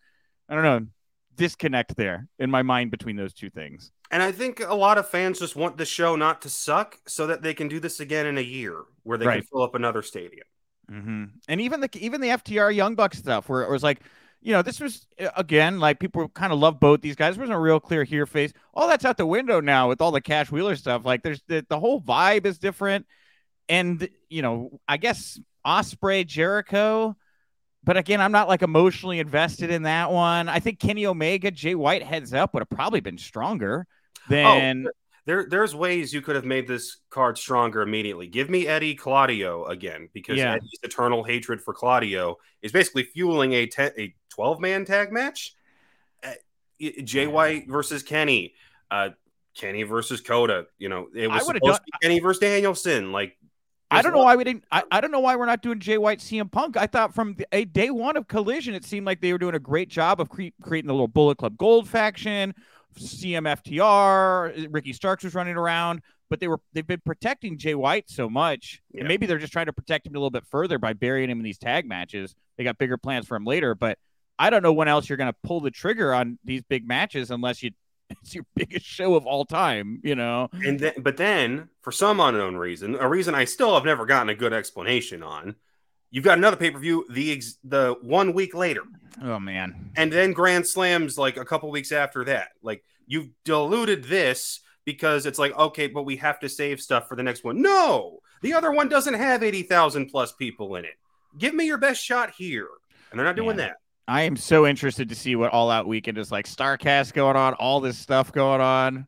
I 0.49 0.55
don't 0.55 0.63
know, 0.63 0.87
disconnect 1.35 1.95
there 1.95 2.27
in 2.39 2.49
my 2.49 2.63
mind 2.63 2.89
between 2.89 3.15
those 3.15 3.33
two 3.33 3.51
things. 3.51 3.91
And 4.09 4.23
I 4.23 4.31
think 4.31 4.59
a 4.59 4.73
lot 4.73 4.97
of 4.97 5.07
fans 5.07 5.39
just 5.39 5.55
want 5.55 5.77
the 5.77 5.85
show 5.85 6.15
not 6.15 6.41
to 6.41 6.49
suck 6.49 6.97
so 7.07 7.27
that 7.27 7.43
they 7.43 7.53
can 7.53 7.67
do 7.67 7.79
this 7.79 7.99
again 7.99 8.25
in 8.25 8.37
a 8.37 8.41
year 8.41 8.83
where 9.03 9.17
they 9.17 9.27
right. 9.27 9.41
can 9.41 9.47
fill 9.47 9.61
up 9.61 9.75
another 9.75 10.01
stadium. 10.01 10.45
Mm-hmm. 10.91 11.25
And 11.47 11.61
even 11.61 11.81
the 11.81 11.89
even 11.99 12.21
the 12.21 12.29
FTR 12.29 12.73
Young 12.73 12.95
Bucks 12.95 13.19
stuff, 13.19 13.49
where 13.49 13.61
it 13.61 13.69
was 13.69 13.83
like, 13.83 13.99
you 14.41 14.53
know, 14.53 14.61
this 14.61 14.79
was 14.79 15.05
again 15.35 15.79
like 15.79 15.99
people 15.99 16.29
kind 16.29 16.53
of 16.53 16.59
love 16.59 16.79
both 16.79 17.01
these 17.01 17.17
guys. 17.17 17.35
There 17.35 17.41
wasn't 17.41 17.57
a 17.57 17.61
real 17.61 17.81
clear 17.81 18.05
here 18.05 18.25
face. 18.25 18.53
All 18.73 18.87
that's 18.87 19.03
out 19.03 19.17
the 19.17 19.25
window 19.25 19.59
now 19.59 19.89
with 19.89 20.01
all 20.01 20.11
the 20.11 20.21
Cash 20.21 20.49
Wheeler 20.49 20.77
stuff. 20.77 21.05
Like, 21.05 21.21
there's 21.21 21.43
the, 21.47 21.65
the 21.67 21.79
whole 21.79 22.01
vibe 22.01 22.45
is 22.45 22.57
different 22.57 23.05
and 23.69 24.07
you 24.29 24.41
know, 24.41 24.79
I 24.87 24.97
guess 24.97 25.39
Osprey 25.63 26.23
Jericho. 26.23 27.15
But 27.83 27.95
again, 27.95 28.19
I'm 28.19 28.33
not 28.33 28.49
like 28.49 28.63
emotionally 28.63 29.19
invested 29.19 29.71
in 29.71 29.83
that 29.83 30.11
one. 30.11 30.49
I 30.49 30.59
think 30.59 30.79
Kenny 30.79 31.05
Omega, 31.05 31.51
Jay 31.51 31.73
White 31.73 32.03
heads 32.03 32.33
up 32.33 32.53
would 32.53 32.61
have 32.61 32.69
probably 32.69 32.99
been 32.99 33.17
stronger. 33.17 33.87
then 34.27 34.87
oh, 34.87 34.91
there 35.27 35.45
there's 35.49 35.75
ways 35.75 36.13
you 36.13 36.21
could 36.21 36.35
have 36.35 36.45
made 36.45 36.67
this 36.67 36.97
card 37.09 37.37
stronger 37.37 37.81
immediately. 37.81 38.27
Give 38.27 38.49
me 38.49 38.65
Eddie 38.65 38.95
Claudio 38.95 39.65
again 39.65 40.09
because 40.13 40.37
yeah. 40.37 40.53
Eddie's 40.53 40.79
eternal 40.83 41.23
hatred 41.23 41.61
for 41.61 41.73
Claudio 41.73 42.37
is 42.61 42.71
basically 42.71 43.03
fueling 43.03 43.53
a 43.53 43.65
te- 43.67 43.91
a 43.97 44.15
12 44.29 44.59
man 44.61 44.85
tag 44.85 45.11
match. 45.11 45.53
Uh, 46.23 46.31
Jay 47.03 47.27
White 47.27 47.67
versus 47.67 48.03
Kenny, 48.03 48.53
uh, 48.89 49.09
Kenny 49.53 49.83
versus 49.83 50.21
Kota. 50.21 50.67
You 50.77 50.87
know, 50.89 51.07
it 51.13 51.27
was 51.27 51.45
supposed 51.45 51.63
done, 51.63 51.75
to 51.75 51.81
be 51.83 51.91
Kenny 52.01 52.19
versus 52.19 52.39
Danielson. 52.39 53.11
Like, 53.11 53.37
I 53.89 54.01
don't 54.01 54.13
know 54.13 54.23
why 54.23 54.35
we 54.35 54.43
didn't. 54.43 54.65
I, 54.71 54.83
I 54.91 55.01
don't 55.01 55.11
know 55.11 55.19
why 55.19 55.35
we're 55.35 55.45
not 55.45 55.61
doing 55.61 55.79
Jay 55.79 55.97
White 55.97 56.19
CM 56.19 56.51
Punk. 56.51 56.77
I 56.77 56.87
thought 56.87 57.13
from 57.13 57.35
the, 57.35 57.47
a 57.51 57.65
day 57.65 57.89
one 57.89 58.17
of 58.17 58.27
Collision, 58.27 58.73
it 58.73 58.83
seemed 58.83 59.05
like 59.05 59.21
they 59.21 59.31
were 59.31 59.37
doing 59.37 59.55
a 59.55 59.59
great 59.59 59.89
job 59.89 60.19
of 60.19 60.29
cre- 60.29 60.47
creating 60.61 60.87
the 60.87 60.93
little 60.93 61.07
Bullet 61.07 61.37
Club 61.37 61.57
Gold 61.57 61.87
faction. 61.87 62.53
CMFTR, 62.97 64.67
Ricky 64.71 64.91
Starks 64.91 65.23
was 65.23 65.35
running 65.35 65.55
around, 65.55 66.01
but 66.29 66.39
they 66.39 66.47
were 66.47 66.59
they've 66.73 66.87
been 66.87 67.01
protecting 67.05 67.57
Jay 67.57 67.75
White 67.75 68.09
so 68.09 68.29
much, 68.29 68.81
yeah. 68.91 69.01
and 69.01 69.07
maybe 69.07 69.25
they're 69.25 69.37
just 69.37 69.53
trying 69.53 69.67
to 69.67 69.73
protect 69.73 70.07
him 70.07 70.15
a 70.15 70.17
little 70.17 70.31
bit 70.31 70.45
further 70.45 70.79
by 70.79 70.93
burying 70.93 71.29
him 71.29 71.37
in 71.37 71.43
these 71.43 71.59
tag 71.59 71.87
matches. 71.87 72.35
They 72.57 72.63
got 72.63 72.77
bigger 72.77 72.97
plans 72.97 73.27
for 73.27 73.35
him 73.35 73.45
later, 73.45 73.75
but 73.75 73.99
I 74.39 74.49
don't 74.49 74.63
know 74.63 74.73
when 74.73 74.87
else 74.87 75.09
you're 75.09 75.17
going 75.17 75.31
to 75.31 75.37
pull 75.43 75.61
the 75.61 75.71
trigger 75.71 76.13
on 76.13 76.37
these 76.43 76.63
big 76.63 76.87
matches 76.87 77.31
unless 77.31 77.63
you 77.63 77.71
it's 78.21 78.35
your 78.35 78.45
biggest 78.55 78.85
show 78.85 79.15
of 79.15 79.25
all 79.25 79.45
time, 79.45 79.99
you 80.03 80.15
know. 80.15 80.49
And 80.53 80.79
then, 80.79 80.93
but 80.99 81.17
then, 81.17 81.69
for 81.81 81.91
some 81.91 82.19
unknown 82.19 82.55
reason, 82.55 82.95
a 82.95 83.07
reason 83.07 83.35
I 83.35 83.45
still 83.45 83.73
have 83.73 83.85
never 83.85 84.05
gotten 84.05 84.29
a 84.29 84.35
good 84.35 84.53
explanation 84.53 85.23
on, 85.23 85.55
you've 86.09 86.23
got 86.23 86.37
another 86.37 86.57
pay 86.57 86.71
per 86.71 86.79
view 86.79 87.05
the 87.09 87.33
ex- 87.33 87.57
the 87.63 87.95
one 88.01 88.33
week 88.33 88.53
later. 88.53 88.83
Oh 89.21 89.39
man! 89.39 89.91
And 89.95 90.11
then 90.11 90.33
Grand 90.33 90.65
Slams 90.65 91.17
like 91.17 91.37
a 91.37 91.45
couple 91.45 91.69
weeks 91.71 91.91
after 91.91 92.23
that. 92.25 92.49
Like 92.61 92.83
you've 93.07 93.29
diluted 93.43 94.05
this 94.05 94.61
because 94.85 95.25
it's 95.25 95.39
like 95.39 95.57
okay, 95.57 95.87
but 95.87 96.03
we 96.03 96.17
have 96.17 96.39
to 96.39 96.49
save 96.49 96.79
stuff 96.79 97.07
for 97.07 97.15
the 97.15 97.23
next 97.23 97.43
one. 97.43 97.61
No, 97.61 98.19
the 98.41 98.53
other 98.53 98.71
one 98.71 98.89
doesn't 98.89 99.15
have 99.15 99.43
eighty 99.43 99.63
thousand 99.63 100.07
plus 100.07 100.31
people 100.31 100.75
in 100.75 100.85
it. 100.85 100.95
Give 101.37 101.53
me 101.53 101.65
your 101.65 101.77
best 101.77 102.03
shot 102.03 102.31
here, 102.37 102.69
and 103.11 103.19
they're 103.19 103.25
not 103.25 103.35
doing 103.35 103.57
man. 103.57 103.67
that. 103.67 103.77
I 104.07 104.23
am 104.23 104.37
so 104.37 104.65
interested 104.65 105.09
to 105.09 105.15
see 105.15 105.35
what 105.35 105.51
All 105.51 105.69
Out 105.69 105.87
Weekend 105.87 106.17
is 106.17 106.31
like. 106.31 106.47
Starcast 106.47 107.13
going 107.13 107.35
on, 107.35 107.53
all 107.55 107.81
this 107.81 107.97
stuff 107.97 108.31
going 108.31 108.61
on. 108.61 109.07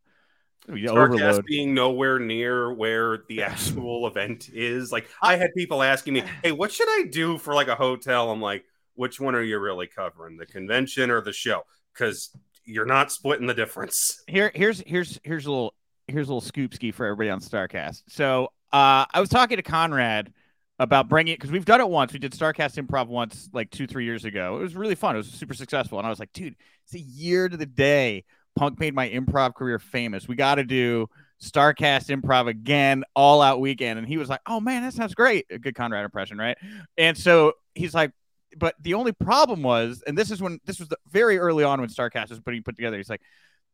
Starcast 0.68 1.46
being 1.46 1.74
nowhere 1.74 2.20
near 2.20 2.74
where 2.74 3.20
the 3.30 3.42
actual 3.42 4.06
event 4.08 4.50
is. 4.54 4.92
Like 4.92 5.10
I 5.22 5.38
had 5.38 5.50
people 5.56 5.82
asking 5.82 6.14
me, 6.14 6.24
"Hey, 6.44 6.52
what 6.52 6.72
should 6.72 6.88
I 6.90 7.06
do 7.10 7.38
for 7.38 7.54
like 7.56 7.70
a 7.70 7.76
hotel?" 7.76 8.30
I'm 8.30 8.42
like, 8.42 8.66
"Which 8.96 9.20
one 9.20 9.36
are 9.36 9.42
you 9.42 9.58
really 9.58 9.88
covering, 9.88 10.38
the 10.38 10.46
convention 10.46 11.10
or 11.10 11.22
the 11.22 11.34
show?" 11.34 11.64
Because 11.94 12.30
you're 12.66 12.86
not 12.86 13.12
splitting 13.12 13.48
the 13.48 13.54
difference. 13.54 14.22
Here, 14.28 14.52
here's 14.54 14.84
here's 14.86 15.20
here's 15.24 15.46
a 15.48 15.52
little 15.52 15.74
here's 16.08 16.28
a 16.28 16.32
little 16.32 16.42
scoop 16.42 16.74
ski 16.74 16.92
for 16.92 17.06
everybody 17.06 17.30
on 17.30 17.40
Starcast. 17.40 18.04
So 18.08 18.46
uh, 18.72 19.06
I 19.12 19.20
was 19.20 19.30
talking 19.30 19.58
to 19.58 19.64
Conrad 19.64 20.32
about 20.80 21.10
bringing 21.10 21.34
it 21.34 21.38
because 21.38 21.52
we've 21.52 21.65
done 21.65 21.82
it 21.82 21.89
once. 21.89 22.13
We 22.13 22.20
did 22.20 22.32
Starcast 22.32 22.82
Improv 22.84 23.08
once, 23.08 23.50
like 23.54 23.70
two 23.70 23.86
three 23.86 24.06
years 24.06 24.26
ago. 24.26 24.58
It 24.58 24.62
was 24.62 24.76
really 24.76 24.96
fun. 24.96 25.15
It 25.15 25.20
was 25.20 25.28
super 25.28 25.54
successful, 25.54 26.00
and 26.00 26.08
I 26.08 26.10
was 26.10 26.20
like, 26.20 26.34
dude, 26.34 26.56
it's 26.86 26.96
a 26.96 27.00
year 27.00 27.50
to 27.50 27.58
the 27.58 27.65
day 27.65 28.24
Punk 28.56 28.78
made 28.78 28.94
my 28.94 29.10
improv 29.10 29.56
career 29.56 29.80
famous. 29.80 30.28
We 30.28 30.36
got 30.36 30.56
to 30.56 30.65
do 30.65 31.08
Starcast 31.42 32.13
improv 32.13 32.48
again, 32.48 33.06
all 33.15 33.42
out 33.42 33.62
weekend. 33.62 33.98
And 33.98 34.08
he 34.08 34.18
was 34.18 34.28
like, 34.28 34.42
oh 34.46 34.60
man, 34.60 34.84
that 34.84 34.94
sounds 34.94 35.15
great. 35.15 35.46
A 35.50 35.58
good 35.58 35.76
Conrad 35.76 36.04
impression, 36.04 36.38
right? 36.38 36.58
And 36.98 37.18
so 37.18 37.54
he's 37.74 37.94
like, 37.94 38.12
but 38.58 38.76
the 38.82 38.96
only 38.96 39.13
problem 39.13 39.63
was, 39.63 40.04
and 40.06 40.18
this 40.18 40.30
is 40.30 40.42
when 40.42 40.60
this 40.65 40.80
was 40.80 40.89
the, 40.89 40.98
very 41.10 41.38
early 41.38 41.63
on 41.63 41.80
when 41.80 41.89
Starcast 41.89 42.32
was 42.32 42.39
putting 42.42 42.63
put 42.63 42.76
together. 42.76 42.98
He's 42.98 43.10
like, 43.10 43.22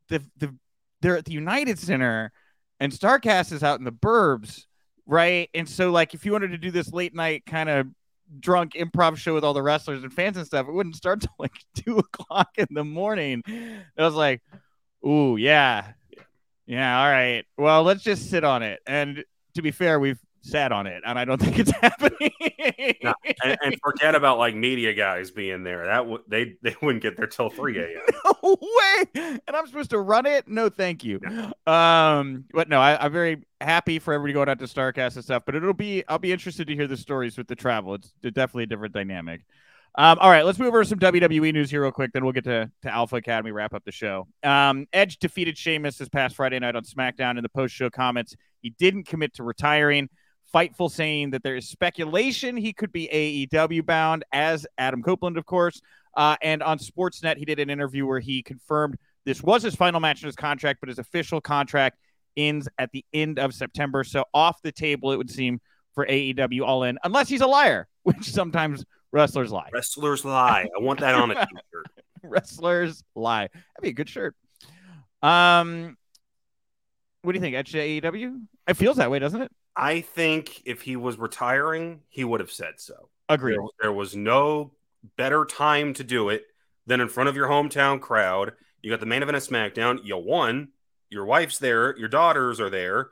the 0.10 0.22
the 0.38 0.54
they're 1.02 1.18
at 1.18 1.26
the 1.26 1.34
United 1.34 1.80
Center, 1.80 2.32
and 2.80 2.91
Starcast 2.91 3.54
is 3.54 3.63
out 3.63 3.80
in 3.80 3.86
the 3.86 3.91
burbs, 3.91 4.65
right? 5.06 5.50
And 5.54 5.68
so 5.68 5.91
like, 5.91 6.13
if 6.13 6.26
you 6.26 6.32
wanted 6.32 6.52
to 6.52 6.58
do 6.58 6.72
this 6.72 6.91
late 6.91 7.13
night 7.13 7.46
kind 7.46 7.70
of 7.70 7.88
drunk 8.39 8.74
improv 8.74 9.18
show 9.18 9.34
with 9.36 9.44
all 9.44 9.54
the 9.54 9.62
wrestlers 9.62 10.04
and 10.04 10.13
fans 10.13 10.38
and 10.38 10.46
stuff, 10.46 10.68
it 10.68 10.74
wouldn't 10.74 10.96
start 10.96 11.22
till 11.22 11.36
like 11.39 11.56
two 11.76 11.98
o'clock 11.98 12.50
in 12.58 12.68
the 12.72 12.84
morning. 12.84 13.44
I 13.48 14.04
was 14.04 14.15
like, 14.15 14.41
Ooh, 15.06 15.38
yeah. 15.38 15.94
Yeah, 16.65 17.00
all 17.00 17.10
right. 17.10 17.46
Well, 17.58 17.84
let's 17.84 18.04
just 18.04 18.30
sit 18.30 18.44
on 18.44 18.63
it. 18.63 18.80
And 18.88 19.24
to 19.54 19.62
be 19.62 19.72
fair, 19.72 20.00
we've 20.00 20.20
sat 20.46 20.72
on 20.72 20.88
it, 20.88 21.04
and 21.06 21.18
I 21.18 21.26
don't 21.26 21.38
think 21.42 21.60
it's 21.60 21.72
happening. 21.72 22.32
no, 23.04 23.14
and, 23.44 23.58
and, 23.64 23.76
forget 23.84 24.16
about 24.16 24.38
like 24.38 24.56
media 24.56 24.94
guys 24.94 25.32
being 25.32 25.64
there. 25.64 25.86
That 25.86 26.06
would 26.06 26.22
they 26.28 26.56
they 26.62 26.76
wouldn't 26.82 27.02
get 27.02 27.18
there 27.18 27.28
till 27.28 27.50
three 27.50 27.78
a.m. 27.80 28.02
no 28.44 28.58
way. 28.62 29.40
And 29.48 29.56
I'm 29.56 29.68
supposed 29.68 29.90
to 29.92 30.00
run 30.00 30.26
it? 30.26 30.48
No, 30.48 30.70
thank 30.70 31.04
you. 31.04 31.20
Um, 31.68 32.46
but 32.54 32.70
no, 32.70 32.80
I, 32.80 33.06
am 33.06 33.12
very 33.12 33.44
happy 33.60 34.00
for 34.00 34.14
everybody 34.14 34.34
going 34.34 34.50
out 34.50 34.60
to 34.60 34.66
Starcast 34.66 35.16
and 35.16 35.24
stuff. 35.24 35.44
But 35.46 35.56
it'll 35.56 35.74
be 35.74 36.04
I'll 36.08 36.20
be 36.20 36.32
interested 36.32 36.68
to 36.68 36.76
hear 36.76 36.88
the 36.88 36.98
stories 36.98 37.38
with 37.38 37.48
the 37.48 37.56
travel. 37.56 37.96
It's 37.96 38.12
definitely 38.22 38.64
a 38.64 38.68
different 38.68 38.94
dynamic. 38.94 39.42
Um, 39.98 40.18
all 40.20 40.30
right, 40.30 40.46
let's 40.46 40.60
move 40.60 40.68
over 40.70 40.84
to 40.84 40.90
some 40.90 41.00
WWE 41.00 41.54
news 41.54 41.72
here 41.72 41.82
real 41.82 41.92
quick. 41.92 42.12
Then 42.12 42.26
we'll 42.26 42.34
get 42.34 42.44
to, 42.44 42.70
to 42.82 42.94
Alpha 42.94 43.16
Academy, 43.16 43.52
wrap 43.52 43.74
up 43.74 43.86
the 43.86 43.94
show. 43.94 44.28
Um, 44.44 44.88
Edge 44.92 45.20
defeated 45.20 45.58
Sheamus 45.58 45.98
this 45.98 46.10
past 46.10 46.36
Friday 46.36 46.60
night 46.60 46.76
on 46.76 46.84
SmackDown. 46.84 47.38
In 47.38 47.44
the 47.44 47.50
post 47.50 47.74
show 47.74 47.90
comments, 47.90 48.36
he 48.60 48.72
didn't 48.72 49.06
commit 49.06 49.36
to 49.36 49.44
retiring. 49.44 50.10
Fightful 50.56 50.89
saying 50.89 51.32
that 51.32 51.44
there 51.44 51.58
is 51.58 51.68
speculation 51.68 52.56
he 52.56 52.72
could 52.72 52.94
be 52.94 53.10
AEW 53.52 53.86
bound, 53.86 54.24
as 54.32 54.65
Adam 54.78 55.04
Copeland, 55.04 55.38
of 55.38 55.46
course. 55.46 55.82
Uh, 56.15 56.38
and 56.41 56.63
on 56.63 56.80
Sportsnet, 56.80 57.36
he 57.36 57.44
did 57.44 57.60
an 57.60 57.70
interview 57.70 58.06
where 58.06 58.22
he 58.22 58.41
confirmed 58.41 58.98
this 59.26 59.44
was 59.44 59.63
his 59.63 59.76
final 59.76 60.00
match 60.00 60.22
in 60.22 60.28
his 60.28 60.36
contract, 60.38 60.80
but 60.80 60.88
his 60.88 60.98
official 60.98 61.41
contract 61.41 61.98
ends 62.38 62.70
at 62.78 62.89
the 62.94 63.04
end 63.13 63.38
of 63.38 63.54
September. 63.54 64.06
So 64.06 64.24
off 64.34 64.62
the 64.62 64.72
table, 64.72 65.12
it 65.12 65.18
would 65.18 65.30
seem 65.30 65.60
for 65.94 66.06
AEW 66.06 66.65
All 66.65 66.84
In, 66.84 66.98
unless 67.04 67.28
he's 67.28 67.41
a 67.41 67.48
liar, 67.48 67.89
which 68.04 68.32
sometimes 68.32 68.86
Wrestlers 69.12 69.52
lie. 69.52 69.70
Wrestlers 69.74 70.24
lie. 70.24 70.70
I 70.74 70.82
want 70.82 71.02
that 71.02 71.15
on 71.15 71.32
a 71.32 71.34
t-shirt. 71.46 71.88
Wrestlers 72.24 73.04
lie. 73.13 73.50
That'd 73.54 73.82
be 73.82 73.89
a 73.89 73.94
good 73.94 74.10
shirt. 74.10 74.36
Um, 75.22 75.98
what 77.24 77.34
do 77.34 77.38
you 77.38 77.41
think? 77.41 77.56
Edge 77.56 77.74
to 77.74 77.78
AEW? 77.78 78.41
It 78.70 78.78
feels 78.78 78.98
that 78.98 79.12
way, 79.12 79.20
doesn't 79.20 79.41
it? 79.41 79.52
I 79.76 80.02
think 80.02 80.62
if 80.66 80.82
he 80.82 80.96
was 80.96 81.18
retiring, 81.18 82.02
he 82.10 82.24
would 82.24 82.40
have 82.40 82.52
said 82.52 82.76
so. 82.78 83.10
Agreed. 83.28 83.58
There, 83.58 83.68
there, 83.82 83.94
was 83.94 84.16
no 84.16 84.72
better 85.18 85.46
time 85.46 85.94
to 85.96 86.04
do 86.04 86.30
it 86.30 86.44
than 86.86 87.02
in 87.02 87.10
front 87.10 87.30
of 87.30 87.36
your 87.36 87.48
hometown 87.48 88.00
crowd. 88.00 88.54
You 88.82 88.92
got 88.92 89.00
the 89.00 89.06
main 89.06 89.24
event 89.24 89.38
of 89.38 89.44
SmackDown. 89.44 90.00
You 90.04 90.18
won. 90.18 90.70
Your 91.10 91.26
wife's 91.26 91.60
there. 91.60 91.98
Your 91.98 92.08
daughters 92.08 92.60
are 92.60 92.70
there. 92.70 93.10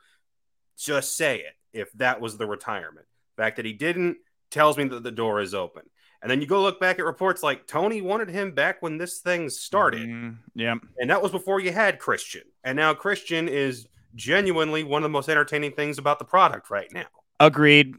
Just 0.77 1.17
say 1.17 1.39
it. 1.39 1.55
If 1.73 1.91
that 1.93 2.21
was 2.21 2.37
the 2.37 2.45
retirement, 2.45 3.07
the 3.35 3.43
fact 3.43 3.55
that 3.55 3.65
he 3.65 3.73
didn't 3.73 4.17
tells 4.51 4.77
me 4.77 4.83
that 4.85 5.03
the 5.03 5.11
door 5.11 5.41
is 5.41 5.53
open. 5.53 5.83
And 6.21 6.31
then 6.31 6.39
you 6.39 6.47
go 6.47 6.61
look 6.61 6.79
back 6.79 6.99
at 6.99 7.05
reports 7.05 7.43
like 7.43 7.67
Tony 7.67 8.01
wanted 8.01 8.29
him 8.29 8.51
back 8.51 8.81
when 8.81 8.97
this 8.97 9.19
thing 9.19 9.49
started. 9.49 10.07
Mm, 10.07 10.37
yeah. 10.55 10.75
And 10.97 11.09
that 11.09 11.21
was 11.21 11.31
before 11.31 11.59
you 11.59 11.73
had 11.73 11.99
Christian. 11.99 12.43
And 12.63 12.77
now 12.77 12.93
Christian 12.93 13.49
is 13.49 13.87
genuinely 14.15 14.83
one 14.83 15.01
of 15.01 15.03
the 15.03 15.13
most 15.13 15.29
entertaining 15.29 15.71
things 15.71 15.97
about 15.97 16.19
the 16.19 16.25
product 16.25 16.69
right 16.69 16.91
now. 16.93 17.05
Agreed. 17.39 17.95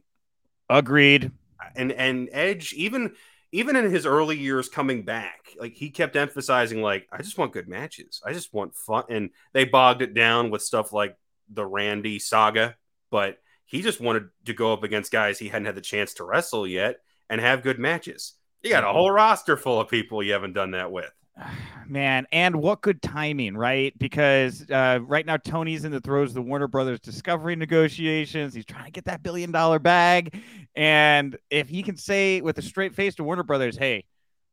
Agreed. 0.68 1.32
And 1.76 1.92
and 1.92 2.28
Edge 2.32 2.72
even 2.74 3.14
even 3.52 3.76
in 3.76 3.90
his 3.90 4.06
early 4.06 4.36
years 4.36 4.68
coming 4.68 5.04
back, 5.04 5.54
like 5.58 5.74
he 5.74 5.90
kept 5.90 6.16
emphasizing 6.16 6.82
like 6.82 7.06
I 7.12 7.18
just 7.18 7.38
want 7.38 7.52
good 7.52 7.68
matches. 7.68 8.20
I 8.24 8.32
just 8.32 8.52
want 8.52 8.74
fun 8.74 9.04
and 9.08 9.30
they 9.52 9.64
bogged 9.64 10.02
it 10.02 10.14
down 10.14 10.50
with 10.50 10.62
stuff 10.62 10.92
like 10.92 11.16
the 11.48 11.64
Randy 11.64 12.18
saga, 12.18 12.76
but 13.10 13.38
he 13.64 13.82
just 13.82 14.00
wanted 14.00 14.28
to 14.46 14.54
go 14.54 14.72
up 14.72 14.82
against 14.82 15.12
guys 15.12 15.38
he 15.38 15.48
hadn't 15.48 15.66
had 15.66 15.74
the 15.74 15.80
chance 15.80 16.14
to 16.14 16.24
wrestle 16.24 16.66
yet 16.66 16.96
and 17.30 17.40
have 17.40 17.62
good 17.62 17.78
matches. 17.78 18.34
You 18.62 18.70
got 18.70 18.82
a 18.82 18.86
mm-hmm. 18.86 18.96
whole 18.96 19.10
roster 19.10 19.56
full 19.56 19.80
of 19.80 19.88
people 19.88 20.22
you 20.22 20.32
haven't 20.32 20.54
done 20.54 20.72
that 20.72 20.90
with. 20.90 21.12
Man, 21.86 22.26
and 22.32 22.56
what 22.56 22.80
good 22.80 23.02
timing, 23.02 23.56
right? 23.56 23.96
Because 23.98 24.68
uh, 24.70 25.00
right 25.02 25.26
now 25.26 25.36
Tony's 25.36 25.84
in 25.84 25.92
the 25.92 26.00
throes 26.00 26.30
of 26.30 26.34
the 26.34 26.42
Warner 26.42 26.68
Brothers 26.68 27.00
Discovery 27.00 27.56
negotiations. 27.56 28.54
He's 28.54 28.64
trying 28.64 28.86
to 28.86 28.90
get 28.90 29.04
that 29.04 29.22
billion 29.22 29.52
dollar 29.52 29.78
bag, 29.78 30.40
and 30.74 31.36
if 31.50 31.68
he 31.68 31.82
can 31.82 31.96
say 31.96 32.40
with 32.40 32.58
a 32.58 32.62
straight 32.62 32.94
face 32.94 33.16
to 33.16 33.24
Warner 33.24 33.42
Brothers, 33.42 33.76
"Hey, 33.76 34.04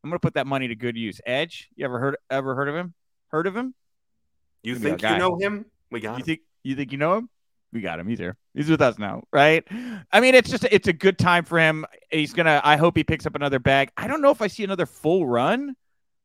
I'm 0.03 0.09
going 0.09 0.17
to 0.17 0.21
put 0.21 0.33
that 0.33 0.47
money 0.47 0.67
to 0.67 0.75
good 0.75 0.97
use." 0.97 1.21
Edge, 1.25 1.69
you 1.75 1.85
ever 1.85 1.99
heard 1.99 2.17
ever 2.29 2.55
heard 2.55 2.67
of 2.67 2.75
him? 2.75 2.93
Heard 3.29 3.47
of 3.47 3.55
him? 3.55 3.73
You 4.63 4.75
think 4.75 5.01
you 5.01 5.17
know 5.17 5.37
him? 5.37 5.65
We 5.89 6.01
got. 6.01 6.11
You 6.11 6.17
him. 6.17 6.25
think 6.25 6.39
you 6.63 6.75
think 6.75 6.91
you 6.91 6.97
know 6.97 7.17
him? 7.17 7.29
we 7.73 7.81
got 7.81 7.99
him. 7.99 8.07
He's 8.07 8.19
here. 8.19 8.35
He's 8.53 8.69
with 8.69 8.81
us 8.81 8.97
now, 8.99 9.23
right? 9.31 9.65
I 10.11 10.19
mean, 10.19 10.35
it's 10.35 10.49
just 10.49 10.65
it's 10.65 10.87
a 10.87 10.93
good 10.93 11.17
time 11.17 11.45
for 11.45 11.57
him. 11.57 11.85
He's 12.09 12.33
gonna. 12.33 12.61
I 12.63 12.75
hope 12.75 12.97
he 12.97 13.03
picks 13.03 13.25
up 13.25 13.35
another 13.35 13.59
bag. 13.59 13.91
I 13.97 14.07
don't 14.07 14.21
know 14.21 14.31
if 14.31 14.41
I 14.41 14.47
see 14.47 14.63
another 14.63 14.85
full 14.85 15.25
run, 15.25 15.75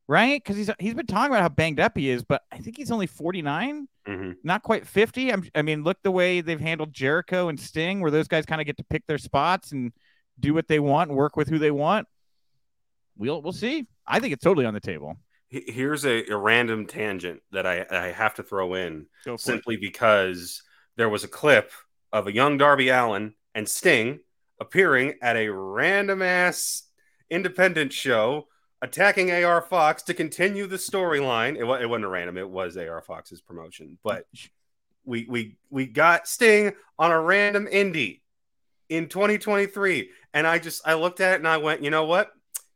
right? 0.09 0.43
Because 0.43 0.57
he's 0.57 0.71
he's 0.79 0.95
been 0.95 1.07
talking 1.07 1.33
about 1.33 1.43
how 1.43 1.49
banged 1.49 1.81
up 1.81 1.97
he 1.97 2.11
is, 2.11 2.23
but 2.23 2.43
I 2.53 2.59
think 2.59 2.77
he's 2.77 2.91
only 2.91 3.07
49, 3.07 3.89
mm-hmm. 4.07 4.33
not 4.45 4.63
quite 4.63 4.87
50. 4.87 5.33
I'm, 5.33 5.49
I 5.55 5.63
mean, 5.63 5.83
look 5.83 5.99
the 6.03 6.11
way 6.11 6.41
they've 6.41 6.61
handled 6.61 6.93
Jericho 6.93 7.49
and 7.49 7.59
Sting, 7.59 8.01
where 8.01 8.11
those 8.11 8.29
guys 8.29 8.47
kind 8.47 8.61
of 8.61 8.67
get 8.67 8.77
to 8.79 8.85
pick 8.85 9.07
their 9.07 9.19
spots 9.19 9.73
and 9.73 9.93
do 10.39 10.55
what 10.55 10.69
they 10.69 10.79
want 10.79 11.11
and 11.11 11.17
work 11.17 11.37
with 11.37 11.49
who 11.49 11.59
they 11.59 11.71
want. 11.71 12.07
We'll 13.17 13.43
we'll 13.43 13.53
see. 13.53 13.87
I 14.07 14.21
think 14.21 14.33
it's 14.33 14.45
totally 14.45 14.67
on 14.67 14.75
the 14.75 14.81
table. 14.81 15.17
Here's 15.49 16.05
a, 16.05 16.25
a 16.29 16.37
random 16.37 16.87
tangent 16.87 17.41
that 17.53 17.67
I, 17.67 17.87
I 17.89 18.11
have 18.11 18.35
to 18.35 18.43
throw 18.43 18.75
in 18.75 19.07
simply 19.37 19.77
it. 19.77 19.81
because 19.81 20.63
there 20.97 21.09
was 21.09 21.23
a 21.23 21.29
clip 21.29 21.71
of 22.13 22.27
a 22.27 22.35
young 22.35 22.59
Darby 22.59 22.89
Allin 22.89 23.35
and 23.55 23.69
Sting 23.69 24.21
appearing 24.61 25.15
at 25.23 25.37
a 25.37 25.49
random 25.49 26.21
ass 26.21 26.83
independent 27.31 27.93
show 27.93 28.49
attacking 28.87 29.31
AR 29.31 29.61
Fox 29.61 30.03
to 30.05 30.15
continue 30.15 30.67
the 30.67 30.77
storyline. 30.77 31.57
It, 31.57 31.83
it 31.83 31.87
wasn't 31.89 32.05
a 32.05 32.09
random, 32.09 32.39
it 32.39 32.49
was 32.49 32.77
AR 32.77 33.03
Fox's 33.03 33.41
promotion, 33.41 33.99
but 34.03 34.27
we 35.05 35.27
we 35.29 35.57
we 35.71 35.87
got 35.87 36.27
Sting 36.27 36.73
on 36.99 37.13
a 37.13 37.21
random 37.21 37.69
indie 37.71 38.21
in 38.89 39.09
2023 39.09 40.11
and 40.35 40.47
I 40.47 40.59
just 40.59 40.87
I 40.87 40.95
looked 40.95 41.21
at 41.21 41.35
it 41.35 41.37
and 41.37 41.49
I 41.49 41.59
went, 41.59 41.83
"You 41.83 41.91
know 41.91 42.05
what? 42.05 42.33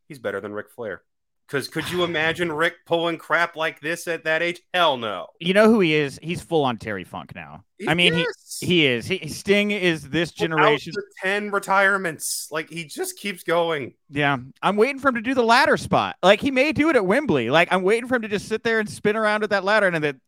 He's 0.08 0.18
better 0.18 0.40
than 0.40 0.52
Ric 0.52 0.70
Flair." 0.70 1.02
Because 1.50 1.66
could 1.66 1.90
you 1.90 2.04
imagine 2.04 2.52
Rick 2.52 2.74
pulling 2.86 3.18
crap 3.18 3.56
like 3.56 3.80
this 3.80 4.06
at 4.06 4.22
that 4.22 4.40
age? 4.40 4.60
Hell 4.72 4.96
no. 4.96 5.26
You 5.40 5.52
know 5.52 5.66
who 5.66 5.80
he 5.80 5.94
is? 5.94 6.16
He's 6.22 6.40
full 6.40 6.62
on 6.62 6.76
Terry 6.76 7.02
Funk 7.02 7.34
now. 7.34 7.64
I 7.88 7.94
mean, 7.94 8.14
he 8.14 8.24
he 8.60 8.86
is. 8.86 9.06
He, 9.06 9.26
Sting 9.26 9.72
is 9.72 10.08
this 10.10 10.30
generation. 10.30 10.92
Ten 11.20 11.50
retirements. 11.50 12.46
Like 12.52 12.70
he 12.70 12.84
just 12.84 13.18
keeps 13.18 13.42
going. 13.42 13.94
Yeah, 14.10 14.36
I'm 14.62 14.76
waiting 14.76 15.00
for 15.00 15.08
him 15.08 15.16
to 15.16 15.20
do 15.20 15.34
the 15.34 15.42
ladder 15.42 15.76
spot. 15.76 16.16
Like 16.22 16.40
he 16.40 16.52
may 16.52 16.70
do 16.70 16.88
it 16.88 16.94
at 16.94 17.04
Wembley. 17.04 17.50
Like 17.50 17.66
I'm 17.72 17.82
waiting 17.82 18.06
for 18.06 18.14
him 18.14 18.22
to 18.22 18.28
just 18.28 18.46
sit 18.46 18.62
there 18.62 18.78
and 18.78 18.88
spin 18.88 19.16
around 19.16 19.42
at 19.42 19.50
that 19.50 19.64
ladder 19.64 19.88
and 19.88 20.04
then 20.04 20.20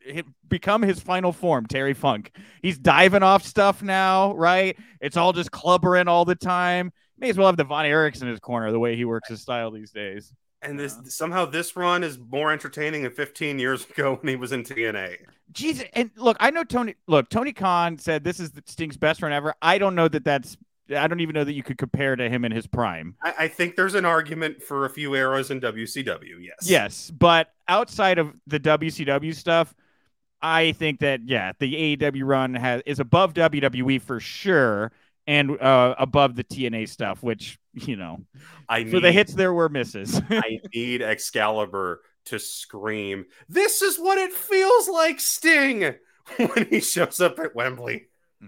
become 0.49 0.83
his 0.83 0.99
final 0.99 1.33
form, 1.33 1.67
Terry 1.67 1.95
Funk. 1.95 2.33
He's 2.63 2.79
diving 2.79 3.23
off 3.23 3.45
stuff 3.45 3.81
now, 3.81 4.35
right? 4.35 4.77
It's 5.01 5.17
all 5.17 5.33
just 5.33 5.53
clubbering 5.53 6.09
all 6.09 6.25
the 6.25 6.35
time. 6.35 6.93
May 7.17 7.31
as 7.31 7.39
well 7.39 7.47
have 7.47 7.57
the 7.57 7.63
Von 7.63 7.85
Erichs 7.85 8.23
in 8.23 8.29
his 8.29 8.41
corner 8.41 8.73
the 8.73 8.81
way 8.81 8.97
he 8.97 9.05
works 9.05 9.29
his 9.29 9.41
style 9.41 9.71
these 9.71 9.93
days. 9.93 10.33
And 10.63 10.79
this 10.79 10.97
yeah. 10.97 11.09
somehow 11.09 11.45
this 11.45 11.77
run 11.77 12.05
is 12.05 12.19
more 12.19 12.53
entertaining 12.53 13.03
than 13.03 13.13
15 13.13 13.59
years 13.59 13.85
ago 13.91 14.17
when 14.21 14.29
he 14.29 14.37
was 14.37 14.53
in 14.53 14.63
TNA. 14.63 15.19
Jesus, 15.53 15.87
and 15.93 16.11
look, 16.17 16.37
I 16.41 16.51
know 16.51 16.65
Tony. 16.65 16.95
Look, 17.07 17.29
Tony 17.29 17.53
Khan 17.53 17.99
said 17.99 18.25
this 18.25 18.41
is 18.41 18.53
Sting's 18.67 18.97
best 18.97 19.23
run 19.23 19.33
ever. 19.33 19.55
I 19.61 19.79
don't 19.79 19.95
know 19.95 20.09
that 20.09 20.25
that's. 20.25 20.57
I 20.95 21.07
don't 21.07 21.21
even 21.21 21.35
know 21.35 21.45
that 21.45 21.53
you 21.53 21.63
could 21.63 21.79
compare 21.79 22.17
to 22.17 22.29
him 22.29 22.45
in 22.45 22.53
his 22.53 22.67
prime. 22.67 23.15
I, 23.23 23.35
I 23.41 23.49
think 23.49 23.77
there's 23.77 23.95
an 23.95 24.05
argument 24.05 24.63
for 24.63 24.85
a 24.85 24.91
few 24.91 25.15
eras 25.15 25.51
in 25.51 25.61
WCW. 25.61 26.41
Yes. 26.41 26.57
Yes, 26.63 27.11
but 27.11 27.53
outside 27.69 28.19
of 28.19 28.35
the 28.47 28.61
WCW 28.61 29.35
stuff, 29.35 29.75
I 30.43 30.73
think 30.73 31.01
that 31.01 31.21
yeah, 31.25 31.53
the 31.59 31.97
AEW 31.97 32.25
run 32.25 32.55
has 32.55 32.83
is 32.85 32.99
above 32.99 33.35
WWE 33.35 34.03
for 34.03 34.21
sure 34.21 34.93
and 35.27 35.61
uh, 35.61 35.95
above 35.99 36.35
the 36.35 36.45
TNA 36.45 36.89
stuff, 36.89 37.23
which 37.23 37.59
you 37.75 37.97
know, 37.97 38.21
I 38.69 38.85
for 38.85 39.01
the 39.01 39.13
hits 39.13 39.35
there 39.35 39.53
were 39.53 39.69
misses. 39.69 40.21
I 40.31 40.61
need 40.75 41.03
Excalibur 41.03 42.03
to 42.27 42.39
scream, 42.39 43.27
"This 43.49 43.83
is 43.83 43.99
what 43.99 44.19
it 44.19 44.33
feels 44.33 44.89
like, 44.89 45.21
Sting!" 45.21 45.95
when 46.37 46.67
he 46.71 46.81
shows 46.81 47.21
up 47.21 47.39
at 47.39 47.55
Wembley. 47.55 48.07
Oh 48.43 48.47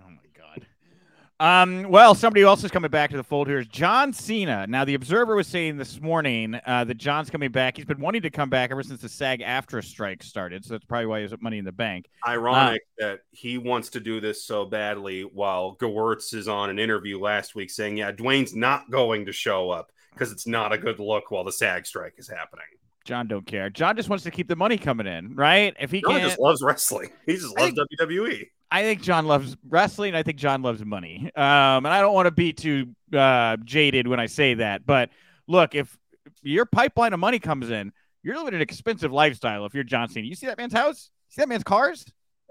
Um, 1.40 1.88
well, 1.88 2.14
somebody 2.14 2.42
else 2.42 2.62
is 2.62 2.70
coming 2.70 2.90
back 2.90 3.10
to 3.10 3.16
the 3.16 3.24
fold 3.24 3.48
here 3.48 3.58
is 3.58 3.66
John 3.66 4.12
Cena. 4.12 4.66
Now, 4.68 4.84
the 4.84 4.94
Observer 4.94 5.34
was 5.34 5.48
saying 5.48 5.78
this 5.78 6.00
morning 6.00 6.60
uh, 6.64 6.84
that 6.84 6.94
John's 6.94 7.28
coming 7.28 7.50
back. 7.50 7.76
He's 7.76 7.86
been 7.86 8.00
wanting 8.00 8.22
to 8.22 8.30
come 8.30 8.50
back 8.50 8.70
ever 8.70 8.84
since 8.84 9.00
the 9.00 9.08
SAG-AFTRA 9.08 9.82
strike 9.82 10.22
started, 10.22 10.64
so 10.64 10.74
that's 10.74 10.84
probably 10.84 11.06
why 11.06 11.22
he's 11.22 11.32
at 11.32 11.42
Money 11.42 11.58
in 11.58 11.64
the 11.64 11.72
Bank. 11.72 12.08
Ironic 12.26 12.82
uh, 13.02 13.06
that 13.06 13.20
he 13.32 13.58
wants 13.58 13.88
to 13.90 14.00
do 14.00 14.20
this 14.20 14.44
so 14.44 14.64
badly, 14.64 15.22
while 15.22 15.76
Gewirtz 15.76 16.34
is 16.34 16.46
on 16.46 16.70
an 16.70 16.78
interview 16.78 17.18
last 17.18 17.56
week 17.56 17.70
saying, 17.70 17.96
"Yeah, 17.96 18.12
Dwayne's 18.12 18.54
not 18.54 18.88
going 18.90 19.26
to 19.26 19.32
show 19.32 19.70
up 19.70 19.90
because 20.12 20.30
it's 20.30 20.46
not 20.46 20.72
a 20.72 20.78
good 20.78 21.00
look 21.00 21.32
while 21.32 21.42
the 21.42 21.52
SAG 21.52 21.84
strike 21.84 22.14
is 22.16 22.28
happening." 22.28 22.64
John 23.04 23.26
don't 23.26 23.46
care. 23.46 23.70
John 23.70 23.96
just 23.96 24.08
wants 24.08 24.24
to 24.24 24.30
keep 24.30 24.48
the 24.48 24.56
money 24.56 24.78
coming 24.78 25.06
in, 25.06 25.34
right? 25.34 25.74
If 25.78 25.90
he 25.90 26.00
John 26.00 26.20
just 26.20 26.38
loves 26.38 26.62
wrestling. 26.62 27.10
He 27.26 27.34
just 27.34 27.56
loves 27.56 27.74
think, 27.74 27.78
WWE. 28.00 28.48
I 28.70 28.82
think 28.82 29.02
John 29.02 29.26
loves 29.26 29.56
wrestling. 29.68 30.14
I 30.14 30.22
think 30.22 30.38
John 30.38 30.62
loves 30.62 30.84
money. 30.84 31.30
Um, 31.36 31.84
and 31.84 31.88
I 31.88 32.00
don't 32.00 32.14
want 32.14 32.26
to 32.26 32.32
be 32.32 32.52
too 32.52 32.94
uh, 33.12 33.56
jaded 33.64 34.08
when 34.08 34.20
I 34.20 34.26
say 34.26 34.54
that, 34.54 34.86
but 34.86 35.10
look, 35.46 35.74
if 35.74 35.96
your 36.42 36.66
pipeline 36.66 37.12
of 37.12 37.20
money 37.20 37.38
comes 37.38 37.70
in, 37.70 37.92
you're 38.22 38.36
living 38.36 38.54
an 38.54 38.62
expensive 38.62 39.12
lifestyle. 39.12 39.66
If 39.66 39.74
you're 39.74 39.84
John 39.84 40.08
Cena, 40.08 40.26
you 40.26 40.34
see 40.34 40.46
that 40.46 40.58
man's 40.58 40.72
house, 40.72 41.10
see 41.28 41.42
that 41.42 41.48
man's 41.48 41.64
cars. 41.64 42.06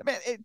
Man, 0.05 0.19
it, 0.25 0.41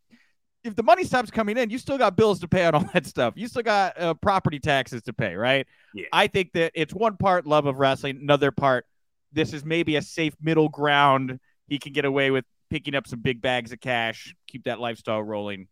if 0.64 0.74
the 0.74 0.82
money 0.82 1.04
stops 1.04 1.30
coming 1.30 1.56
in, 1.56 1.70
you 1.70 1.78
still 1.78 1.98
got 1.98 2.16
bills 2.16 2.40
to 2.40 2.48
pay 2.48 2.64
on 2.64 2.74
all 2.74 2.88
that 2.92 3.06
stuff. 3.06 3.34
You 3.36 3.46
still 3.48 3.62
got 3.62 4.00
uh, 4.00 4.14
property 4.14 4.58
taxes 4.58 5.02
to 5.02 5.12
pay, 5.12 5.34
right? 5.34 5.66
Yeah. 5.94 6.06
I 6.12 6.26
think 6.26 6.52
that 6.52 6.72
it's 6.74 6.94
one 6.94 7.16
part 7.16 7.46
love 7.46 7.66
of 7.66 7.78
wrestling, 7.78 8.18
another 8.22 8.50
part. 8.50 8.86
This 9.32 9.52
is 9.52 9.64
maybe 9.64 9.96
a 9.96 10.02
safe 10.02 10.34
middle 10.40 10.68
ground. 10.68 11.38
He 11.66 11.78
can 11.78 11.92
get 11.92 12.04
away 12.04 12.30
with 12.30 12.44
picking 12.70 12.94
up 12.94 13.06
some 13.06 13.20
big 13.20 13.40
bags 13.40 13.72
of 13.72 13.80
cash, 13.80 14.34
keep 14.46 14.64
that 14.64 14.80
lifestyle 14.80 15.22
rolling. 15.22 15.68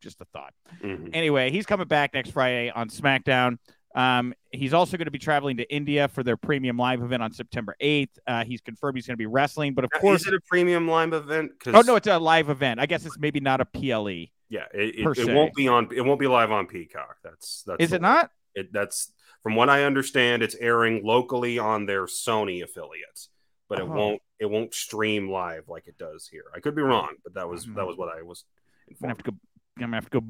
Just 0.00 0.20
a 0.20 0.24
thought. 0.26 0.54
Mm-hmm. 0.82 1.08
Anyway, 1.12 1.50
he's 1.50 1.66
coming 1.66 1.88
back 1.88 2.14
next 2.14 2.30
Friday 2.30 2.70
on 2.70 2.88
SmackDown. 2.88 3.58
Um, 3.94 4.32
he's 4.52 4.72
also 4.72 4.96
going 4.96 5.06
to 5.06 5.10
be 5.10 5.18
traveling 5.18 5.56
to 5.56 5.74
India 5.74 6.06
for 6.06 6.22
their 6.22 6.36
premium 6.36 6.76
live 6.76 7.02
event 7.02 7.22
on 7.22 7.32
September 7.32 7.74
8th. 7.82 8.10
Uh, 8.26 8.44
he's 8.44 8.60
confirmed 8.60 8.96
he's 8.96 9.06
going 9.06 9.14
to 9.14 9.18
be 9.18 9.26
wrestling, 9.26 9.74
but 9.74 9.84
of 9.84 9.90
now, 9.92 10.00
course, 10.00 10.20
is 10.20 10.28
it 10.28 10.34
a 10.34 10.40
premium 10.48 10.86
live 10.86 11.12
event? 11.12 11.52
Oh 11.66 11.80
no, 11.80 11.96
it's 11.96 12.06
a 12.06 12.18
live 12.18 12.48
event. 12.48 12.78
I 12.78 12.86
guess 12.86 13.04
it's 13.04 13.18
maybe 13.18 13.40
not 13.40 13.60
a 13.60 13.64
PLE. 13.64 14.26
Yeah, 14.50 14.64
it, 14.72 14.94
it, 15.00 15.18
it 15.18 15.34
won't 15.34 15.54
be 15.54 15.68
on. 15.68 15.88
It 15.94 16.02
won't 16.02 16.20
be 16.20 16.26
live 16.26 16.52
on 16.52 16.66
Peacock. 16.66 17.16
That's 17.24 17.64
that's. 17.66 17.82
Is 17.82 17.92
it 17.92 18.00
not? 18.00 18.30
It 18.54 18.72
that's 18.72 19.12
from 19.42 19.54
what 19.54 19.70
I 19.70 19.84
understand. 19.84 20.42
It's 20.42 20.56
airing 20.56 21.04
locally 21.04 21.58
on 21.58 21.86
their 21.86 22.06
Sony 22.06 22.62
affiliates 22.62 23.28
but 23.68 23.78
it 23.78 23.84
uh-huh. 23.84 23.94
won't 23.94 24.22
it 24.38 24.46
won't 24.46 24.74
stream 24.74 25.30
live 25.30 25.68
like 25.68 25.86
it 25.86 25.98
does 25.98 26.26
here. 26.26 26.44
I 26.54 26.60
could 26.60 26.74
be 26.74 26.82
wrong, 26.82 27.08
but 27.22 27.34
that 27.34 27.48
was 27.48 27.64
that 27.64 27.70
mm-hmm. 27.70 27.86
was 27.86 27.96
what 27.96 28.08
I 28.08 28.22
was. 28.22 28.44
Informed. 28.88 29.12
I'm 29.12 29.16
gonna 29.16 29.16
have 29.16 29.24
to 29.24 29.30
go. 29.30 29.36
I'm 29.76 29.82
gonna 29.82 29.96
have 29.96 30.10
to 30.10 30.20
go 30.20 30.26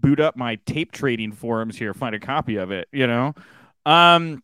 boot 0.00 0.20
up 0.20 0.36
my 0.36 0.56
tape 0.66 0.92
trading 0.92 1.32
forums 1.32 1.76
here, 1.76 1.94
find 1.94 2.14
a 2.14 2.20
copy 2.20 2.56
of 2.56 2.70
it. 2.70 2.88
You 2.92 3.06
know, 3.06 3.34
um, 3.86 4.42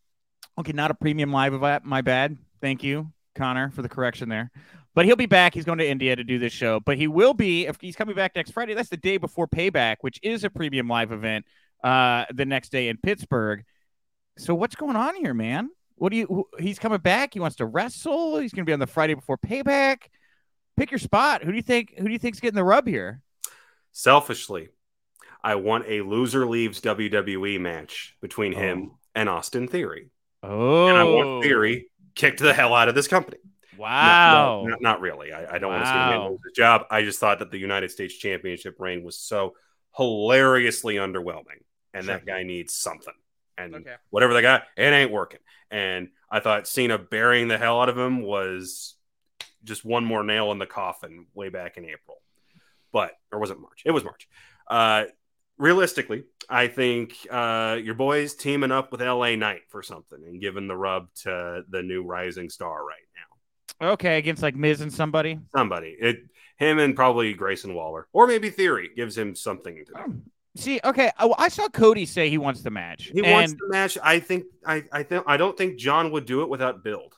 okay, 0.58 0.72
not 0.72 0.90
a 0.90 0.94
premium 0.94 1.32
live 1.32 1.54
event. 1.54 1.84
My 1.84 2.02
bad. 2.02 2.36
Thank 2.60 2.82
you, 2.82 3.12
Connor, 3.34 3.70
for 3.70 3.82
the 3.82 3.88
correction 3.88 4.28
there. 4.28 4.50
But 4.94 5.06
he'll 5.06 5.16
be 5.16 5.26
back. 5.26 5.54
He's 5.54 5.64
going 5.64 5.78
to 5.78 5.88
India 5.88 6.14
to 6.14 6.22
do 6.22 6.38
this 6.38 6.52
show. 6.52 6.78
But 6.78 6.96
he 6.98 7.08
will 7.08 7.34
be 7.34 7.66
if 7.66 7.76
he's 7.80 7.96
coming 7.96 8.14
back 8.14 8.36
next 8.36 8.52
Friday. 8.52 8.74
That's 8.74 8.88
the 8.88 8.96
day 8.96 9.16
before 9.16 9.48
Payback, 9.48 9.96
which 10.02 10.20
is 10.22 10.44
a 10.44 10.50
premium 10.50 10.88
live 10.88 11.10
event. 11.10 11.46
Uh, 11.82 12.24
the 12.32 12.46
next 12.46 12.70
day 12.70 12.88
in 12.88 12.96
Pittsburgh. 12.96 13.64
So 14.36 14.54
what's 14.54 14.74
going 14.74 14.96
on 14.96 15.14
here, 15.14 15.34
man? 15.34 15.70
What 15.96 16.10
do 16.10 16.16
you? 16.16 16.48
He's 16.58 16.78
coming 16.78 16.98
back. 16.98 17.34
He 17.34 17.40
wants 17.40 17.56
to 17.56 17.66
wrestle. 17.66 18.38
He's 18.38 18.52
going 18.52 18.64
to 18.64 18.68
be 18.68 18.72
on 18.72 18.80
the 18.80 18.86
Friday 18.86 19.14
before 19.14 19.38
Payback. 19.38 20.08
Pick 20.76 20.90
your 20.90 20.98
spot. 20.98 21.44
Who 21.44 21.50
do 21.50 21.56
you 21.56 21.62
think? 21.62 21.94
Who 21.96 22.04
do 22.04 22.12
you 22.12 22.18
think's 22.18 22.40
getting 22.40 22.56
the 22.56 22.64
rub 22.64 22.88
here? 22.88 23.20
Selfishly, 23.92 24.70
I 25.42 25.54
want 25.54 25.84
a 25.86 26.00
loser 26.00 26.46
leaves 26.46 26.80
WWE 26.80 27.60
match 27.60 28.16
between 28.20 28.54
oh. 28.54 28.58
him 28.58 28.90
and 29.14 29.28
Austin 29.28 29.68
Theory. 29.68 30.10
Oh, 30.42 30.88
and 30.88 30.98
I 30.98 31.04
want 31.04 31.28
oh. 31.28 31.42
Theory 31.42 31.86
kicked 32.16 32.40
the 32.40 32.52
hell 32.52 32.74
out 32.74 32.88
of 32.88 32.96
this 32.96 33.06
company. 33.06 33.38
Wow. 33.78 34.62
No, 34.62 34.62
no, 34.62 34.70
not, 34.70 34.82
not, 34.82 35.00
really. 35.00 35.32
I, 35.32 35.54
I 35.54 35.58
don't 35.58 35.70
wow. 35.70 35.76
want 35.76 35.84
to 35.84 35.90
see 35.90 36.16
him 36.16 36.30
lose 36.30 36.40
his 36.44 36.52
job. 36.54 36.82
I 36.90 37.02
just 37.02 37.18
thought 37.18 37.38
that 37.38 37.50
the 37.50 37.58
United 37.58 37.90
States 37.90 38.14
Championship 38.14 38.76
reign 38.78 39.02
was 39.04 39.18
so 39.18 39.54
hilariously 39.96 40.96
underwhelming, 40.96 41.62
and 41.92 42.04
sure. 42.04 42.14
that 42.14 42.26
guy 42.26 42.42
needs 42.42 42.74
something. 42.74 43.14
And 43.56 43.74
okay. 43.74 43.94
whatever 44.10 44.34
they 44.34 44.42
got, 44.42 44.64
it 44.76 44.82
ain't 44.82 45.10
working. 45.10 45.40
And 45.70 46.08
I 46.30 46.40
thought 46.40 46.66
Cena 46.66 46.98
burying 46.98 47.48
the 47.48 47.58
hell 47.58 47.80
out 47.80 47.88
of 47.88 47.96
him 47.96 48.22
was 48.22 48.96
just 49.62 49.84
one 49.84 50.04
more 50.04 50.22
nail 50.22 50.52
in 50.52 50.58
the 50.58 50.66
coffin 50.66 51.26
way 51.34 51.48
back 51.48 51.76
in 51.76 51.84
April. 51.84 52.20
But, 52.92 53.12
or 53.32 53.38
was 53.38 53.50
it 53.50 53.60
March? 53.60 53.82
It 53.84 53.90
was 53.90 54.04
March. 54.04 54.28
Uh, 54.68 55.04
realistically, 55.58 56.24
I 56.48 56.68
think 56.68 57.16
uh, 57.30 57.78
your 57.82 57.94
boys 57.94 58.34
teaming 58.34 58.72
up 58.72 58.92
with 58.92 59.00
LA 59.00 59.36
Knight 59.36 59.62
for 59.68 59.82
something 59.82 60.22
and 60.24 60.40
giving 60.40 60.68
the 60.68 60.76
rub 60.76 61.12
to 61.22 61.62
the 61.68 61.82
new 61.82 62.02
rising 62.02 62.50
star 62.50 62.84
right 62.84 62.98
now. 63.80 63.92
Okay, 63.92 64.18
against 64.18 64.42
like 64.42 64.54
Miz 64.54 64.80
and 64.80 64.92
somebody. 64.92 65.38
Somebody. 65.54 65.96
It 65.98 66.24
him 66.56 66.78
and 66.78 66.94
probably 66.94 67.34
Grayson 67.34 67.74
Waller, 67.74 68.06
or 68.12 68.26
maybe 68.26 68.50
Theory 68.50 68.90
gives 68.94 69.18
him 69.18 69.34
something 69.34 69.74
to 69.74 69.84
do. 69.84 70.22
See, 70.56 70.80
okay, 70.84 71.10
I, 71.18 71.32
I, 71.36 71.48
saw 71.48 71.68
Cody 71.68 72.06
say 72.06 72.30
he 72.30 72.38
wants 72.38 72.62
the 72.62 72.70
match. 72.70 73.10
He 73.12 73.24
and... 73.24 73.32
wants 73.32 73.52
the 73.52 73.68
match. 73.70 73.98
I 74.02 74.20
think 74.20 74.44
I 74.64 74.84
I 74.92 75.02
think 75.02 75.24
I 75.26 75.36
don't 75.36 75.58
think 75.58 75.78
John 75.78 76.12
would 76.12 76.26
do 76.26 76.42
it 76.42 76.48
without 76.48 76.84
build. 76.84 77.14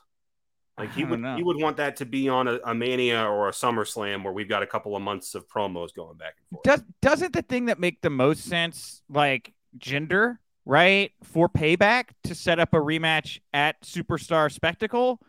Like 0.77 0.93
he 0.93 1.03
would 1.03 1.19
know. 1.19 1.35
he 1.35 1.43
would 1.43 1.57
want 1.59 1.77
that 1.77 1.95
to 1.97 2.05
be 2.05 2.29
on 2.29 2.47
a, 2.47 2.59
a, 2.63 2.73
Mania 2.73 3.23
or 3.23 3.47
a 3.47 3.51
SummerSlam 3.51 4.23
where 4.23 4.31
we've 4.31 4.47
got 4.47 4.61
a 4.61 4.67
couple 4.67 4.95
of 4.95 5.01
months 5.01 5.33
of 5.33 5.47
promos 5.47 5.93
going 5.93 6.17
back 6.17 6.35
and 6.37 6.57
forth. 6.57 6.63
Does 6.63 6.83
doesn't 7.01 7.33
the 7.33 7.41
thing 7.41 7.65
that 7.65 7.79
make 7.79 8.01
the 8.01 8.11
most 8.11 8.43
sense 8.43 9.01
like 9.09 9.53
Jinder, 9.79 10.37
right 10.65 11.11
for 11.23 11.49
payback 11.49 12.09
to 12.25 12.35
set 12.35 12.59
up 12.59 12.73
a 12.73 12.77
rematch 12.77 13.39
at 13.53 13.81
Superstar 13.81 14.51
Spectacle? 14.51 15.19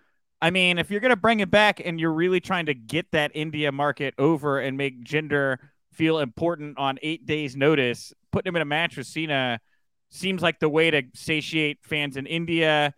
I 0.40 0.50
mean, 0.50 0.76
if 0.76 0.90
you're 0.90 1.00
gonna 1.00 1.16
bring 1.16 1.40
it 1.40 1.50
back 1.50 1.80
and 1.82 1.98
you're 1.98 2.12
really 2.12 2.40
trying 2.40 2.66
to 2.66 2.74
get 2.74 3.10
that 3.12 3.32
India 3.34 3.72
market 3.72 4.12
over 4.18 4.60
and 4.60 4.76
make 4.76 5.02
Jinder 5.02 5.58
feel 5.98 6.20
important 6.20 6.78
on 6.78 6.98
eight 7.02 7.26
days' 7.26 7.56
notice, 7.56 8.14
putting 8.30 8.48
him 8.48 8.56
in 8.56 8.62
a 8.62 8.64
match 8.64 8.96
with 8.96 9.06
Cena 9.06 9.60
seems 10.10 10.40
like 10.40 10.60
the 10.60 10.68
way 10.68 10.90
to 10.90 11.02
satiate 11.14 11.80
fans 11.82 12.16
in 12.16 12.26
India 12.26 12.94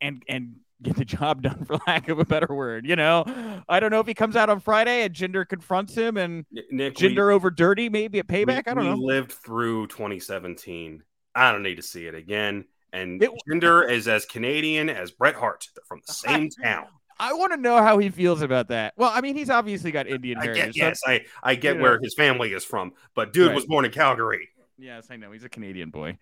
and 0.00 0.22
and 0.28 0.56
get 0.82 0.96
the 0.96 1.04
job 1.06 1.42
done, 1.42 1.64
for 1.64 1.78
lack 1.86 2.08
of 2.08 2.18
a 2.18 2.24
better 2.24 2.52
word. 2.52 2.84
You 2.86 2.96
know, 2.96 3.62
I 3.68 3.80
don't 3.80 3.90
know 3.90 4.00
if 4.00 4.06
he 4.06 4.14
comes 4.14 4.36
out 4.36 4.50
on 4.50 4.60
Friday 4.60 5.04
and 5.04 5.14
Jinder 5.14 5.48
confronts 5.48 5.94
him 5.94 6.16
and 6.16 6.44
Nick, 6.70 6.96
Jinder 6.96 7.28
we, 7.28 7.34
over 7.34 7.50
Dirty, 7.50 7.88
maybe 7.88 8.18
a 8.18 8.24
payback. 8.24 8.66
We, 8.66 8.72
I 8.72 8.74
don't 8.74 8.84
know. 8.84 8.96
He 8.96 9.02
lived 9.02 9.32
through 9.32 9.86
2017. 9.86 11.02
I 11.34 11.52
don't 11.52 11.62
need 11.62 11.76
to 11.76 11.82
see 11.82 12.06
it 12.06 12.14
again. 12.14 12.64
And 12.92 13.22
it, 13.22 13.30
Jinder 13.48 13.88
is 13.88 14.08
as 14.08 14.24
Canadian 14.26 14.88
as 14.90 15.12
Bret 15.12 15.34
Hart. 15.34 15.68
They're 15.74 15.84
from 15.86 16.00
the 16.06 16.12
same 16.14 16.50
town. 16.50 16.86
I 17.20 17.32
want 17.32 17.52
to 17.52 17.56
know 17.56 17.82
how 17.82 17.98
he 17.98 18.10
feels 18.10 18.42
about 18.42 18.68
that. 18.68 18.94
Well, 18.96 19.10
I 19.12 19.20
mean, 19.20 19.36
he's 19.36 19.50
obviously 19.50 19.90
got 19.90 20.06
Indian 20.06 20.38
heritage. 20.40 20.76
yes, 20.76 21.00
I, 21.06 21.24
I 21.42 21.54
get 21.54 21.76
know. 21.76 21.82
where 21.82 21.98
his 22.00 22.14
family 22.14 22.52
is 22.52 22.64
from, 22.64 22.92
but 23.14 23.32
dude 23.32 23.48
right. 23.48 23.54
was 23.54 23.66
born 23.66 23.84
in 23.84 23.90
Calgary. 23.90 24.48
Yes, 24.78 25.08
I 25.10 25.16
know. 25.16 25.32
He's 25.32 25.42
a 25.42 25.48
Canadian 25.48 25.90
boy, 25.90 26.18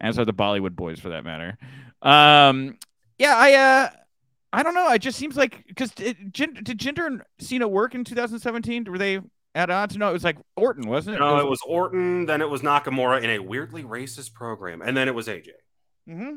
as 0.00 0.18
are 0.18 0.24
the 0.24 0.34
Bollywood 0.34 0.74
boys 0.74 0.98
for 0.98 1.10
that 1.10 1.24
matter. 1.24 1.56
Um, 2.02 2.76
yeah, 3.18 3.36
I, 3.36 3.54
uh, 3.54 3.90
I 4.52 4.62
don't 4.64 4.74
know. 4.74 4.92
It 4.92 4.98
just 4.98 5.16
seems 5.16 5.36
like 5.36 5.64
because 5.68 5.92
did, 5.92 6.32
did 6.32 6.78
Jinder 6.78 7.06
and 7.06 7.22
Cena 7.38 7.68
work 7.68 7.94
in 7.94 8.02
2017? 8.02 8.84
Were 8.84 8.98
they 8.98 9.20
at 9.54 9.70
odds? 9.70 9.96
No, 9.96 10.10
it 10.10 10.12
was 10.12 10.24
like 10.24 10.38
Orton, 10.56 10.88
wasn't 10.88 11.16
it? 11.16 11.20
No, 11.20 11.34
it 11.34 11.34
was, 11.34 11.44
it 11.44 11.50
was 11.50 11.60
Orton. 11.68 12.26
Then 12.26 12.40
it 12.40 12.50
was 12.50 12.62
Nakamura 12.62 13.22
in 13.22 13.30
a 13.30 13.38
weirdly 13.38 13.84
racist 13.84 14.34
program, 14.34 14.82
and 14.82 14.96
then 14.96 15.06
it 15.06 15.14
was 15.14 15.28
AJ. 15.28 15.50
Mm-hmm. 16.08 16.36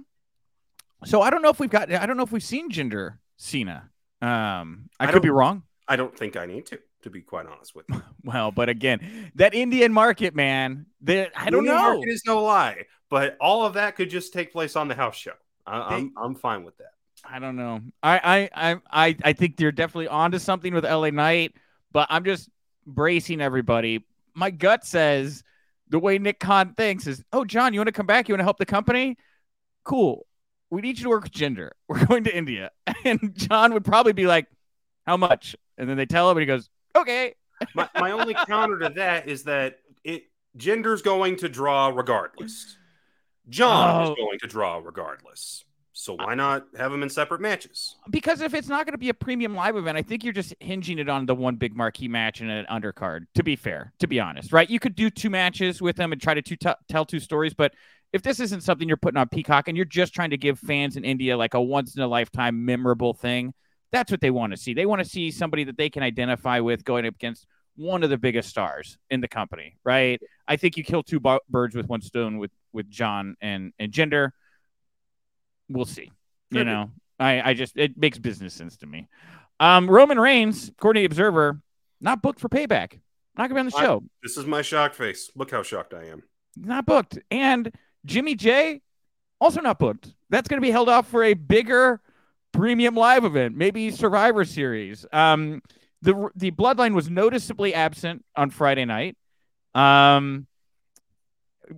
So 1.05 1.21
I 1.21 1.31
don't 1.31 1.41
know 1.41 1.49
if 1.49 1.59
we've 1.59 1.71
got. 1.71 1.91
I 1.91 2.05
don't 2.05 2.17
know 2.17 2.23
if 2.23 2.31
we've 2.31 2.43
seen 2.43 2.69
Jinder 2.69 3.17
Cena. 3.37 3.89
Um, 4.23 4.89
I, 5.01 5.07
I 5.07 5.11
could 5.11 5.21
be 5.21 5.29
wrong. 5.29 5.63
I 5.85 5.97
don't 5.97 6.17
think 6.17 6.37
I 6.37 6.45
need 6.45 6.65
to, 6.67 6.79
to 7.01 7.09
be 7.09 7.21
quite 7.21 7.45
honest 7.45 7.75
with 7.75 7.85
you. 7.89 8.01
well, 8.23 8.51
but 8.51 8.69
again, 8.69 9.31
that 9.35 9.53
Indian 9.53 9.91
market, 9.91 10.33
man, 10.33 10.85
that 11.01 11.33
I 11.35 11.49
don't 11.49 11.59
Indian 11.59 11.75
know. 11.75 11.93
Market 11.95 12.09
is 12.09 12.23
no 12.25 12.41
lie, 12.41 12.85
but 13.09 13.35
all 13.41 13.65
of 13.65 13.73
that 13.73 13.97
could 13.97 14.09
just 14.09 14.31
take 14.31 14.53
place 14.53 14.77
on 14.77 14.87
the 14.87 14.95
house 14.95 15.17
show. 15.17 15.33
I, 15.67 15.75
am 15.75 15.83
I'm, 15.83 16.13
I'm 16.23 16.35
fine 16.35 16.63
with 16.63 16.77
that. 16.77 16.91
I 17.25 17.39
don't 17.39 17.57
know. 17.57 17.81
I 18.01 18.49
I 18.55 18.79
I 18.89 19.15
I 19.23 19.33
think 19.33 19.57
they're 19.57 19.73
definitely 19.73 20.07
onto 20.07 20.39
something 20.39 20.73
with 20.73 20.85
LA 20.85 21.09
Knight, 21.09 21.53
but 21.91 22.07
I'm 22.09 22.23
just 22.23 22.49
bracing 22.85 23.41
everybody. 23.41 24.05
My 24.33 24.51
gut 24.51 24.85
says 24.85 25.43
the 25.89 25.99
way 25.99 26.17
Nick 26.17 26.39
Khan 26.39 26.75
thinks 26.75 27.07
is, 27.07 27.23
oh, 27.33 27.43
John, 27.43 27.73
you 27.73 27.79
want 27.79 27.87
to 27.87 27.93
come 27.93 28.07
back? 28.07 28.29
You 28.29 28.33
want 28.33 28.39
to 28.39 28.45
help 28.45 28.57
the 28.57 28.65
company? 28.65 29.17
Cool 29.83 30.25
we 30.73 30.81
need 30.81 30.97
you 30.97 31.03
to 31.03 31.09
work 31.09 31.23
with 31.23 31.31
Jinder. 31.31 31.69
We're 31.87 32.03
going 32.05 32.23
to 32.25 32.35
India. 32.35 32.71
And 33.05 33.35
John 33.35 33.73
would 33.73 33.83
probably 33.83 34.13
be 34.13 34.27
like, 34.27 34.47
how 35.05 35.17
much? 35.17 35.57
And 35.77 35.89
then 35.89 35.97
they 35.97 36.05
tell 36.05 36.31
him, 36.31 36.37
and 36.37 36.41
he 36.41 36.47
goes, 36.47 36.69
okay. 36.95 37.35
my, 37.75 37.89
my 37.99 38.11
only 38.11 38.33
counter 38.33 38.79
to 38.79 38.89
that 38.95 39.27
is 39.27 39.43
that 39.43 39.79
it 40.05 40.23
Jinder's 40.55 41.01
going 41.01 41.35
to 41.37 41.49
draw 41.49 41.89
regardless. 41.89 42.77
John 43.49 44.07
oh. 44.07 44.11
is 44.11 44.17
going 44.17 44.39
to 44.39 44.47
draw 44.47 44.77
regardless. 44.77 45.65
So 45.91 46.13
why 46.13 46.33
not 46.33 46.65
have 46.77 46.91
them 46.91 47.03
in 47.03 47.09
separate 47.09 47.41
matches? 47.41 47.97
Because 48.09 48.39
if 48.39 48.53
it's 48.53 48.69
not 48.69 48.85
going 48.85 48.93
to 48.93 48.97
be 48.97 49.09
a 49.09 49.13
premium 49.13 49.53
live 49.53 49.75
event, 49.75 49.97
I 49.97 50.01
think 50.01 50.23
you're 50.23 50.31
just 50.31 50.55
hinging 50.61 50.97
it 50.97 51.09
on 51.09 51.25
the 51.25 51.35
one 51.35 51.57
big 51.57 51.75
marquee 51.75 52.07
match 52.07 52.39
and 52.39 52.49
an 52.49 52.65
undercard. 52.71 53.25
To 53.35 53.43
be 53.43 53.57
fair, 53.57 53.91
to 53.99 54.07
be 54.07 54.21
honest, 54.21 54.53
right? 54.53 54.69
You 54.69 54.79
could 54.79 54.95
do 54.95 55.09
two 55.09 55.29
matches 55.29 55.81
with 55.81 55.97
them 55.97 56.13
and 56.13 56.21
try 56.21 56.35
to 56.35 56.41
two 56.41 56.55
t- 56.55 56.69
tell 56.87 57.05
two 57.05 57.19
stories, 57.19 57.53
but 57.53 57.73
if 58.13 58.21
this 58.21 58.39
isn't 58.39 58.61
something 58.61 58.87
you're 58.87 58.95
putting 58.95 59.17
on 59.17 59.27
Peacock 59.27 59.67
and 59.67 59.75
you're 59.75 59.85
just 59.85 60.13
trying 60.13 60.29
to 60.29 60.37
give 60.37 60.59
fans 60.59 60.95
in 60.95 61.03
India 61.03 61.35
like 61.35 61.55
a 61.55 61.61
once 61.61 61.95
in 61.95 62.03
a 62.03 62.07
lifetime 62.07 62.63
memorable 62.63 63.13
thing, 63.13 63.53
that's 63.91 64.11
what 64.11 64.21
they 64.21 64.31
want 64.31 64.53
to 64.53 64.57
see. 64.57 64.73
They 64.73 64.85
want 64.85 65.03
to 65.03 65.09
see 65.09 65.31
somebody 65.31 65.63
that 65.65 65.77
they 65.77 65.89
can 65.89 66.03
identify 66.03 66.59
with 66.59 66.85
going 66.85 67.05
up 67.07 67.15
against 67.15 67.47
one 67.75 68.03
of 68.03 68.11
the 68.11 68.17
biggest 68.17 68.49
stars 68.49 68.97
in 69.09 69.19
the 69.19 69.27
company, 69.27 69.77
right? 69.83 70.21
I 70.47 70.57
think 70.57 70.77
you 70.77 70.83
kill 70.83 71.01
two 71.01 71.19
b- 71.19 71.39
birds 71.49 71.75
with 71.75 71.87
one 71.87 72.01
stone 72.01 72.37
with 72.37 72.51
with 72.71 72.89
John 72.89 73.35
and 73.41 73.73
and 73.79 73.91
Jinder. 73.91 74.31
We'll 75.69 75.85
see. 75.85 76.11
You 76.51 76.63
know, 76.63 76.91
I 77.19 77.41
I 77.41 77.53
just 77.55 77.75
it 77.77 77.97
makes 77.97 78.19
business 78.19 78.53
sense 78.53 78.77
to 78.77 78.85
me. 78.85 79.07
Um, 79.59 79.89
Roman 79.89 80.19
Reigns, 80.19 80.69
according 80.69 81.01
to 81.01 81.07
the 81.07 81.11
Observer, 81.11 81.59
not 81.99 82.21
booked 82.21 82.39
for 82.39 82.49
payback. 82.49 82.99
Not 83.35 83.49
gonna 83.49 83.55
be 83.55 83.59
on 83.61 83.65
the 83.65 83.71
show. 83.71 84.03
I, 84.03 84.09
this 84.21 84.37
is 84.37 84.45
my 84.45 84.61
shocked 84.61 84.93
face. 84.93 85.31
Look 85.35 85.49
how 85.49 85.63
shocked 85.63 85.95
I 85.95 86.05
am. 86.05 86.21
Not 86.55 86.85
booked, 86.85 87.17
and 87.31 87.71
Jimmy 88.05 88.35
Jey, 88.35 88.81
also 89.39 89.61
not 89.61 89.79
booked. 89.79 90.13
That's 90.29 90.47
going 90.47 90.61
to 90.61 90.65
be 90.65 90.71
held 90.71 90.89
off 90.89 91.07
for 91.07 91.23
a 91.23 91.33
bigger 91.33 92.01
premium 92.51 92.95
live 92.95 93.25
event, 93.25 93.55
maybe 93.55 93.91
Survivor 93.91 94.45
Series. 94.45 95.05
Um, 95.11 95.61
the 96.01 96.29
the 96.35 96.51
Bloodline 96.51 96.93
was 96.93 97.09
noticeably 97.09 97.73
absent 97.73 98.25
on 98.35 98.49
Friday 98.49 98.85
night. 98.85 99.15
Um, 99.73 100.47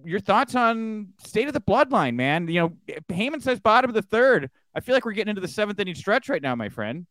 your 0.04 0.20
thoughts 0.20 0.56
on 0.56 1.14
state 1.24 1.48
of 1.48 1.54
the 1.54 1.62
Bloodline, 1.62 2.16
man? 2.16 2.48
You 2.48 2.62
know, 2.62 2.98
Heyman 3.10 3.42
says 3.42 3.60
bottom 3.60 3.90
of 3.90 3.96
the 3.96 4.02
third. 4.02 4.50
I 4.74 4.80
feel 4.80 4.96
like 4.96 5.06
we're 5.06 5.14
getting 5.14 5.30
into 5.30 5.42
the 5.42 5.48
seventh 5.48 5.80
inning 5.80 5.96
stretch 5.96 6.28
right 6.28 6.42
now, 6.42 6.56
my 6.56 6.70
friend. 6.70 7.06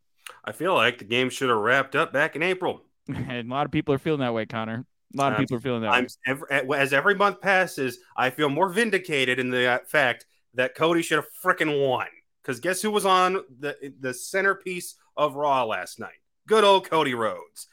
I 0.45 0.53
feel 0.53 0.75
like 0.75 0.99
the 0.99 1.05
game 1.05 1.31
should 1.31 1.49
have 1.49 1.59
wrapped 1.59 1.97
up 1.97 2.13
back 2.13 2.37
in 2.37 2.43
April. 2.43 2.83
and 3.09 3.51
a 3.51 3.55
lot 3.55 3.67
of 3.67 3.73
people 3.73 3.95
are 3.95 3.99
feeling 3.99 4.21
that 4.21 4.35
way, 4.35 4.47
Connor. 4.47 4.85
A 5.15 5.17
lot 5.17 5.33
of 5.33 5.39
people 5.39 5.57
are 5.57 5.61
feeling 5.61 5.83
that. 5.83 5.93
I'm 5.93 6.07
every, 6.27 6.49
as 6.77 6.93
every 6.93 7.15
month 7.15 7.41
passes, 7.41 7.99
I 8.17 8.31
feel 8.31 8.49
more 8.49 8.69
vindicated 8.69 9.39
in 9.39 9.51
the 9.51 9.81
fact 9.87 10.27
that 10.55 10.75
Cody 10.75 11.03
should 11.03 11.17
have 11.17 11.29
freaking 11.43 11.87
won. 11.87 12.07
Because 12.43 12.61
guess 12.61 12.83
who 12.83 12.91
was 12.91 13.07
on 13.07 13.41
the 13.61 13.95
the 14.01 14.13
centerpiece 14.13 14.97
of 15.17 15.35
Raw 15.35 15.65
last 15.65 15.99
night? 15.99 16.21
Good 16.47 16.65
old 16.65 16.89
Cody 16.91 17.15
Rhodes, 17.15 17.69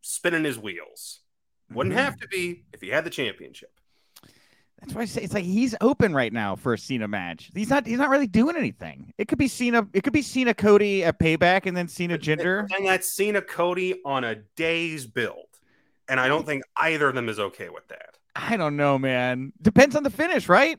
spinning 0.00 0.44
his 0.44 0.58
wheels. 0.58 1.20
Wouldn't 1.72 1.94
mm-hmm. 1.94 2.04
have 2.04 2.18
to 2.18 2.28
be 2.28 2.64
if 2.72 2.80
he 2.80 2.88
had 2.88 3.04
the 3.04 3.10
championship. 3.10 3.72
That's 4.80 4.94
why 4.94 5.02
I 5.02 5.04
say 5.06 5.22
it's 5.22 5.32
like 5.32 5.44
he's 5.44 5.74
open 5.80 6.14
right 6.14 6.32
now 6.32 6.54
for 6.54 6.74
a 6.74 6.78
Cena 6.78 7.08
match. 7.08 7.50
He's 7.54 7.70
not. 7.70 7.86
He's 7.86 7.98
not 7.98 8.10
really 8.10 8.26
doing 8.26 8.56
anything. 8.56 9.12
It 9.16 9.26
could 9.26 9.38
be 9.38 9.48
Cena. 9.48 9.86
It 9.92 10.02
could 10.02 10.12
be 10.12 10.22
Cena 10.22 10.54
Cody 10.54 11.04
at 11.04 11.18
Payback, 11.18 11.66
and 11.66 11.76
then 11.76 11.88
Cena 11.88 12.18
Jinder. 12.18 12.66
And 12.76 12.86
that's 12.86 13.10
Cena 13.10 13.40
Cody 13.40 14.00
on 14.04 14.24
a 14.24 14.36
day's 14.56 15.06
build 15.06 15.45
and 16.08 16.20
I 16.20 16.28
don't 16.28 16.46
think 16.46 16.62
either 16.76 17.08
of 17.08 17.14
them 17.14 17.28
is 17.28 17.38
okay 17.38 17.68
with 17.68 17.86
that. 17.88 18.16
I 18.34 18.56
don't 18.56 18.76
know, 18.76 18.98
man. 18.98 19.52
Depends 19.60 19.96
on 19.96 20.02
the 20.02 20.10
finish, 20.10 20.48
right? 20.48 20.78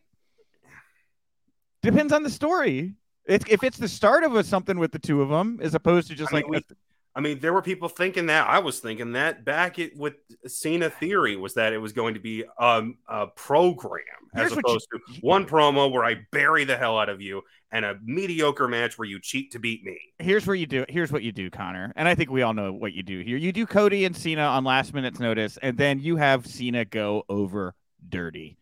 Depends 1.82 2.14
on 2.14 2.24
the 2.24 2.30
story. 2.30 2.94
It's, 3.26 3.46
if 3.50 3.64
it's 3.64 3.78
the 3.78 3.88
start 3.88 4.24
of 4.24 4.36
a, 4.36 4.44
something 4.44 4.80
with 4.80 4.92
the 4.92 5.00
two 5.00 5.22
of 5.22 5.30
them, 5.30 5.60
as 5.62 5.76
opposed 5.76 6.08
to 6.10 6.16
just 6.16 6.34
I 6.34 6.38
mean, 6.38 6.52
like. 6.52 6.66
We, 6.70 6.76
I 7.18 7.20
mean, 7.20 7.40
there 7.40 7.52
were 7.52 7.64
people 7.64 7.90
thinking 7.90 8.28
that. 8.28 8.48
I 8.48 8.60
was 8.60 8.80
thinking 8.80 9.14
that 9.14 9.44
back 9.44 9.80
it, 9.80 9.98
with 9.98 10.14
Cena 10.46 10.88
Theory 10.88 11.36
was 11.36 11.56
that 11.56 11.74
it 11.74 11.80
was 11.80 11.92
going 11.92 12.14
to 12.14 12.20
be 12.20 12.44
um, 12.60 13.00
a 13.10 13.26
program 13.26 14.04
Here's 14.36 14.52
as 14.52 14.58
opposed 14.60 14.88
you, 14.94 15.00
to 15.00 15.22
one 15.22 15.48
promo 15.48 15.92
where 15.92 16.06
I 16.06 16.18
bury 16.32 16.64
the 16.64 16.78
hell 16.78 17.00
out 17.00 17.10
of 17.10 17.20
you 17.20 17.42
and 17.72 17.86
a 17.86 17.98
mediocre 18.04 18.68
match 18.68 19.00
where 19.00 19.08
you 19.08 19.20
cheat 19.20 19.52
to 19.54 19.60
beat 19.60 19.84
me. 19.84 19.98
Here's 20.20 20.46
where 20.46 20.56
you 20.56 20.68
do. 20.68 20.86
Here's 20.90 21.12
what 21.12 21.24
you 21.24 21.32
do, 21.32 21.50
Connor, 21.50 21.92
and 21.96 22.08
I 22.08 22.14
think 22.14 22.30
we 22.30 22.44
all 22.44 22.54
know 22.54 22.72
what 22.72 22.94
you 22.94 23.02
do 23.02 23.22
here. 23.22 23.38
You 23.38 23.52
do 23.52 23.66
Cody 23.66 24.06
and 24.06 24.16
Cena 24.16 24.44
on 24.44 24.64
last 24.64 24.94
minute's 24.94 25.20
notice, 25.20 25.58
and 25.60 25.76
then 25.76 26.00
you 26.00 26.18
have 26.18 26.46
Cena 26.46 26.86
go 26.86 27.24
over 27.28 27.74
dirty, 28.08 28.60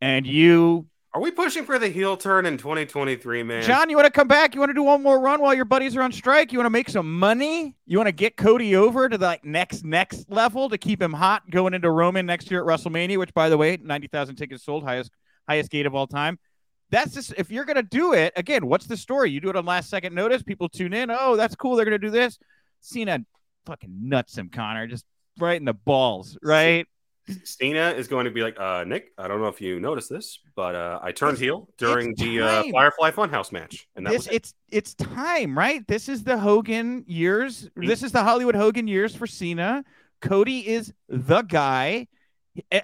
and 0.00 0.26
you 0.26 0.86
are 1.14 1.20
we 1.20 1.30
pushing 1.30 1.64
for 1.64 1.78
the 1.78 1.88
heel 1.88 2.16
turn 2.16 2.44
in 2.44 2.58
2023, 2.58 3.44
man? 3.44 3.62
John, 3.62 3.88
you 3.88 3.94
want 3.94 4.06
to 4.06 4.10
come 4.10 4.26
back? 4.26 4.52
You 4.52 4.60
want 4.60 4.70
to 4.70 4.74
do 4.74 4.82
one 4.82 5.00
more 5.00 5.20
run 5.20 5.40
while 5.40 5.54
your 5.54 5.64
buddies 5.64 5.94
are 5.96 6.02
on 6.02 6.10
strike? 6.10 6.52
You 6.52 6.58
want 6.58 6.66
to 6.66 6.70
make 6.70 6.88
some 6.88 7.18
money? 7.20 7.76
You 7.86 7.98
want 7.98 8.08
to 8.08 8.12
get 8.12 8.36
Cody 8.36 8.74
over 8.74 9.08
to 9.08 9.16
the 9.16 9.24
like 9.24 9.44
next 9.44 9.84
next 9.84 10.28
level 10.28 10.68
to 10.68 10.76
keep 10.76 11.00
him 11.00 11.12
hot 11.12 11.48
going 11.48 11.72
into 11.72 11.88
Roman 11.88 12.26
next 12.26 12.50
year 12.50 12.60
at 12.60 12.66
WrestleMania, 12.66 13.16
which 13.16 13.32
by 13.32 13.48
the 13.48 13.56
way, 13.56 13.78
90,000 13.80 14.34
tickets 14.34 14.64
sold, 14.64 14.82
highest 14.82 15.12
highest 15.48 15.70
gate 15.70 15.86
of 15.86 15.94
all 15.94 16.08
time. 16.08 16.36
That's 16.90 17.14
just 17.14 17.32
if 17.38 17.48
you're 17.48 17.64
gonna 17.64 17.84
do 17.84 18.12
it 18.12 18.32
again. 18.34 18.66
What's 18.66 18.86
the 18.86 18.96
story? 18.96 19.30
You 19.30 19.40
do 19.40 19.50
it 19.50 19.56
on 19.56 19.64
last 19.64 19.90
second 19.90 20.16
notice. 20.16 20.42
People 20.42 20.68
tune 20.68 20.92
in. 20.92 21.10
Oh, 21.12 21.36
that's 21.36 21.54
cool. 21.54 21.76
They're 21.76 21.84
gonna 21.84 21.98
do 21.98 22.10
this. 22.10 22.38
Cena 22.80 23.20
fucking 23.66 24.08
nuts 24.08 24.36
him, 24.36 24.48
Connor, 24.48 24.88
just 24.88 25.04
right 25.38 25.56
in 25.56 25.64
the 25.64 25.74
balls, 25.74 26.36
right? 26.42 26.86
Cena 27.44 27.90
is 27.90 28.06
going 28.06 28.26
to 28.26 28.30
be 28.30 28.42
like, 28.42 28.58
uh, 28.60 28.84
Nick, 28.84 29.12
I 29.16 29.28
don't 29.28 29.40
know 29.40 29.48
if 29.48 29.60
you 29.60 29.80
noticed 29.80 30.10
this, 30.10 30.40
but 30.54 30.74
uh, 30.74 31.00
I 31.02 31.12
turned 31.12 31.32
it's, 31.32 31.40
heel 31.40 31.68
during 31.78 32.14
the 32.16 32.40
uh, 32.40 32.62
Firefly 32.70 33.12
Funhouse 33.12 33.50
match, 33.50 33.88
and 33.96 34.06
that 34.06 34.12
this, 34.12 34.26
it. 34.26 34.34
it's 34.34 34.54
it's 34.70 34.94
time, 34.94 35.56
right? 35.56 35.86
This 35.88 36.08
is 36.08 36.22
the 36.22 36.38
Hogan 36.38 37.04
years. 37.06 37.70
This 37.76 38.02
is 38.02 38.12
the 38.12 38.22
Hollywood 38.22 38.54
Hogan 38.54 38.86
years 38.86 39.14
for 39.14 39.26
Cena. 39.26 39.84
Cody 40.20 40.68
is 40.68 40.92
the 41.08 41.42
guy, 41.42 42.08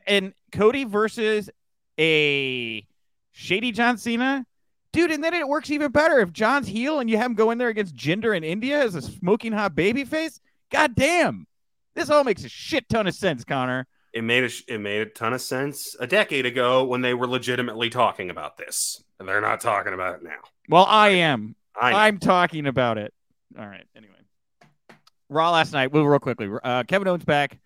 and 0.06 0.32
Cody 0.52 0.84
versus 0.84 1.50
a 1.98 2.86
shady 3.32 3.72
John 3.72 3.98
Cena, 3.98 4.46
dude. 4.92 5.10
And 5.10 5.22
then 5.22 5.34
it 5.34 5.46
works 5.46 5.70
even 5.70 5.92
better 5.92 6.18
if 6.20 6.32
John's 6.32 6.66
heel 6.66 7.00
and 7.00 7.10
you 7.10 7.18
have 7.18 7.26
him 7.26 7.34
go 7.34 7.50
in 7.50 7.58
there 7.58 7.68
against 7.68 7.94
Jinder 7.94 8.34
in 8.34 8.42
India 8.42 8.82
as 8.82 8.94
a 8.94 9.02
smoking 9.02 9.52
hot 9.52 9.74
baby 9.74 10.04
face. 10.04 10.40
God 10.70 10.94
damn, 10.94 11.46
this 11.94 12.08
all 12.08 12.24
makes 12.24 12.44
a 12.44 12.48
shit 12.48 12.88
ton 12.88 13.06
of 13.06 13.14
sense, 13.14 13.44
Connor 13.44 13.86
it 14.12 14.22
made 14.24 14.44
a, 14.44 14.50
it 14.68 14.78
made 14.78 15.00
a 15.02 15.06
ton 15.06 15.32
of 15.32 15.40
sense 15.40 15.96
a 16.00 16.06
decade 16.06 16.46
ago 16.46 16.84
when 16.84 17.00
they 17.00 17.14
were 17.14 17.28
legitimately 17.28 17.90
talking 17.90 18.30
about 18.30 18.56
this, 18.56 19.02
and 19.18 19.28
they're 19.28 19.40
not 19.40 19.60
talking 19.60 19.92
about 19.92 20.16
it 20.16 20.22
now. 20.22 20.40
Well, 20.68 20.86
I 20.88 21.08
am. 21.10 21.54
I 21.80 22.08
am 22.08 22.18
talking 22.18 22.66
about 22.66 22.98
it. 22.98 23.14
All 23.58 23.66
right. 23.66 23.86
Anyway, 23.96 24.14
Raw 25.28 25.50
last 25.52 25.72
night. 25.72 25.92
Well, 25.92 26.04
real 26.04 26.18
quickly, 26.18 26.50
uh, 26.62 26.82
Kevin 26.84 27.08
Owens 27.08 27.24
back, 27.24 27.58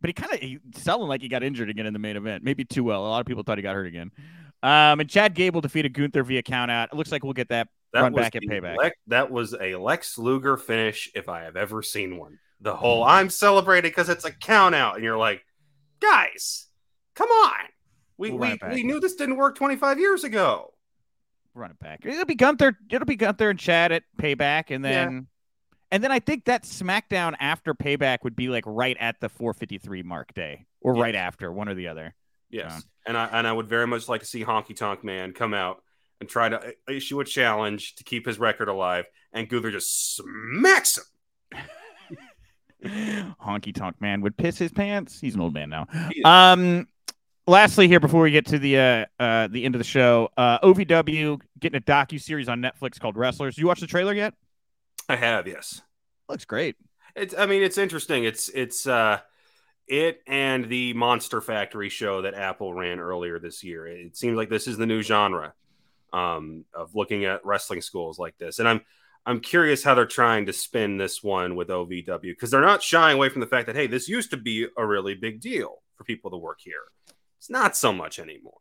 but 0.00 0.08
he 0.08 0.12
kind 0.12 0.32
of 0.32 0.80
selling 0.80 1.08
like 1.08 1.22
he 1.22 1.28
got 1.28 1.42
injured 1.42 1.70
again 1.70 1.86
in 1.86 1.92
the 1.92 1.98
main 1.98 2.16
event. 2.16 2.44
Maybe 2.44 2.64
too 2.64 2.84
well. 2.84 3.06
A 3.06 3.08
lot 3.08 3.20
of 3.20 3.26
people 3.26 3.42
thought 3.42 3.58
he 3.58 3.62
got 3.62 3.74
hurt 3.74 3.86
again. 3.86 4.12
Um, 4.62 5.00
and 5.00 5.08
Chad 5.08 5.34
Gable 5.34 5.60
defeated 5.60 5.92
Gunther 5.92 6.22
via 6.22 6.42
count 6.42 6.70
out. 6.70 6.90
It 6.92 6.96
looks 6.96 7.12
like 7.12 7.24
we'll 7.24 7.32
get 7.32 7.48
that 7.48 7.68
That 7.92 8.02
run 8.02 8.12
back 8.14 8.36
at 8.36 8.42
payback. 8.42 8.76
Lex- 8.76 8.96
that 9.08 9.30
was 9.30 9.54
a 9.54 9.76
Lex 9.76 10.18
Luger 10.18 10.56
finish 10.56 11.10
if 11.14 11.28
I 11.28 11.42
have 11.42 11.56
ever 11.56 11.82
seen 11.82 12.18
one. 12.18 12.38
The 12.60 12.74
whole 12.74 13.04
I'm 13.04 13.28
celebrating 13.28 13.90
because 13.90 14.08
it's 14.08 14.24
a 14.24 14.32
count 14.32 14.74
out, 14.74 14.94
and 14.94 15.04
you're 15.04 15.18
like, 15.18 15.44
guys, 16.00 16.66
come 17.14 17.28
on. 17.28 17.52
We 18.18 18.30
We'll 18.30 18.38
we, 18.38 18.58
we 18.70 18.82
knew 18.82 18.98
this 19.00 19.14
didn't 19.14 19.36
work 19.36 19.56
25 19.56 19.98
years 19.98 20.24
ago. 20.24 20.72
run 21.54 21.70
it 21.70 21.78
back. 21.78 22.04
It'll 22.04 22.24
be 22.24 22.34
Gunther. 22.34 22.76
It'll 22.90 23.06
be 23.06 23.16
Gunther 23.16 23.50
and 23.50 23.58
Chad 23.58 23.92
at 23.92 24.04
Payback, 24.18 24.70
and 24.74 24.82
Yeah. 24.84 24.90
then, 25.06 25.26
and 25.90 26.02
then 26.04 26.10
I 26.12 26.18
think 26.18 26.46
that 26.46 26.64
SmackDown 26.64 27.34
after 27.40 27.74
Payback 27.74 28.18
would 28.24 28.36
be 28.36 28.48
like 28.48 28.64
right 28.66 28.96
at 28.98 29.20
the 29.20 29.28
453 29.28 30.02
mark 30.02 30.32
day, 30.34 30.66
or 30.80 30.94
Yes. 30.94 31.02
right 31.02 31.14
after, 31.14 31.52
one 31.52 31.68
or 31.68 31.74
the 31.74 31.88
other. 31.88 32.14
Yes, 32.50 32.70
Yeah. 32.72 32.80
and 33.06 33.16
I 33.18 33.26
and 33.38 33.46
I 33.46 33.52
would 33.52 33.68
very 33.68 33.86
much 33.86 34.08
like 34.08 34.20
to 34.22 34.26
see 34.26 34.44
Honky 34.44 34.74
Tonk 34.76 35.02
Man 35.04 35.32
come 35.32 35.52
out 35.52 35.82
and 36.20 36.28
try 36.28 36.48
to 36.48 36.58
uh, 36.68 36.70
issue 36.88 37.20
a 37.20 37.24
challenge 37.24 37.96
to 37.96 38.04
keep 38.04 38.24
his 38.26 38.38
record 38.38 38.68
alive, 38.68 39.04
and 39.32 39.48
Gunther 39.48 39.70
just 39.72 40.16
smacks 40.16 40.96
him. 40.98 41.04
Honky 42.84 43.74
Tonk 43.74 44.00
Man 44.00 44.20
would 44.20 44.36
piss 44.36 44.58
his 44.58 44.72
pants. 44.72 45.20
He's 45.20 45.34
an 45.34 45.40
old 45.40 45.54
man 45.54 45.70
now. 45.70 45.86
Um, 46.24 46.86
lastly, 47.46 47.88
here 47.88 48.00
before 48.00 48.22
we 48.22 48.30
get 48.30 48.46
to 48.46 48.58
the 48.58 48.78
uh, 48.78 49.04
uh 49.18 49.48
the 49.48 49.64
end 49.64 49.74
of 49.74 49.78
the 49.78 49.84
show, 49.84 50.30
uh, 50.36 50.58
OVW 50.60 51.40
getting 51.58 51.78
a 51.78 51.80
docu 51.80 52.20
series 52.20 52.48
on 52.48 52.60
Netflix 52.60 53.00
called 53.00 53.16
Wrestlers. 53.16 53.58
You 53.58 53.66
watch 53.66 53.80
the 53.80 53.86
trailer 53.86 54.12
yet? 54.12 54.34
I 55.08 55.16
have 55.16 55.46
yes. 55.46 55.80
Looks 56.28 56.44
great. 56.44 56.76
It's 57.14 57.34
I 57.36 57.46
mean 57.46 57.62
it's 57.62 57.78
interesting. 57.78 58.24
It's 58.24 58.48
it's 58.48 58.86
uh 58.86 59.20
it 59.86 60.20
and 60.26 60.68
the 60.68 60.92
Monster 60.94 61.40
Factory 61.40 61.88
show 61.88 62.22
that 62.22 62.34
Apple 62.34 62.74
ran 62.74 62.98
earlier 62.98 63.38
this 63.38 63.62
year. 63.62 63.86
It 63.86 64.16
seems 64.16 64.36
like 64.36 64.50
this 64.50 64.66
is 64.66 64.76
the 64.76 64.86
new 64.86 65.02
genre 65.02 65.54
um 66.12 66.64
of 66.74 66.94
looking 66.94 67.24
at 67.24 67.44
wrestling 67.44 67.80
schools 67.80 68.18
like 68.18 68.36
this. 68.38 68.58
And 68.58 68.68
I'm 68.68 68.80
I'm 69.26 69.40
curious 69.40 69.82
how 69.82 69.94
they're 69.94 70.06
trying 70.06 70.46
to 70.46 70.52
spin 70.52 70.98
this 70.98 71.22
one 71.22 71.56
with 71.56 71.68
OVW 71.68 72.22
because 72.22 72.50
they're 72.50 72.60
not 72.60 72.82
shying 72.82 73.16
away 73.16 73.28
from 73.28 73.40
the 73.40 73.46
fact 73.46 73.66
that 73.66 73.74
hey, 73.74 73.88
this 73.88 74.08
used 74.08 74.30
to 74.30 74.36
be 74.36 74.68
a 74.76 74.86
really 74.86 75.14
big 75.14 75.40
deal 75.40 75.82
for 75.96 76.04
people 76.04 76.30
to 76.30 76.36
work 76.36 76.60
here. 76.60 76.84
It's 77.38 77.50
not 77.50 77.76
so 77.76 77.92
much 77.92 78.20
anymore. 78.20 78.54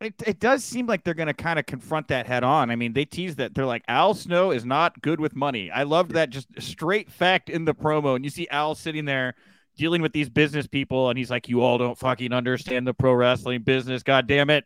It, 0.00 0.14
it 0.26 0.40
does 0.40 0.64
seem 0.64 0.88
like 0.88 1.04
they're 1.04 1.14
going 1.14 1.28
to 1.28 1.34
kind 1.34 1.60
of 1.60 1.66
confront 1.66 2.08
that 2.08 2.26
head 2.26 2.42
on. 2.42 2.72
I 2.72 2.76
mean, 2.76 2.92
they 2.92 3.04
tease 3.04 3.36
that 3.36 3.54
they're 3.54 3.64
like 3.64 3.84
Al 3.86 4.14
Snow 4.14 4.50
is 4.50 4.64
not 4.64 5.00
good 5.00 5.20
with 5.20 5.36
money. 5.36 5.70
I 5.70 5.84
loved 5.84 6.12
that 6.12 6.30
just 6.30 6.48
straight 6.58 7.08
fact 7.08 7.48
in 7.48 7.64
the 7.64 7.74
promo, 7.74 8.16
and 8.16 8.24
you 8.24 8.30
see 8.30 8.48
Al 8.48 8.74
sitting 8.74 9.04
there 9.04 9.36
dealing 9.76 10.02
with 10.02 10.12
these 10.12 10.28
business 10.28 10.66
people, 10.66 11.08
and 11.08 11.16
he's 11.16 11.30
like, 11.30 11.48
"You 11.48 11.62
all 11.62 11.78
don't 11.78 11.96
fucking 11.96 12.32
understand 12.32 12.84
the 12.84 12.94
pro 12.94 13.12
wrestling 13.14 13.62
business. 13.62 14.02
God 14.02 14.26
damn 14.26 14.50
it." 14.50 14.64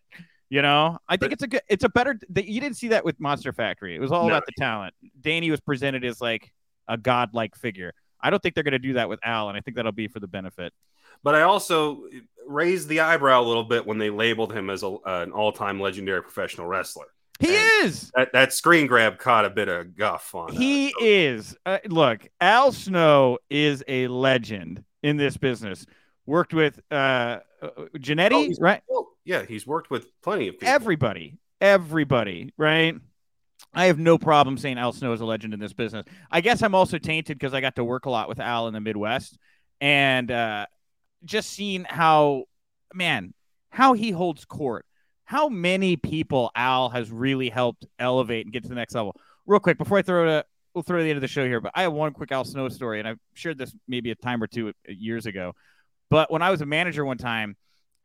You 0.48 0.62
know, 0.62 0.98
I 1.08 1.16
think 1.16 1.30
But- 1.30 1.32
it's 1.32 1.42
a 1.42 1.46
good, 1.48 1.60
it's 1.68 1.84
a 1.84 1.88
better. 1.88 2.18
The, 2.30 2.48
you 2.48 2.60
didn't 2.60 2.76
see 2.76 2.88
that 2.88 3.04
with 3.04 3.18
Monster 3.18 3.52
Factory. 3.52 3.96
It 3.96 4.00
was 4.00 4.12
all 4.12 4.22
No. 4.24 4.28
about 4.28 4.46
the 4.46 4.52
talent. 4.56 4.94
Danny 5.20 5.50
was 5.50 5.60
presented 5.60 6.04
as 6.04 6.20
like 6.20 6.52
a 6.86 6.96
godlike 6.96 7.56
figure. 7.56 7.92
I 8.20 8.30
don't 8.30 8.40
think 8.42 8.54
they're 8.54 8.64
going 8.64 8.72
to 8.72 8.78
do 8.78 8.92
that 8.94 9.08
with 9.08 9.18
Al, 9.24 9.48
and 9.48 9.58
I 9.58 9.60
think 9.60 9.76
that'll 9.76 9.90
be 9.92 10.06
for 10.08 10.20
the 10.20 10.28
benefit. 10.28 10.72
But 11.24 11.34
I 11.34 11.42
also 11.42 12.04
raised 12.46 12.88
the 12.88 13.00
eyebrow 13.00 13.40
a 13.40 13.42
little 13.42 13.64
bit 13.64 13.86
when 13.86 13.98
they 13.98 14.08
labeled 14.10 14.52
him 14.52 14.70
as 14.70 14.82
a, 14.84 14.96
an 15.04 15.32
all-time 15.32 15.80
legendary 15.80 16.22
professional 16.22 16.66
wrestler. 16.68 17.06
He 17.40 17.56
And- 17.56 17.66
is. 17.84 18.10
That 18.14 18.32
that 18.32 18.52
screen 18.52 18.86
grab 18.86 19.18
caught 19.18 19.44
a 19.44 19.50
bit 19.50 19.68
of 19.68 19.96
guff 19.96 20.34
on. 20.34 20.50
uh, 20.50 20.52
He 20.58 20.90
so- 20.90 20.96
is. 21.00 21.56
Uh, 21.66 21.78
look, 21.86 22.26
Al 22.40 22.70
Snow 22.72 23.38
is 23.50 23.82
a 23.88 24.06
legend 24.08 24.84
in 25.02 25.16
this 25.16 25.36
business. 25.36 25.86
Worked 26.24 26.54
with 26.54 26.80
uh, 26.90 26.94
uh 26.94 27.38
Oh, 27.76 27.88
Jannetty, 27.98 28.46
he's- 28.46 28.60
right? 28.60 28.82
Well, 28.88 29.08
yeah, 29.26 29.44
he's 29.44 29.66
worked 29.66 29.90
with 29.90 30.06
plenty 30.22 30.48
of 30.48 30.54
people. 30.54 30.68
Everybody, 30.68 31.36
everybody, 31.60 32.54
right? 32.56 32.94
I 33.74 33.86
have 33.86 33.98
no 33.98 34.16
problem 34.16 34.56
saying 34.56 34.78
Al 34.78 34.92
Snow 34.92 35.12
is 35.12 35.20
a 35.20 35.26
legend 35.26 35.52
in 35.52 35.60
this 35.60 35.72
business. 35.72 36.06
I 36.30 36.40
guess 36.40 36.62
I'm 36.62 36.74
also 36.74 36.96
tainted 36.96 37.38
because 37.38 37.52
I 37.52 37.60
got 37.60 37.76
to 37.76 37.84
work 37.84 38.06
a 38.06 38.10
lot 38.10 38.28
with 38.28 38.38
Al 38.38 38.68
in 38.68 38.72
the 38.72 38.80
Midwest, 38.80 39.36
and 39.80 40.30
uh, 40.30 40.66
just 41.24 41.50
seeing 41.50 41.84
how, 41.84 42.44
man, 42.94 43.34
how 43.70 43.92
he 43.92 44.12
holds 44.12 44.44
court, 44.44 44.86
how 45.24 45.48
many 45.48 45.96
people 45.96 46.52
Al 46.54 46.88
has 46.90 47.10
really 47.10 47.50
helped 47.50 47.84
elevate 47.98 48.46
and 48.46 48.52
get 48.52 48.62
to 48.62 48.68
the 48.68 48.76
next 48.76 48.94
level. 48.94 49.16
Real 49.44 49.60
quick 49.60 49.76
before 49.76 49.98
I 49.98 50.02
throw 50.02 50.38
it, 50.38 50.46
we'll 50.72 50.82
throw 50.82 50.98
it 50.98 51.00
to 51.00 51.04
the 51.04 51.10
end 51.10 51.18
of 51.18 51.22
the 51.22 51.28
show 51.28 51.44
here, 51.44 51.60
but 51.60 51.72
I 51.74 51.82
have 51.82 51.92
one 51.92 52.12
quick 52.12 52.30
Al 52.30 52.44
Snow 52.44 52.68
story, 52.68 53.00
and 53.00 53.08
I've 53.08 53.18
shared 53.34 53.58
this 53.58 53.74
maybe 53.88 54.12
a 54.12 54.14
time 54.14 54.40
or 54.40 54.46
two 54.46 54.72
years 54.86 55.26
ago. 55.26 55.52
But 56.10 56.30
when 56.30 56.42
I 56.42 56.50
was 56.50 56.60
a 56.60 56.66
manager 56.66 57.04
one 57.04 57.18
time, 57.18 57.56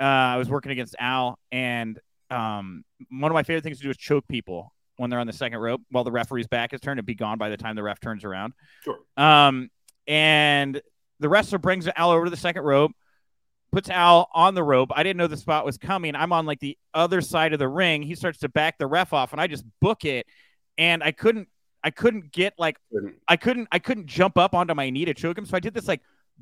uh, 0.02 0.34
I 0.34 0.38
was 0.38 0.50
working 0.50 0.72
against 0.72 0.96
Al, 1.00 1.38
and 1.52 2.00
um, 2.32 2.84
one 3.12 3.32
of 3.32 3.34
my 3.36 3.44
favorite 3.44 3.64
things 3.64 3.78
to 3.78 3.84
do 3.84 3.92
is 3.92 3.98
choke 3.98 4.28
people 4.28 4.74
when 4.98 5.10
they're 5.10 5.20
on 5.20 5.28
the 5.28 5.34
second 5.34 5.60
rope 5.60 5.82
while 5.92 6.04
the 6.04 6.12
referee's 6.12 6.48
back 6.48 6.74
is 6.74 6.80
turned 6.80 7.00
and 7.00 7.06
be 7.06 7.16
gone 7.16 7.38
by 7.38 7.50
the 7.50 7.58
time 7.58 7.76
the 7.76 7.84
ref 7.84 8.00
turns 8.00 8.24
around. 8.24 8.54
Sure. 8.84 9.00
Um, 9.18 9.70
and 10.08 10.82
the 11.20 11.30
wrestler 11.30 11.60
brings 11.60 11.88
Al 11.96 12.12
over 12.12 12.26
to 12.26 12.32
the 12.32 12.38
second 12.38 12.64
rope, 12.64 12.92
puts 13.72 13.90
Al 13.90 14.30
on 14.34 14.56
the 14.56 14.64
rope. 14.64 14.92
I 14.96 15.04
didn't 15.04 15.18
know 15.18 15.28
the 15.28 15.38
spot 15.38 15.66
was 15.66 15.78
coming. 15.78 16.16
I'm 16.16 16.34
on 16.34 16.46
like 16.46 16.60
the 16.60 16.78
other 16.94 17.22
side 17.22 17.54
of 17.54 17.60
the 17.60 17.70
ring. 17.70 18.02
He 18.02 18.16
starts 18.16 18.40
to 18.40 18.50
back 18.50 18.78
the 18.80 18.88
ref 18.88 19.14
off, 19.14 19.32
and 19.34 19.42
I 19.42 19.48
just 19.48 19.66
book 19.80 20.04
it, 20.04 20.26
and 20.78 21.04
I 21.04 21.12
couldn't, 21.12 21.48
I 21.84 21.92
couldn't 21.92 22.32
get 22.32 22.54
like, 22.58 22.78
I 23.28 23.38
couldn't, 23.38 23.68
I 23.72 23.80
couldn't 23.80 24.08
jump 24.08 24.38
up 24.38 24.54
onto 24.54 24.74
my 24.74 24.90
knee 24.90 25.06
to 25.06 25.14
choke 25.14 25.38
him. 25.38 25.46
So 25.46 25.58
I 25.58 25.60
did 25.60 25.74
this 25.74 25.88
like 25.88 26.02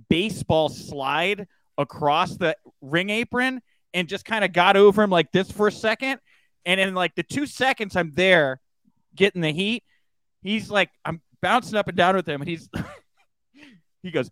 baseball 0.10 0.70
slide 0.70 1.48
across 1.80 2.36
the 2.38 2.56
ring 2.82 3.10
apron 3.10 3.62
and 3.94 4.08
just 4.08 4.26
kind 4.26 4.46
of 4.46 4.54
got 4.54 4.78
over 4.78 5.02
him 5.02 5.10
like 5.10 5.32
this 5.32 5.52
for 5.52 5.68
a 5.68 5.72
second. 5.72 6.20
And 6.66 6.80
in 6.80 6.94
like 6.94 7.16
the 7.16 7.24
two 7.24 7.48
seconds 7.48 7.96
I'm 7.96 8.12
there 8.12 8.60
getting 9.16 9.42
the 9.42 9.52
heat, 9.52 9.84
he's 10.44 10.70
like, 10.70 10.92
I'm 11.04 11.22
bouncing 11.42 11.78
up 11.78 11.88
and 11.88 11.98
down 11.98 12.16
with 12.16 12.28
him. 12.28 12.42
And 12.42 12.50
he's, 12.50 12.70
he 14.04 14.12
goes, 14.12 14.30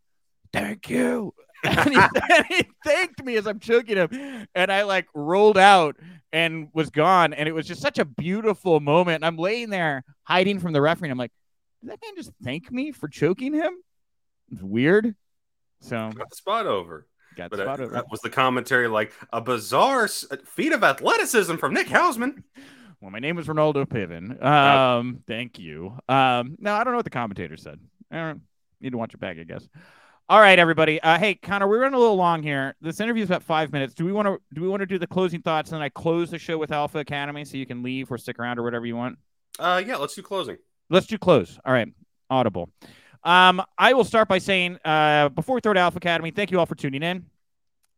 Thank 0.54 0.90
you. 0.90 1.34
and, 1.64 1.90
he, 1.90 1.96
and 2.36 2.46
he 2.48 2.68
thanked 2.86 3.24
me 3.24 3.36
as 3.38 3.48
I'm 3.48 3.60
choking 3.60 3.98
him. 3.98 4.48
And 4.54 4.72
I 4.72 4.84
like 4.84 5.08
rolled 5.16 5.58
out 5.58 5.96
and 6.32 6.70
was 6.74 6.90
gone. 6.90 7.34
And 7.34 7.50
it 7.50 7.54
was 7.54 7.66
just 7.66 7.82
such 7.82 7.98
a 7.98 8.06
beautiful 8.06 8.80
moment. 8.80 9.16
And 9.16 9.26
I'm 9.26 9.38
laying 9.38 9.70
there 9.70 10.04
hiding 10.24 10.60
from 10.60 10.74
the 10.74 10.82
referee. 10.82 11.08
And 11.08 11.14
I'm 11.14 11.18
like, 11.18 11.32
did 11.82 11.92
that 11.92 12.00
man 12.04 12.16
just 12.16 12.32
thank 12.44 12.72
me 12.72 12.92
for 12.92 13.08
choking 13.08 13.54
him? 13.54 13.74
It's 14.52 14.62
weird. 14.62 15.16
So 15.82 16.12
got 16.14 16.30
the 16.30 16.36
spot 16.36 16.66
over. 16.66 17.08
Got 17.38 17.52
But 17.52 17.58
the 17.58 17.70
uh, 17.70 17.88
that 17.90 18.12
was 18.12 18.20
the 18.22 18.30
commentary 18.30 18.88
like 18.88 19.14
a 19.32 19.40
bizarre 19.40 20.08
feat 20.08 20.74
of 20.74 20.84
athleticism 20.84 21.56
from 21.56 21.74
Nick 21.74 21.88
Hausman. 21.88 22.44
Well, 23.00 23.12
my 23.12 23.20
name 23.20 23.38
is 23.38 23.46
Ronaldo 23.46 23.86
Piven. 23.86 24.44
Um, 24.44 25.20
thank 25.28 25.60
you. 25.60 25.96
Um, 26.10 26.56
no, 26.58 26.74
I 26.74 26.84
don't 26.84 26.94
know 26.94 26.98
what 26.98 27.04
the 27.04 27.12
commentator 27.12 27.56
said. 27.56 27.80
I 28.10 28.16
don't 28.16 28.42
need 28.82 28.90
to 28.90 28.98
watch 28.98 29.14
it 29.14 29.20
back, 29.20 29.38
I 29.38 29.44
guess. 29.44 29.70
All 30.28 30.40
right, 30.40 30.58
everybody. 30.58 31.00
Uh, 31.04 31.20
hey, 31.20 31.36
Connor, 31.36 31.68
we're 31.68 31.80
running 31.82 31.94
a 31.94 32.00
little 32.00 32.16
long 32.16 32.42
here. 32.42 32.76
This 32.82 33.00
interview 33.00 33.22
is 33.22 33.30
about 33.30 33.44
five 33.44 33.72
minutes. 33.72 33.94
Do 33.94 34.04
we 34.04 34.12
want 34.12 34.28
to 34.28 34.40
do 34.52 34.64
we 34.64 34.68
want 34.68 34.80
to 34.80 34.88
do 34.88 34.98
the 34.98 35.06
closing 35.06 35.44
thoughts 35.44 35.70
and 35.70 35.76
then 35.76 35.84
I 35.84 35.90
close 35.90 36.32
the 36.32 36.40
show 36.40 36.58
with 36.58 36.72
Alpha 36.72 36.98
Academy 36.98 37.46
so 37.46 37.56
you 37.58 37.68
can 37.68 37.84
leave 37.84 38.12
or 38.12 38.18
stick 38.18 38.40
around 38.40 38.58
or 38.58 38.64
whatever 38.64 38.88
you 38.88 38.96
want? 38.96 39.20
Uh, 39.60 39.82
yeah, 39.86 39.98
let's 39.98 40.16
do 40.16 40.24
closing. 40.24 40.58
Let's 40.90 41.06
do 41.06 41.20
close. 41.20 41.60
All 41.64 41.74
right. 41.74 41.88
Audible. 42.32 42.72
Um, 43.28 43.62
I 43.78 43.94
will 43.94 44.06
start 44.06 44.30
by 44.30 44.38
saying, 44.38 44.78
uh, 44.86 45.28
before 45.28 45.56
we 45.56 45.60
throw 45.60 45.74
to 45.74 45.80
Alpha 45.82 45.98
Academy, 45.98 46.32
thank 46.32 46.50
you 46.50 46.60
all 46.60 46.66
for 46.66 46.76
tuning 46.76 47.04
in. 47.04 47.26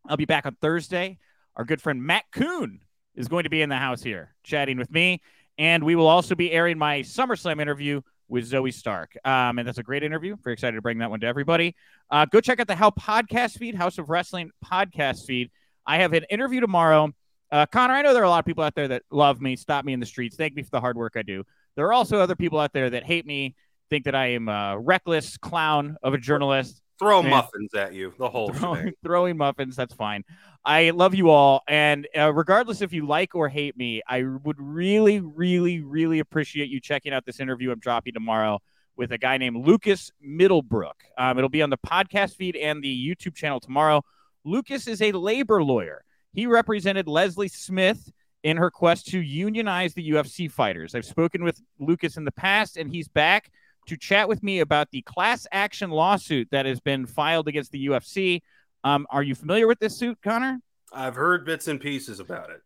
I'll 0.08 0.18
be 0.18 0.26
back 0.26 0.48
on 0.48 0.56
Thursday. 0.60 1.20
Our 1.56 1.66
good 1.66 1.80
friend 1.80 2.02
Matt 2.02 2.24
Coon 2.32 2.80
is 3.14 3.28
going 3.28 3.44
to 3.44 3.50
be 3.52 3.62
in 3.62 3.70
the 3.70 3.76
house 3.76 4.02
here 4.02 4.34
chatting 4.42 4.80
with 4.80 4.90
me. 4.90 5.22
And 5.60 5.84
we 5.84 5.96
will 5.96 6.08
also 6.08 6.34
be 6.34 6.52
airing 6.52 6.80
my 6.80 7.02
SummerSlam 7.02 7.62
interview 7.62 8.02
with 8.28 8.50
Zoey 8.50 8.74
Stark. 8.74 9.16
Um, 9.24 9.60
and 9.60 9.68
that's 9.68 9.78
a 9.78 9.84
great 9.84 10.02
interview. 10.02 10.36
Very 10.44 10.56
excited 10.56 10.78
to 10.78 10.82
bring 10.82 10.98
that 10.98 11.12
one 11.12 11.20
to 11.20 11.28
everybody. 11.28 11.76
Uh, 12.10 12.26
go 12.26 12.42
check 12.42 12.60
out 12.60 12.66
the 12.66 12.74
How 12.74 12.90
podcast 12.90 13.60
feed, 13.60 13.76
Haus 13.76 14.00
of 14.00 14.10
Wrestling 14.10 14.50
podcast 14.66 15.28
feed. 15.28 15.52
I 15.86 15.98
have 15.98 16.14
an 16.14 16.26
interview 16.32 16.60
tomorrow. 16.60 17.14
Uh, 17.52 17.68
Connor, 17.68 17.94
I 17.94 18.02
know 18.02 18.14
there 18.14 18.24
are 18.24 18.26
a 18.26 18.30
lot 18.32 18.40
of 18.40 18.46
people 18.46 18.64
out 18.64 18.74
there 18.74 18.88
that 18.88 19.04
love 19.12 19.42
me, 19.42 19.56
stop 19.56 19.86
me 19.86 19.94
in 19.94 20.00
the 20.00 20.08
streets, 20.08 20.38
thank 20.38 20.56
me 20.56 20.64
for 20.64 20.72
the 20.72 20.82
hard 20.82 20.98
work 20.98 21.14
I 21.16 21.22
do. 21.22 21.44
There 21.76 21.86
are 21.86 21.94
also 21.94 22.18
other 22.18 22.36
people 22.36 22.60
out 22.60 22.74
there 22.74 22.90
that 22.90 23.04
hate 23.04 23.28
me, 23.28 23.54
think 23.90 24.06
that 24.06 24.16
I 24.16 24.28
am 24.28 24.50
a 24.50 24.78
reckless 24.78 25.38
clown 25.38 25.98
of 26.04 26.14
a 26.14 26.18
journalist, 26.18 26.82
Throw 27.00 27.24
muffins 27.24 27.74
at 27.74 27.94
you. 27.94 28.14
The 28.20 28.30
whole 28.30 28.52
throwing, 28.52 28.84
thing. 28.84 28.94
throwing 29.04 29.38
muffins. 29.38 29.78
That's 29.78 29.94
fine. 29.94 30.26
I 30.66 30.90
love 30.90 31.16
you 31.16 31.30
all. 31.30 31.64
And 31.68 32.08
uh, 32.16 32.34
regardless 32.34 32.82
if 32.82 32.92
you 32.92 33.08
like 33.08 33.36
or 33.36 33.48
hate 33.48 33.78
me, 33.78 34.02
I 34.06 34.24
would 34.24 34.58
really, 34.60 35.22
really, 35.22 35.80
really 35.80 36.20
appreciate 36.20 36.70
you 36.70 36.82
checking 36.82 37.14
out 37.14 37.26
this 37.26 37.40
interview 37.40 37.72
I'm 37.72 37.80
dropping 37.80 38.14
tomorrow 38.14 38.60
with 38.98 39.14
a 39.14 39.18
guy 39.18 39.38
named 39.38 39.66
Lucas 39.66 40.12
Middlebrook. 40.22 41.02
Um, 41.18 41.38
it'll 41.38 41.50
be 41.50 41.62
on 41.62 41.70
the 41.70 41.78
podcast 41.78 42.36
feed 42.36 42.58
and 42.58 42.84
the 42.84 43.08
YouTube 43.08 43.34
channel 43.34 43.62
tomorrow. 43.62 44.04
Lucas 44.44 44.86
is 44.86 45.02
a 45.02 45.14
labor 45.14 45.64
lawyer. 45.64 46.04
He 46.34 46.48
represented 46.48 47.08
Leslie 47.08 47.48
Smith 47.48 48.12
in 48.44 48.58
her 48.58 48.70
quest 48.70 49.08
to 49.08 49.20
unionize 49.20 49.94
the 49.94 50.12
UFC 50.12 50.52
fighters. 50.52 50.96
I've 50.96 51.06
spoken 51.06 51.46
with 51.46 51.62
Lucas 51.80 52.18
in 52.18 52.26
the 52.26 52.32
past, 52.32 52.76
and 52.76 52.94
he's 52.94 53.08
back 53.08 53.52
to 53.90 53.98
chat 53.98 54.28
with 54.28 54.44
me 54.44 54.60
about 54.60 54.92
the 54.92 55.02
class 55.02 55.48
action 55.52 55.90
lawsuit 55.90 56.48
that 56.52 56.66
has 56.66 56.80
been 56.80 57.06
filed 57.06 57.48
against 57.48 57.72
the 57.72 57.88
UFC. 57.88 58.42
Um, 58.84 59.08
are 59.10 59.24
you 59.24 59.36
familiar 59.36 59.68
with 59.68 59.80
this 59.80 59.98
suit, 59.98 60.20
Connor? 60.24 60.60
I've 60.94 61.16
heard 61.16 61.46
bits 61.46 61.68
and 61.68 61.82
pieces 61.82 62.20
about 62.20 62.50
it. 62.52 62.62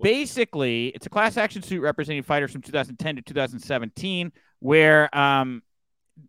basically, 0.00 0.88
it's 0.88 1.06
a 1.06 1.10
class 1.10 1.36
action 1.36 1.62
suit 1.62 1.80
representing 1.80 2.22
fighters 2.22 2.52
from 2.52 2.62
2010 2.62 3.16
to 3.16 3.22
2017, 3.22 4.32
where 4.60 5.16
um, 5.16 5.62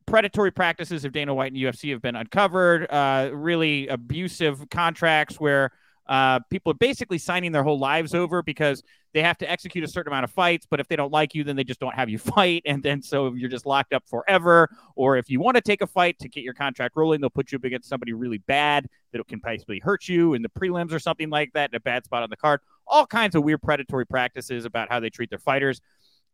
predatory 0.08 0.52
practices 0.52 1.06
of 1.06 1.12
Dana 1.12 1.34
White 1.34 1.52
and 1.52 1.62
UFC 1.62 1.92
have 1.92 2.02
been 2.02 2.16
uncovered. 2.16 2.88
Uh, 2.90 3.30
really 3.32 3.88
abusive 3.88 4.68
contracts 4.70 5.40
where 5.40 5.72
uh, 6.10 6.40
people 6.50 6.72
are 6.72 6.76
basically 6.76 7.20
signing 7.20 7.52
their 7.52 7.62
whole 7.62 7.78
lives 7.78 8.16
over 8.16 8.42
because 8.42 8.82
they 9.14 9.22
have 9.22 9.38
to 9.38 9.50
execute 9.50 9.84
a 9.84 9.88
certain 9.88 10.12
amount 10.12 10.24
of 10.24 10.32
fights. 10.32 10.66
But 10.68 10.80
if 10.80 10.88
they 10.88 10.96
don't 10.96 11.12
like 11.12 11.36
you, 11.36 11.44
then 11.44 11.56
they 11.56 11.64
just 11.64 11.80
don't 11.80 11.94
have 11.94 12.10
you 12.10 12.18
fight. 12.36 12.64
And 12.66 12.82
then 12.82 13.04
so 13.04 13.34
you're 13.36 13.50
just 13.50 13.68
locked 13.68 13.94
up 13.94 14.04
forever. 14.08 14.70
Or 14.96 15.18
if 15.18 15.30
you 15.30 15.40
want 15.40 15.56
to 15.56 15.62
take 15.62 15.82
a 15.82 15.88
fight 15.88 16.18
to 16.20 16.28
get 16.28 16.44
your 16.44 16.56
contract 16.56 16.96
rolling, 16.98 17.22
they'll 17.22 17.30
put 17.30 17.52
you 17.52 17.58
up 17.58 17.64
against 17.64 17.88
somebody 17.88 18.14
really 18.14 18.40
bad 18.40 18.88
that 19.14 19.26
can 19.28 19.40
possibly 19.40 19.80
hurt 19.80 20.08
you 20.08 20.34
in 20.34 20.42
the 20.42 20.50
prelims 20.50 20.92
or 20.92 21.00
something 21.00 21.30
like 21.30 21.54
that 21.54 21.70
in 21.70 21.76
a 21.76 21.80
bad 21.80 22.06
spot 22.06 22.24
on 22.24 22.32
the 22.32 22.38
card. 22.38 22.62
All 22.88 23.06
kinds 23.06 23.36
of 23.36 23.44
weird 23.44 23.62
predatory 23.62 24.08
practices 24.08 24.66
about 24.66 24.90
how 24.90 25.00
they 25.00 25.12
treat 25.12 25.30
their 25.30 25.38
fighters. 25.38 25.80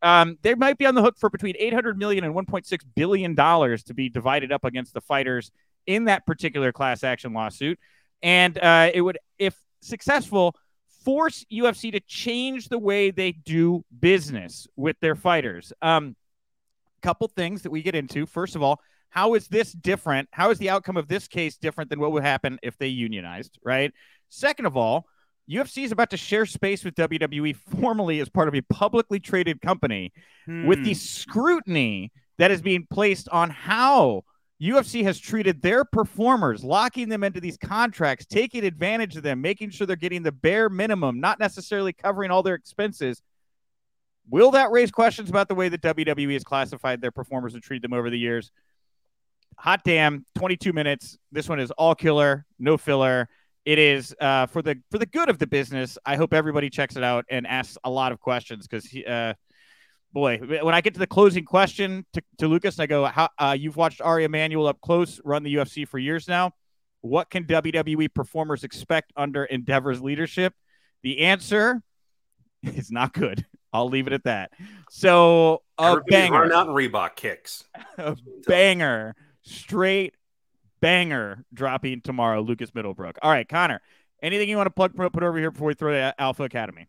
Um, 0.01 0.37
they 0.41 0.55
might 0.55 0.77
be 0.77 0.85
on 0.85 0.95
the 0.95 1.01
hook 1.01 1.17
for 1.19 1.29
between 1.29 1.55
800 1.59 1.97
million 1.97 2.23
and 2.23 2.33
1.6 2.33 2.79
billion 2.95 3.35
dollars 3.35 3.83
to 3.83 3.93
be 3.93 4.07
divided 4.07 4.53
up 4.53 4.63
against 4.63 4.93
the 4.93 5.01
fighters 5.01 5.51
in 5.85 6.05
that 6.05 6.25
particular 6.25 6.71
class 6.71 7.03
action 7.03 7.33
lawsuit. 7.33 7.77
And 8.21 8.57
uh, 8.57 8.91
it 8.93 9.01
would, 9.01 9.19
if 9.37 9.55
successful, 9.85 10.55
force 11.03 11.45
UFC 11.51 11.91
to 11.91 11.99
change 12.01 12.69
the 12.69 12.79
way 12.79 13.11
they 13.11 13.31
do 13.31 13.85
business 13.99 14.67
with 14.75 14.99
their 14.99 15.15
fighters. 15.15 15.71
Um, 15.81 16.15
couple 17.01 17.27
things 17.27 17.61
that 17.61 17.71
we 17.71 17.83
get 17.83 17.93
into. 17.93 18.25
First 18.25 18.55
of 18.55 18.63
all, 18.63 18.81
how 19.09 19.35
is 19.35 19.47
this 19.47 19.71
different? 19.71 20.27
How 20.31 20.49
is 20.49 20.57
the 20.57 20.69
outcome 20.69 20.97
of 20.97 21.07
this 21.07 21.27
case 21.27 21.55
different 21.55 21.89
than 21.89 21.99
what 21.99 22.11
would 22.11 22.23
happen 22.23 22.59
if 22.63 22.77
they 22.77 22.87
unionized, 22.87 23.59
right? 23.63 23.93
Second 24.29 24.65
of 24.65 24.75
all, 24.75 25.05
UFC 25.49 25.83
is 25.83 25.91
about 25.91 26.09
to 26.09 26.17
share 26.17 26.45
space 26.45 26.83
with 26.83 26.95
WWE 26.95 27.55
formally 27.55 28.19
as 28.19 28.27
part 28.27 28.47
of 28.47 28.55
a 28.55 28.61
publicly 28.61 29.19
traded 29.19 29.61
company 29.61 30.11
hmm. 30.45 30.65
with 30.65 30.83
the 30.83 30.93
hmm. 30.93 30.97
scrutiny 30.97 32.11
that 32.39 32.51
is 32.51 32.61
being 32.61 32.87
placed 32.89 33.29
on 33.29 33.51
how 33.51 34.23
UFC 34.61 35.03
has 35.03 35.19
treated 35.19 35.61
their 35.61 35.83
performers, 35.83 36.63
locking 36.63 37.09
them 37.09 37.23
into 37.23 37.41
these 37.41 37.57
contracts, 37.57 38.25
taking 38.25 38.63
advantage 38.63 39.17
of 39.17 39.23
them, 39.23 39.41
making 39.41 39.69
sure 39.69 39.85
they're 39.85 39.97
getting 39.97 40.23
the 40.23 40.31
bare 40.31 40.69
minimum, 40.69 41.19
not 41.19 41.39
necessarily 41.39 41.91
covering 41.91 42.31
all 42.31 42.41
their 42.41 42.55
expenses. 42.55 43.21
Will 44.29 44.51
that 44.51 44.71
raise 44.71 44.91
questions 44.91 45.29
about 45.29 45.49
the 45.49 45.55
way 45.55 45.69
that 45.69 45.81
WWE 45.81 46.33
has 46.33 46.43
classified 46.43 47.01
their 47.01 47.11
performers 47.11 47.53
and 47.53 47.61
treated 47.61 47.83
them 47.83 47.93
over 47.93 48.09
the 48.09 48.17
years? 48.17 48.51
Hot 49.57 49.81
damn, 49.83 50.25
22 50.35 50.73
minutes. 50.73 51.17
This 51.31 51.49
one 51.49 51.59
is 51.59 51.71
all 51.71 51.93
killer, 51.93 52.45
no 52.57 52.77
filler. 52.77 53.27
It 53.65 53.77
is 53.79 54.15
uh, 54.21 54.45
for 54.45 54.61
the 54.61 54.79
for 54.91 54.99
the 54.99 55.05
good 55.05 55.27
of 55.27 55.39
the 55.39 55.47
business. 55.47 55.97
I 56.05 56.15
hope 56.15 56.33
everybody 56.33 56.69
checks 56.69 56.95
it 56.95 57.03
out 57.03 57.25
and 57.29 57.47
asks 57.47 57.77
a 57.83 57.89
lot 57.89 58.11
of 58.11 58.19
questions 58.19 58.67
because 58.67 58.85
he 58.85 59.05
uh, 59.05 59.33
boy, 60.15 60.37
when 60.39 60.73
I 60.73 60.81
get 60.81 60.93
to 60.93 60.99
the 60.99 61.05
closing 61.05 61.45
question 61.45 62.05
to, 62.13 62.23
to 62.39 62.47
Lucas, 62.47 62.79
I 62.79 62.87
go, 62.87 63.05
How, 63.05 63.29
uh, 63.37 63.55
"You've 63.59 63.75
watched 63.75 64.01
Ari 64.01 64.23
Emanuel 64.23 64.65
up 64.65 64.81
close, 64.81 65.21
run 65.23 65.43
the 65.43 65.53
UFC 65.53 65.87
for 65.87 65.99
years 65.99 66.27
now. 66.27 66.53
What 67.01 67.29
can 67.29 67.43
WWE 67.43 68.11
performers 68.11 68.63
expect 68.63 69.13
under 69.15 69.45
Endeavor's 69.45 70.01
leadership?" 70.01 70.53
The 71.03 71.19
answer 71.19 71.83
is 72.63 72.89
not 72.89 73.13
good. 73.13 73.45
I'll 73.71 73.89
leave 73.89 74.07
it 74.07 74.13
at 74.13 74.23
that. 74.23 74.51
So 74.89 75.61
a 75.77 75.99
banger, 76.07 76.47
not 76.47 76.67
Reebok 76.67 77.17
kicks. 77.17 77.65
a 77.97 78.17
banger, 78.47 79.15
straight 79.43 80.15
banger 80.79 81.43
dropping 81.53 82.01
tomorrow. 82.01 82.41
Lucas 82.41 82.71
Middlebrook. 82.73 83.17
All 83.21 83.29
right, 83.29 83.47
Connor. 83.47 83.81
Anything 84.23 84.49
you 84.49 84.55
want 84.55 84.67
to 84.67 84.71
plug 84.71 84.95
put 84.95 85.23
over 85.23 85.37
here 85.37 85.51
before 85.51 85.67
we 85.67 85.73
throw 85.73 85.91
the 85.91 86.15
Alpha 86.17 86.43
Academy? 86.43 86.87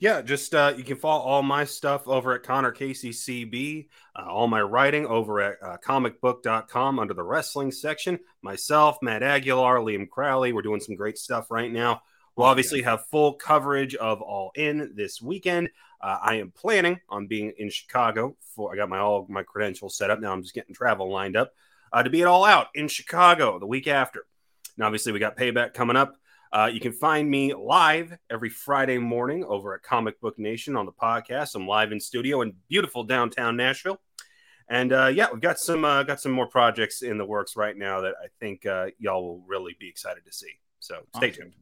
Yeah, 0.00 0.22
just 0.22 0.54
uh, 0.54 0.74
you 0.76 0.84
can 0.84 0.96
follow 0.96 1.22
all 1.22 1.42
my 1.42 1.64
stuff 1.64 2.08
over 2.08 2.34
at 2.34 2.42
Connor 2.42 2.72
Casey 2.72 3.10
CB, 3.10 3.88
uh, 4.16 4.24
all 4.26 4.48
my 4.48 4.62
writing 4.62 5.06
over 5.06 5.40
at 5.40 5.56
uh, 5.62 5.76
comicbook.com 5.84 6.98
under 6.98 7.14
the 7.14 7.22
wrestling 7.22 7.70
section. 7.70 8.18
Myself, 8.42 8.98
Matt 9.02 9.22
Aguilar, 9.22 9.78
Liam 9.78 10.08
Crowley, 10.08 10.52
we're 10.52 10.62
doing 10.62 10.80
some 10.80 10.96
great 10.96 11.18
stuff 11.18 11.50
right 11.50 11.70
now. 11.70 12.02
We'll 12.36 12.48
obviously 12.48 12.82
have 12.82 13.06
full 13.06 13.34
coverage 13.34 13.94
of 13.94 14.20
All 14.20 14.50
In 14.56 14.92
this 14.96 15.22
weekend. 15.22 15.70
Uh, 16.00 16.18
I 16.20 16.34
am 16.36 16.50
planning 16.50 17.00
on 17.08 17.28
being 17.28 17.52
in 17.58 17.70
Chicago 17.70 18.36
for. 18.54 18.72
I 18.72 18.76
got 18.76 18.88
my 18.88 18.98
all 18.98 19.26
my 19.28 19.44
credentials 19.44 19.96
set 19.96 20.10
up 20.10 20.20
now. 20.20 20.32
I'm 20.32 20.42
just 20.42 20.54
getting 20.54 20.74
travel 20.74 21.10
lined 21.10 21.36
up 21.36 21.54
uh, 21.92 22.02
to 22.02 22.10
be 22.10 22.20
it 22.20 22.26
all 22.26 22.44
out 22.44 22.68
in 22.74 22.88
Chicago 22.88 23.58
the 23.60 23.66
week 23.66 23.86
after. 23.86 24.26
Now, 24.76 24.86
obviously, 24.86 25.12
we 25.12 25.20
got 25.20 25.36
payback 25.36 25.74
coming 25.74 25.96
up. 25.96 26.16
Uh, 26.54 26.66
you 26.66 26.78
can 26.78 26.92
find 26.92 27.28
me 27.28 27.52
live 27.52 28.16
every 28.30 28.48
Friday 28.48 28.96
morning 28.96 29.42
over 29.42 29.74
at 29.74 29.82
Comic 29.82 30.20
Book 30.20 30.38
Nation 30.38 30.76
on 30.76 30.86
the 30.86 30.92
podcast. 30.92 31.56
I'm 31.56 31.66
live 31.66 31.90
in 31.90 31.98
studio 31.98 32.42
in 32.42 32.54
beautiful 32.68 33.02
downtown 33.02 33.56
Nashville, 33.56 34.00
and 34.68 34.92
uh, 34.92 35.06
yeah, 35.06 35.26
we've 35.32 35.42
got 35.42 35.58
some 35.58 35.84
uh, 35.84 36.04
got 36.04 36.20
some 36.20 36.30
more 36.30 36.46
projects 36.46 37.02
in 37.02 37.18
the 37.18 37.24
works 37.24 37.56
right 37.56 37.76
now 37.76 38.02
that 38.02 38.14
I 38.22 38.28
think 38.38 38.66
uh, 38.66 38.86
y'all 39.00 39.24
will 39.24 39.44
really 39.48 39.74
be 39.80 39.88
excited 39.88 40.24
to 40.26 40.32
see. 40.32 40.52
So 40.78 41.00
stay 41.16 41.30
awesome. 41.30 41.42
tuned. 41.42 41.52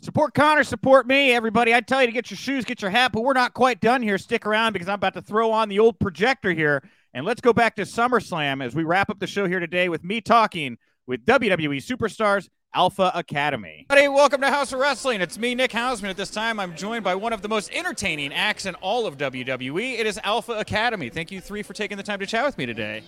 Support 0.00 0.32
Connor, 0.32 0.64
support 0.64 1.06
me, 1.06 1.32
everybody. 1.32 1.74
I 1.74 1.82
tell 1.82 2.00
you 2.00 2.06
to 2.06 2.12
get 2.12 2.30
your 2.30 2.38
shoes, 2.38 2.64
get 2.64 2.80
your 2.80 2.90
hat, 2.90 3.12
but 3.12 3.24
we're 3.24 3.34
not 3.34 3.52
quite 3.52 3.82
done 3.82 4.00
here. 4.00 4.16
Stick 4.16 4.46
around 4.46 4.72
because 4.72 4.88
I'm 4.88 4.94
about 4.94 5.14
to 5.14 5.22
throw 5.22 5.52
on 5.52 5.68
the 5.68 5.80
old 5.80 6.00
projector 6.00 6.52
here, 6.54 6.82
and 7.12 7.26
let's 7.26 7.42
go 7.42 7.52
back 7.52 7.76
to 7.76 7.82
SummerSlam 7.82 8.64
as 8.64 8.74
we 8.74 8.84
wrap 8.84 9.10
up 9.10 9.18
the 9.18 9.26
show 9.26 9.46
here 9.46 9.60
today 9.60 9.90
with 9.90 10.02
me 10.02 10.22
talking 10.22 10.78
with 11.06 11.26
WWE 11.26 11.76
superstars 11.76 12.48
Alpha 12.74 13.12
Academy. 13.14 13.86
Hey, 13.88 14.08
welcome 14.08 14.40
to 14.40 14.50
Haus 14.50 14.72
of 14.72 14.80
Wrestling. 14.80 15.20
It's 15.20 15.38
me, 15.38 15.54
Nick 15.54 15.70
Hausman. 15.70 16.10
At 16.10 16.16
this 16.16 16.30
time, 16.30 16.58
I'm 16.58 16.74
joined 16.74 17.04
by 17.04 17.14
one 17.14 17.32
of 17.32 17.40
the 17.40 17.48
most 17.48 17.72
entertaining 17.72 18.32
acts 18.32 18.66
in 18.66 18.74
all 18.76 19.06
of 19.06 19.16
WWE. 19.16 19.98
It 19.98 20.06
is 20.06 20.18
Alpha 20.24 20.54
Academy. 20.54 21.08
Thank 21.08 21.30
you 21.30 21.40
three 21.40 21.62
for 21.62 21.72
taking 21.72 21.96
the 21.96 22.02
time 22.02 22.18
to 22.18 22.26
chat 22.26 22.44
with 22.44 22.58
me 22.58 22.66
today. 22.66 23.04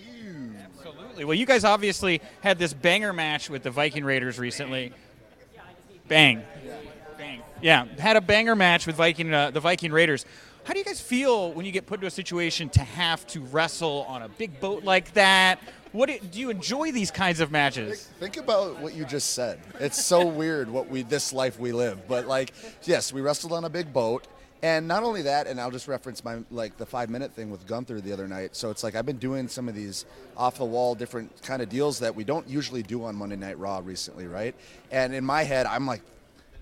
Absolutely. 0.64 1.24
Well, 1.24 1.34
you 1.34 1.46
guys 1.46 1.64
obviously 1.64 2.22
had 2.42 2.60
this 2.60 2.72
banger 2.72 3.12
match 3.12 3.50
with 3.50 3.64
the 3.64 3.70
Viking 3.70 4.04
Raiders 4.04 4.38
recently. 4.38 4.92
Bang. 6.06 6.44
Bang. 7.18 7.42
Yeah, 7.60 7.86
had 7.98 8.16
a 8.16 8.20
banger 8.20 8.54
match 8.54 8.86
with 8.86 8.94
Viking 8.94 9.34
uh, 9.34 9.50
the 9.50 9.60
Viking 9.60 9.90
Raiders. 9.90 10.24
How 10.62 10.74
do 10.74 10.78
you 10.78 10.84
guys 10.84 11.00
feel 11.00 11.52
when 11.52 11.64
you 11.64 11.72
get 11.72 11.86
put 11.86 11.96
into 11.96 12.06
a 12.06 12.10
situation 12.10 12.68
to 12.70 12.80
have 12.80 13.26
to 13.28 13.40
wrestle 13.40 14.04
on 14.08 14.22
a 14.22 14.28
big 14.28 14.60
boat 14.60 14.84
like 14.84 15.12
that? 15.14 15.58
What 15.97 16.11
do 16.11 16.38
you 16.38 16.51
enjoy 16.51 16.92
these 16.92 17.11
kinds 17.11 17.40
of 17.40 17.51
matches? 17.51 18.11
Think 18.20 18.36
about 18.36 18.80
what 18.80 18.92
you 18.92 19.07
just 19.07 19.30
said. 19.30 19.59
It's 19.80 20.05
so 20.05 20.26
weird 20.42 20.68
what 20.68 20.90
we 20.90 21.01
this 21.01 21.32
life 21.32 21.59
we 21.59 21.72
live. 21.72 22.07
But 22.07 22.26
like, 22.26 22.53
yes, 22.82 23.14
we 23.14 23.22
wrestled 23.22 23.55
on 23.55 23.64
a 23.64 23.70
big 23.70 23.94
boat. 23.94 24.26
And 24.62 24.86
not 24.86 25.05
only 25.05 25.22
that, 25.22 25.47
and 25.47 25.59
I'll 25.59 25.70
just 25.70 25.88
reference 25.88 26.22
my 26.22 26.40
like 26.51 26.76
the 26.76 26.84
five 26.84 27.09
minute 27.09 27.32
thing 27.32 27.51
with 27.51 27.66
Gunther 27.66 28.03
the 28.03 28.12
other 28.12 28.28
night. 28.28 28.55
So 28.57 28.68
it's 28.68 28.84
like 28.84 28.94
I've 28.94 29.07
been 29.07 29.16
doing 29.16 29.49
some 29.49 29.70
of 29.70 29.74
these 29.74 30.05
off 30.36 30.59
the 30.59 30.66
wall, 30.66 30.94
different 30.94 31.42
kind 31.42 31.62
of 31.62 31.70
deals 31.70 31.99
that 32.01 32.14
we 32.14 32.24
don't 32.24 32.47
usually 32.47 32.82
do 32.82 33.05
on 33.05 33.16
Monday 33.16 33.36
Night 33.36 33.59
Raw 33.59 33.80
recently, 33.82 34.26
right? 34.26 34.55
And 34.90 35.14
in 35.14 35.24
my 35.24 35.44
head, 35.44 35.64
I'm 35.64 35.86
like, 35.86 36.03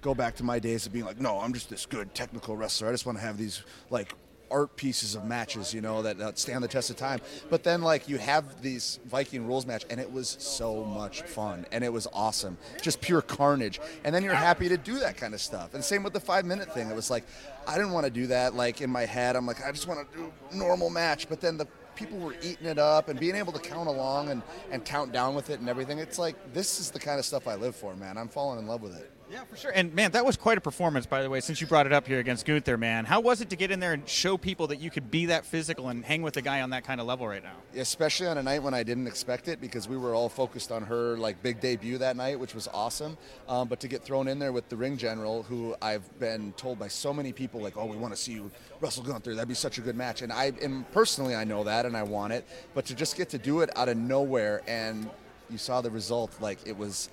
go 0.01 0.14
back 0.14 0.37
to 0.37 0.45
my 0.45 0.61
days 0.61 0.87
of 0.87 0.93
being 0.93 1.07
like, 1.07 1.20
no, 1.20 1.41
I'm 1.41 1.53
just 1.53 1.70
this 1.70 1.87
good 1.87 2.14
technical 2.14 2.57
wrestler. 2.57 2.89
I 2.89 2.93
just 2.93 3.05
want 3.05 3.18
to 3.18 3.24
have 3.24 3.37
these 3.37 3.64
like 3.91 4.14
art 4.55 4.76
pieces 4.76 5.16
of 5.16 5.24
matches, 5.24 5.74
you 5.74 5.80
know, 5.80 6.00
that, 6.02 6.16
that, 6.18 6.38
stand 6.38 6.62
the 6.62 6.68
test 6.68 6.88
of 6.88 6.96
time. 6.96 7.20
But 7.50 7.64
then, 7.64 7.82
like, 7.82 8.09
you 8.09 8.18
have 8.18 8.62
these 8.62 9.00
Viking 9.07 9.46
rules 9.48 9.66
match, 9.66 9.84
and 9.90 9.98
it 9.98 10.11
was 10.11 10.36
so 10.38 10.84
much 10.84 11.22
fun, 11.22 11.66
and 11.72 11.82
it 11.82 11.92
was 11.92 12.07
awesome, 12.12 12.57
just 12.80 13.00
pure 13.00 13.20
carnage. 13.20 13.80
And 14.05 14.14
then 14.14 14.22
you're 14.22 14.34
happy 14.34 14.68
to 14.68 14.76
do 14.76 15.00
that 15.00 15.16
kind 15.16 15.34
of 15.34 15.40
stuff. 15.40 15.74
And 15.74 15.82
same 15.82 16.05
with 16.05 16.12
the 16.12 16.20
five 16.20 16.44
minute 16.44 16.72
thing. 16.72 16.88
It 16.88 16.94
was 16.94 17.11
like, 17.11 17.24
I 17.66 17.74
didn't 17.74 17.92
want 17.92 18.07
to 18.07 18.12
do 18.12 18.28
that. 18.28 18.55
Like 18.55 18.80
in 18.80 18.90
my 18.90 19.05
head, 19.05 19.34
I'm 19.34 19.46
like, 19.46 19.64
I 19.66 19.72
just 19.72 19.88
want 19.88 20.09
to 20.12 20.18
do 20.18 20.32
normal 20.52 20.88
match. 20.88 21.28
But 21.28 21.40
then 21.40 21.57
the 21.57 21.66
people 21.96 22.18
were 22.18 22.34
eating 22.42 22.66
it 22.66 22.78
up 22.78 23.09
and 23.09 23.18
being 23.18 23.34
able 23.34 23.52
to 23.52 23.59
count 23.59 23.88
along 23.88 24.30
and, 24.30 24.42
and 24.70 24.84
count 24.84 25.12
down 25.12 25.34
with 25.34 25.50
it 25.50 25.61
and 25.61 25.68
everything. 25.68 25.98
It's 25.98 26.18
like 26.18 26.36
this 26.52 26.78
is 26.80 26.90
the 26.90 27.00
kind 27.00 27.18
of 27.18 27.24
stuff 27.24 27.48
I 27.48 27.55
live 27.57 27.74
for, 27.74 27.96
man. 27.96 28.18
I'm 28.18 28.28
falling 28.28 28.59
in 28.59 28.66
love 28.66 28.82
with 28.82 28.96
it. 28.96 29.11
Yeah, 29.31 29.45
for 29.45 29.57
sure. 29.57 29.72
And 29.75 29.95
man, 29.95 30.12
that 30.12 30.25
was 30.25 30.37
quite 30.37 30.59
a 30.59 30.61
performance, 30.61 31.07
by 31.07 31.22
the 31.22 31.31
way. 31.31 31.41
Since 31.41 31.61
you 31.61 31.66
brought 31.66 31.87
it 31.87 31.93
up 31.93 32.07
here 32.07 32.18
against 32.18 32.45
Gunther, 32.45 32.77
man, 32.77 33.05
how 33.05 33.20
was 33.20 33.41
it 33.41 33.51
to 33.51 33.57
get 33.57 33.70
in 33.70 33.81
there 33.81 33.93
and 33.93 34.09
show 34.09 34.37
people 34.37 34.66
that 34.68 34.81
you 34.81 34.91
could 34.91 35.11
be 35.11 35.27
that 35.27 35.47
physical 35.47 35.89
and 35.89 36.05
hang 36.05 36.22
with 36.22 36.37
a 36.37 36.43
guy 36.43 36.61
on 36.61 36.70
that 36.70 36.85
kind 36.85 37.01
of 37.01 37.07
level 37.07 37.27
right 37.27 37.43
now? 37.43 37.55
Especially 37.75 38.27
on 38.27 38.39
a 38.39 38.43
night 38.43 38.62
when 38.62 38.75
I 38.75 38.83
didn't 38.83 39.07
expect 39.07 39.49
it, 39.49 39.61
because 39.61 39.89
we 39.89 39.97
were 39.97 40.14
all 40.14 40.29
focused 40.29 40.70
on 40.70 40.83
her 40.85 41.16
like 41.16 41.43
big 41.43 41.61
debut 41.61 41.99
that 41.99 42.16
night, 42.16 42.39
which 42.39 42.55
was 42.55 42.68
awesome. 42.72 43.16
Um, 43.49 43.66
but 43.68 43.81
to 43.81 43.89
get 43.89 44.03
thrown 44.03 44.29
in 44.29 44.39
there 44.39 44.53
with 44.53 44.68
the 44.68 44.77
ring 44.77 44.97
general, 44.97 45.43
who 45.43 45.75
I've 45.81 46.18
been 46.18 46.53
told 46.53 46.79
by 46.79 46.89
so 46.89 47.12
many 47.12 47.33
people, 47.33 47.61
like, 47.61 47.77
oh, 47.77 47.87
we 47.87 47.97
want 47.97 48.14
to 48.14 48.20
see 48.20 48.33
you 48.33 48.51
wrestle 48.81 49.05
Gunther. 49.05 49.35
That'd 49.35 49.49
be 49.49 49.55
such 49.55 49.79
a 49.79 49.81
good 49.81 49.97
match. 49.97 50.22
And 50.22 50.33
I, 50.33 50.53
and 50.62 50.91
personally, 50.93 51.35
I 51.35 51.45
know 51.45 51.64
that 51.64 51.87
and 51.87 51.97
I 51.97 52.03
want 52.03 52.35
it. 52.35 52.47
But 52.75 52.85
to 52.87 52.95
just 52.95 53.16
get 53.16 53.31
to 53.31 53.39
do 53.39 53.61
it 53.61 53.70
out 53.77 53.89
of 53.89 53.97
nowhere 53.97 54.62
and 54.66 55.09
you 55.51 55.59
saw 55.59 55.81
the 55.81 55.91
result, 55.91 56.33
like 56.41 56.59
it 56.66 56.77
was 56.77 57.09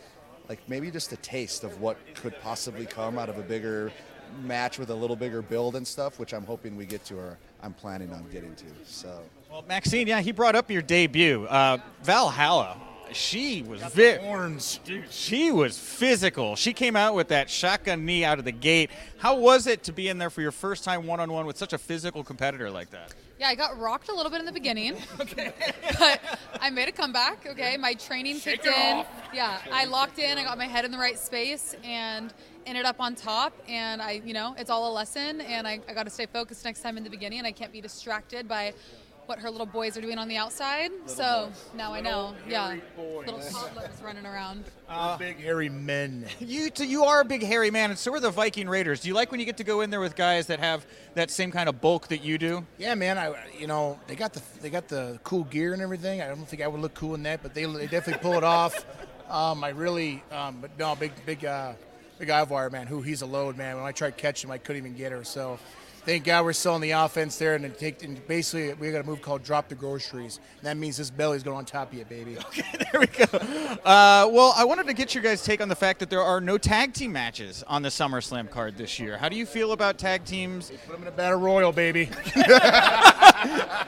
like 0.51 0.59
maybe 0.67 0.91
just 0.91 1.13
a 1.13 1.15
taste 1.15 1.63
of 1.63 1.79
what 1.79 1.95
could 2.13 2.37
possibly 2.41 2.85
come 2.85 3.17
out 3.17 3.29
of 3.29 3.37
a 3.37 3.41
bigger 3.41 3.89
match 4.43 4.77
with 4.77 4.89
a 4.89 4.93
little 4.93 5.15
bigger 5.15 5.41
build 5.41 5.77
and 5.77 5.87
stuff, 5.87 6.19
which 6.19 6.33
I'm 6.33 6.43
hoping 6.43 6.75
we 6.75 6.85
get 6.85 7.05
to 7.05 7.17
or 7.17 7.37
I'm 7.63 7.71
planning 7.71 8.11
on 8.11 8.25
getting 8.33 8.53
to. 8.55 8.65
So. 8.85 9.21
Well, 9.49 9.63
Maxxine, 9.65 10.07
yeah, 10.07 10.19
he 10.19 10.33
brought 10.33 10.55
up 10.55 10.69
your 10.69 10.81
debut, 10.81 11.45
uh, 11.45 11.77
Valhalla. 12.03 12.75
she 13.13 13.61
was 13.63 13.81
vi- 13.81 14.17
Horns. 14.17 14.81
Dude, 14.83 15.09
she 15.09 15.53
was 15.53 15.79
physical. 15.79 16.57
She 16.57 16.73
came 16.73 16.97
out 16.97 17.15
with 17.15 17.29
that 17.29 17.49
shotgun 17.49 18.05
knee 18.05 18.25
out 18.25 18.37
of 18.37 18.43
the 18.43 18.51
gate. 18.51 18.91
How 19.19 19.37
was 19.37 19.67
it 19.67 19.83
to 19.83 19.93
be 19.93 20.09
in 20.09 20.17
there 20.17 20.29
for 20.29 20.41
your 20.41 20.51
first 20.51 20.83
time 20.83 21.07
one 21.07 21.21
on 21.21 21.31
one 21.31 21.45
with 21.45 21.57
such 21.57 21.71
a 21.71 21.77
physical 21.77 22.25
competitor 22.25 22.69
like 22.69 22.89
that? 22.89 23.13
Yeah, 23.41 23.47
I 23.47 23.55
got 23.55 23.79
rocked 23.79 24.09
a 24.09 24.13
little 24.13 24.29
bit 24.29 24.39
in 24.39 24.45
the 24.45 24.51
beginning, 24.51 24.97
okay. 25.19 25.51
but 25.99 26.21
I 26.61 26.69
made 26.69 26.87
a 26.87 26.91
comeback. 26.91 27.47
Okay, 27.47 27.75
my 27.75 27.95
training 27.95 28.37
Shake 28.37 28.61
kicked 28.61 28.67
in. 28.67 28.97
off. 28.97 29.07
Yeah, 29.33 29.57
I 29.71 29.85
locked 29.85 30.19
in. 30.19 30.37
I 30.37 30.43
got 30.43 30.59
my 30.59 30.67
head 30.67 30.85
in 30.85 30.91
the 30.91 30.99
right 30.99 31.17
space 31.17 31.75
and 31.83 32.31
ended 32.67 32.85
up 32.85 32.97
on 32.99 33.15
top. 33.15 33.53
And 33.67 33.99
I, 33.99 34.21
you 34.23 34.33
know, 34.33 34.53
it's 34.59 34.69
all 34.69 34.91
a 34.91 34.93
lesson. 34.93 35.41
And 35.41 35.67
I, 35.67 35.79
I 35.89 35.93
got 35.95 36.03
to 36.03 36.11
stay 36.11 36.27
focused 36.27 36.63
next 36.65 36.83
time 36.83 36.97
in 36.97 37.03
the 37.03 37.09
beginning. 37.09 37.39
And 37.39 37.47
I 37.47 37.51
can't 37.51 37.71
be 37.71 37.81
distracted 37.81 38.47
by 38.47 38.75
what 39.31 39.39
her 39.39 39.49
little 39.49 39.65
boys 39.65 39.95
are 39.95 40.01
doing 40.01 40.17
on 40.17 40.27
the 40.27 40.35
outside. 40.35 40.91
so 41.05 41.49
now 41.73 41.93
I 41.93 42.01
know. 42.01 42.35
Yeah, 42.45 42.75
boys. 42.97 43.27
little 43.27 43.39
toddlers 43.39 44.01
running 44.03 44.25
around. 44.25 44.65
big 45.17 45.39
hairy 45.39 45.69
men. 45.69 46.25
You 46.41 46.69
t- 46.69 46.85
you 46.85 47.05
are 47.05 47.21
a 47.21 47.25
big 47.25 47.41
hairy 47.41 47.71
man, 47.71 47.91
and 47.91 47.97
so 47.97 48.13
are 48.13 48.19
the 48.19 48.29
Viking 48.29 48.67
Raiders. 48.67 48.99
Do 48.99 49.07
you 49.07 49.13
like 49.13 49.31
when 49.31 49.39
you 49.39 49.45
get 49.45 49.55
to 49.57 49.63
go 49.63 49.79
in 49.81 49.89
there 49.89 50.01
with 50.01 50.17
guys 50.17 50.47
that 50.47 50.59
have 50.59 50.85
that 51.13 51.31
same 51.31 51.49
kind 51.49 51.69
of 51.69 51.79
bulk 51.79 52.09
that 52.09 52.25
you 52.25 52.37
do? 52.37 52.65
Yeah, 52.77 52.93
man. 52.95 53.17
I 53.17 53.33
you 53.57 53.67
know 53.67 53.97
they 54.07 54.15
got 54.15 54.33
the 54.33 54.41
they 54.61 54.69
got 54.69 54.89
the 54.89 55.17
cool 55.23 55.45
gear 55.45 55.71
and 55.71 55.81
everything. 55.81 56.21
I 56.21 56.27
don't 56.27 56.45
think 56.45 56.61
I 56.61 56.67
would 56.67 56.81
look 56.81 56.93
cool 56.93 57.15
in 57.15 57.23
that, 57.23 57.41
but 57.41 57.53
they, 57.53 57.63
they 57.65 57.87
definitely 57.87 58.21
pull 58.21 58.33
it 58.33 58.43
off. 58.43 58.85
Um, 59.29 59.63
I 59.63 59.69
really, 59.69 60.21
um, 60.29 60.57
but 60.59 60.77
no, 60.77 60.93
big 60.93 61.13
big 61.25 61.45
uh, 61.45 61.71
big 62.19 62.27
Ivar 62.27 62.69
man. 62.69 62.85
Who 62.85 63.01
he's 63.01 63.21
a 63.21 63.25
load 63.25 63.55
man. 63.55 63.77
When 63.77 63.85
I 63.85 63.93
tried 63.93 64.17
catching 64.17 64.49
him, 64.49 64.51
I 64.51 64.57
couldn't 64.57 64.81
even 64.81 64.93
get 64.97 65.13
her. 65.13 65.23
So. 65.23 65.57
Thank 66.03 66.23
God 66.23 66.45
we're 66.45 66.53
still 66.53 66.73
on 66.73 66.81
the 66.81 66.91
offense 66.91 67.37
there, 67.37 67.53
and 67.53 67.77
take 67.77 68.03
and 68.03 68.25
basically 68.27 68.73
we 68.73 68.91
got 68.91 69.01
a 69.01 69.03
move 69.03 69.21
called 69.21 69.43
drop 69.43 69.69
the 69.69 69.75
groceries. 69.75 70.39
And 70.57 70.65
that 70.65 70.77
means 70.77 70.97
this 70.97 71.11
belly's 71.11 71.43
going 71.43 71.57
on 71.57 71.65
top 71.65 71.91
of 71.91 71.97
you, 71.97 72.05
baby. 72.05 72.37
Okay, 72.51 72.63
there 72.91 72.99
we 72.99 73.07
go. 73.07 73.23
Uh, 73.85 74.27
well, 74.31 74.53
I 74.57 74.65
wanted 74.65 74.87
to 74.87 74.93
get 74.93 75.15
your 75.15 75.23
guys' 75.23 75.43
take 75.43 75.61
on 75.61 75.69
the 75.69 75.75
fact 75.75 75.99
that 75.99 76.09
there 76.09 76.21
are 76.21 76.41
no 76.41 76.57
tag 76.57 76.93
team 76.93 77.13
matches 77.13 77.63
on 77.65 77.81
the 77.81 77.89
SummerSlam 77.89 78.49
card 78.49 78.77
this 78.77 78.99
year. 78.99 79.15
How 79.17 79.29
do 79.29 79.35
you 79.37 79.45
feel 79.45 79.71
about 79.71 79.97
tag 79.97 80.25
teams? 80.25 80.71
Put 80.85 80.93
them 80.93 81.03
in 81.03 81.07
a 81.07 81.11
battle 81.11 81.39
royal, 81.39 81.71
baby. 81.71 82.09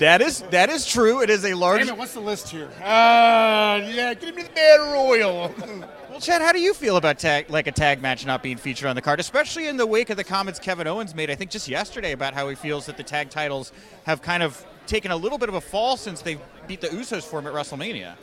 That 0.00 0.22
is 0.22 0.40
that 0.50 0.70
is 0.70 0.86
true. 0.86 1.20
It 1.20 1.28
is 1.28 1.44
a 1.44 1.52
large. 1.52 1.80
Damn 1.80 1.90
it, 1.90 1.98
what's 1.98 2.14
the 2.14 2.20
list 2.20 2.48
here? 2.48 2.70
Uh, 2.80 3.84
yeah, 3.84 4.14
give 4.18 4.34
me 4.34 4.44
the 4.44 4.48
battle 4.48 4.92
royal. 4.92 5.54
Well, 6.10 6.18
Chad, 6.18 6.42
how 6.42 6.50
do 6.50 6.60
you 6.60 6.74
feel 6.74 6.96
about 6.96 7.20
tag 7.20 7.50
like 7.50 7.68
a 7.68 7.72
tag 7.72 8.02
match 8.02 8.26
not 8.26 8.42
being 8.42 8.56
featured 8.56 8.88
on 8.88 8.96
the 8.96 9.00
card, 9.00 9.20
especially 9.20 9.68
in 9.68 9.76
the 9.76 9.86
wake 9.86 10.10
of 10.10 10.16
the 10.16 10.24
comments 10.24 10.58
Kevin 10.58 10.88
Owens 10.88 11.14
made? 11.14 11.30
I 11.30 11.36
think 11.36 11.52
just 11.52 11.68
yesterday 11.68 12.10
about 12.10 12.34
how 12.34 12.48
he 12.48 12.56
feels 12.56 12.84
that 12.86 12.96
the 12.96 13.04
tag 13.04 13.30
titles 13.30 13.70
have 14.06 14.20
kind 14.20 14.42
of 14.42 14.66
taken 14.88 15.12
a 15.12 15.16
little 15.16 15.38
bit 15.38 15.48
of 15.48 15.54
a 15.54 15.60
fall 15.60 15.96
since 15.96 16.20
they 16.20 16.36
beat 16.66 16.80
the 16.80 16.88
Usos 16.88 17.22
for 17.22 17.38
him 17.38 17.46
at 17.46 17.52
WrestleMania. 17.52 18.16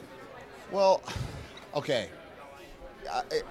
Well, 0.69 1.01
okay. 1.73 2.09
It- 3.31 3.45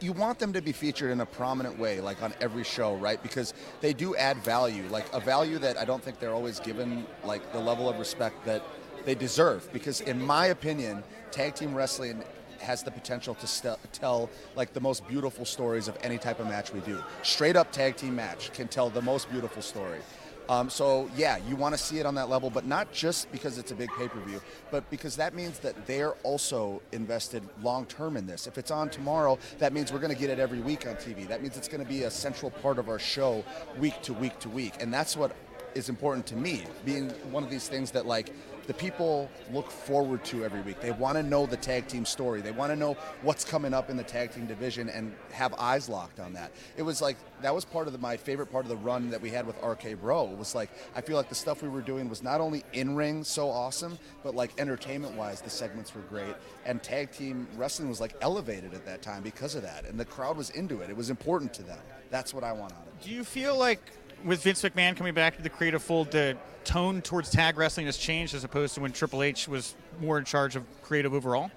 you 0.00 0.12
want 0.12 0.38
them 0.38 0.52
to 0.52 0.60
be 0.60 0.72
featured 0.72 1.10
in 1.10 1.22
a 1.22 1.26
prominent 1.26 1.78
way, 1.78 2.02
like 2.02 2.22
on 2.22 2.34
every 2.42 2.64
show, 2.64 2.94
right? 2.96 3.22
Because 3.22 3.54
they 3.80 3.94
do 3.94 4.14
add 4.16 4.36
value, 4.44 4.86
like 4.90 5.10
a 5.14 5.20
value 5.20 5.56
that 5.60 5.78
I 5.78 5.86
don't 5.86 6.02
think 6.04 6.18
they're 6.18 6.34
always 6.34 6.60
given, 6.60 7.06
like 7.24 7.52
the 7.52 7.58
level 7.60 7.88
of 7.88 7.98
respect 7.98 8.44
that 8.44 8.60
they 9.06 9.14
deserve. 9.14 9.72
Because 9.72 10.02
in 10.02 10.20
my 10.20 10.46
opinion, 10.46 11.02
tag 11.30 11.54
team 11.54 11.74
wrestling 11.74 12.22
has 12.64 12.82
the 12.82 12.90
potential 12.90 13.34
to 13.36 13.46
st- 13.46 13.78
tell 13.92 14.30
like 14.56 14.72
the 14.72 14.80
most 14.80 15.06
beautiful 15.06 15.44
stories 15.44 15.88
of 15.88 15.96
any 16.02 16.18
type 16.18 16.40
of 16.40 16.46
match 16.46 16.72
we 16.72 16.80
do. 16.80 17.02
Straight 17.22 17.56
up 17.56 17.70
tag 17.70 17.96
team 17.96 18.16
match 18.16 18.52
can 18.52 18.68
tell 18.68 18.90
the 18.90 19.02
most 19.02 19.30
beautiful 19.30 19.62
story. 19.62 20.00
Um, 20.48 20.68
so 20.68 21.08
yeah, 21.16 21.38
you 21.48 21.56
want 21.56 21.74
to 21.74 21.78
see 21.80 21.98
it 21.98 22.06
on 22.06 22.14
that 22.16 22.28
level, 22.28 22.50
but 22.50 22.66
not 22.66 22.92
just 22.92 23.32
because 23.32 23.56
it's 23.56 23.70
a 23.70 23.74
big 23.74 23.90
pay-per-view, 23.96 24.42
but 24.70 24.88
because 24.90 25.16
that 25.16 25.34
means 25.34 25.58
that 25.60 25.86
they're 25.86 26.12
also 26.22 26.82
invested 26.92 27.42
long 27.62 27.86
term 27.86 28.16
in 28.16 28.26
this. 28.26 28.46
If 28.46 28.58
it's 28.58 28.70
on 28.70 28.90
tomorrow, 28.90 29.38
that 29.58 29.72
means 29.72 29.92
we're 29.92 30.00
going 30.00 30.14
to 30.14 30.20
get 30.20 30.30
it 30.30 30.38
every 30.38 30.60
week 30.60 30.86
on 30.86 30.96
TV. 30.96 31.26
That 31.28 31.42
means 31.42 31.56
it's 31.56 31.68
going 31.68 31.82
to 31.82 31.88
be 31.88 32.02
a 32.02 32.10
central 32.10 32.50
part 32.50 32.78
of 32.78 32.88
our 32.88 32.98
show 32.98 33.42
week 33.78 34.00
to 34.02 34.12
week 34.12 34.38
to 34.40 34.50
week, 34.50 34.74
and 34.80 34.92
that's 34.92 35.16
what 35.16 35.34
is 35.74 35.88
important 35.88 36.26
to 36.26 36.36
me. 36.36 36.64
Being 36.84 37.10
one 37.30 37.42
of 37.42 37.50
these 37.50 37.68
things 37.68 37.90
that 37.92 38.06
like 38.06 38.30
the 38.66 38.74
people 38.74 39.30
look 39.52 39.70
forward 39.70 40.24
to 40.24 40.44
every 40.44 40.60
week. 40.62 40.80
They 40.80 40.92
want 40.92 41.16
to 41.16 41.22
know 41.22 41.46
the 41.46 41.56
tag 41.56 41.86
team 41.86 42.04
story. 42.04 42.40
They 42.40 42.50
want 42.50 42.72
to 42.72 42.76
know 42.76 42.96
what's 43.22 43.44
coming 43.44 43.74
up 43.74 43.90
in 43.90 43.96
the 43.96 44.02
tag 44.02 44.32
team 44.32 44.46
division 44.46 44.88
and 44.88 45.14
have 45.32 45.54
eyes 45.54 45.88
locked 45.88 46.20
on 46.20 46.32
that. 46.34 46.52
It 46.76 46.82
was 46.82 47.02
like 47.02 47.16
that 47.42 47.54
was 47.54 47.64
part 47.64 47.86
of 47.86 47.92
the, 47.92 47.98
my 47.98 48.16
favorite 48.16 48.46
part 48.46 48.64
of 48.64 48.70
the 48.70 48.76
run 48.76 49.10
that 49.10 49.20
we 49.20 49.30
had 49.30 49.46
with 49.46 49.56
RK 49.62 50.00
Bro. 50.00 50.30
It 50.30 50.38
was 50.38 50.54
like 50.54 50.70
I 50.94 51.00
feel 51.00 51.16
like 51.16 51.28
the 51.28 51.34
stuff 51.34 51.62
we 51.62 51.68
were 51.68 51.82
doing 51.82 52.08
was 52.08 52.22
not 52.22 52.40
only 52.40 52.64
in 52.72 52.94
ring 52.94 53.24
so 53.24 53.50
awesome, 53.50 53.98
but 54.22 54.34
like 54.34 54.58
entertainment 54.58 55.14
wise, 55.14 55.40
the 55.40 55.50
segments 55.50 55.94
were 55.94 56.02
great. 56.02 56.34
And 56.64 56.82
tag 56.82 57.12
team 57.12 57.46
wrestling 57.56 57.88
was 57.88 58.00
like 58.00 58.14
elevated 58.20 58.74
at 58.74 58.86
that 58.86 59.02
time 59.02 59.22
because 59.22 59.54
of 59.54 59.62
that, 59.62 59.84
and 59.86 59.98
the 59.98 60.04
crowd 60.04 60.36
was 60.36 60.50
into 60.50 60.80
it. 60.80 60.90
It 60.90 60.96
was 60.96 61.10
important 61.10 61.52
to 61.54 61.62
them. 61.62 61.78
That's 62.10 62.32
what 62.32 62.44
I 62.44 62.52
want 62.52 62.72
out 62.72 62.82
of 62.82 62.86
it. 62.88 63.04
Do 63.04 63.10
you 63.10 63.24
feel 63.24 63.56
like 63.56 63.80
with 64.24 64.42
Vince 64.42 64.62
McMahon 64.62 64.96
coming 64.96 65.14
back 65.14 65.36
to 65.36 65.42
the 65.42 65.48
creative 65.48 65.82
fold, 65.82 66.10
the 66.10 66.36
tone 66.64 67.02
towards 67.02 67.30
tag 67.30 67.56
wrestling 67.58 67.86
has 67.86 67.96
changed 67.96 68.34
as 68.34 68.44
opposed 68.44 68.74
to 68.74 68.80
when 68.80 68.92
Triple 68.92 69.22
H 69.22 69.46
was 69.46 69.74
more 70.00 70.18
in 70.18 70.24
charge 70.24 70.56
of 70.56 70.64
creative 70.82 71.12
overall? 71.12 71.50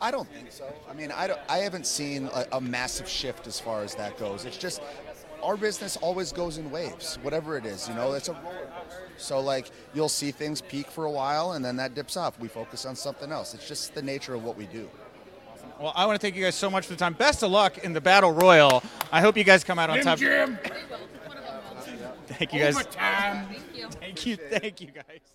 I 0.00 0.10
don't 0.10 0.28
think 0.28 0.50
so. 0.50 0.72
I 0.90 0.94
mean, 0.94 1.12
I, 1.12 1.26
don't, 1.26 1.40
I 1.48 1.58
haven't 1.58 1.86
seen 1.86 2.28
a, 2.32 2.46
a 2.52 2.60
massive 2.60 3.08
shift 3.08 3.46
as 3.46 3.60
far 3.60 3.82
as 3.82 3.94
that 3.94 4.18
goes. 4.18 4.44
It's 4.44 4.58
just 4.58 4.82
our 5.42 5.56
business 5.56 5.96
always 5.98 6.32
goes 6.32 6.58
in 6.58 6.70
waves, 6.70 7.18
whatever 7.22 7.56
it 7.56 7.66
is. 7.66 7.88
You 7.88 7.94
know, 7.94 8.12
it's 8.12 8.28
a 8.28 8.32
roller 8.32 8.68
coaster. 8.82 9.08
So 9.18 9.40
like 9.40 9.70
you'll 9.92 10.08
see 10.08 10.30
things 10.30 10.60
peak 10.60 10.90
for 10.90 11.04
a 11.04 11.10
while 11.10 11.52
and 11.52 11.64
then 11.64 11.76
that 11.76 11.94
dips 11.94 12.16
off. 12.16 12.38
We 12.40 12.48
focus 12.48 12.86
on 12.86 12.96
something 12.96 13.30
else. 13.30 13.54
It's 13.54 13.68
just 13.68 13.94
the 13.94 14.02
nature 14.02 14.34
of 14.34 14.42
what 14.42 14.56
we 14.56 14.66
do. 14.66 14.88
Well, 15.78 15.92
I 15.96 16.06
want 16.06 16.20
to 16.20 16.24
thank 16.24 16.36
you 16.36 16.44
guys 16.44 16.54
so 16.54 16.70
much 16.70 16.86
for 16.86 16.92
the 16.92 16.98
time. 16.98 17.14
Best 17.14 17.42
of 17.42 17.50
luck 17.50 17.78
in 17.78 17.92
the 17.92 18.00
Battle 18.00 18.32
Royal. 18.32 18.82
I 19.10 19.20
hope 19.20 19.36
you 19.36 19.44
guys 19.44 19.64
come 19.64 19.78
out 19.78 19.90
on 19.90 19.96
Jim 19.96 20.04
top. 20.04 20.18
Jim. 20.18 20.58
One 21.26 21.36
of 21.36 21.44
them 21.44 22.00
will. 22.00 22.13
Thank 22.26 22.52
you 22.52 22.60
guys. 22.60 22.76
Overtime. 22.76 23.46
Thank 23.48 23.76
you. 23.76 23.88
Thank 23.88 24.26
you. 24.26 24.36
Thank 24.36 24.80
you 24.80 24.90
guys. 24.90 25.33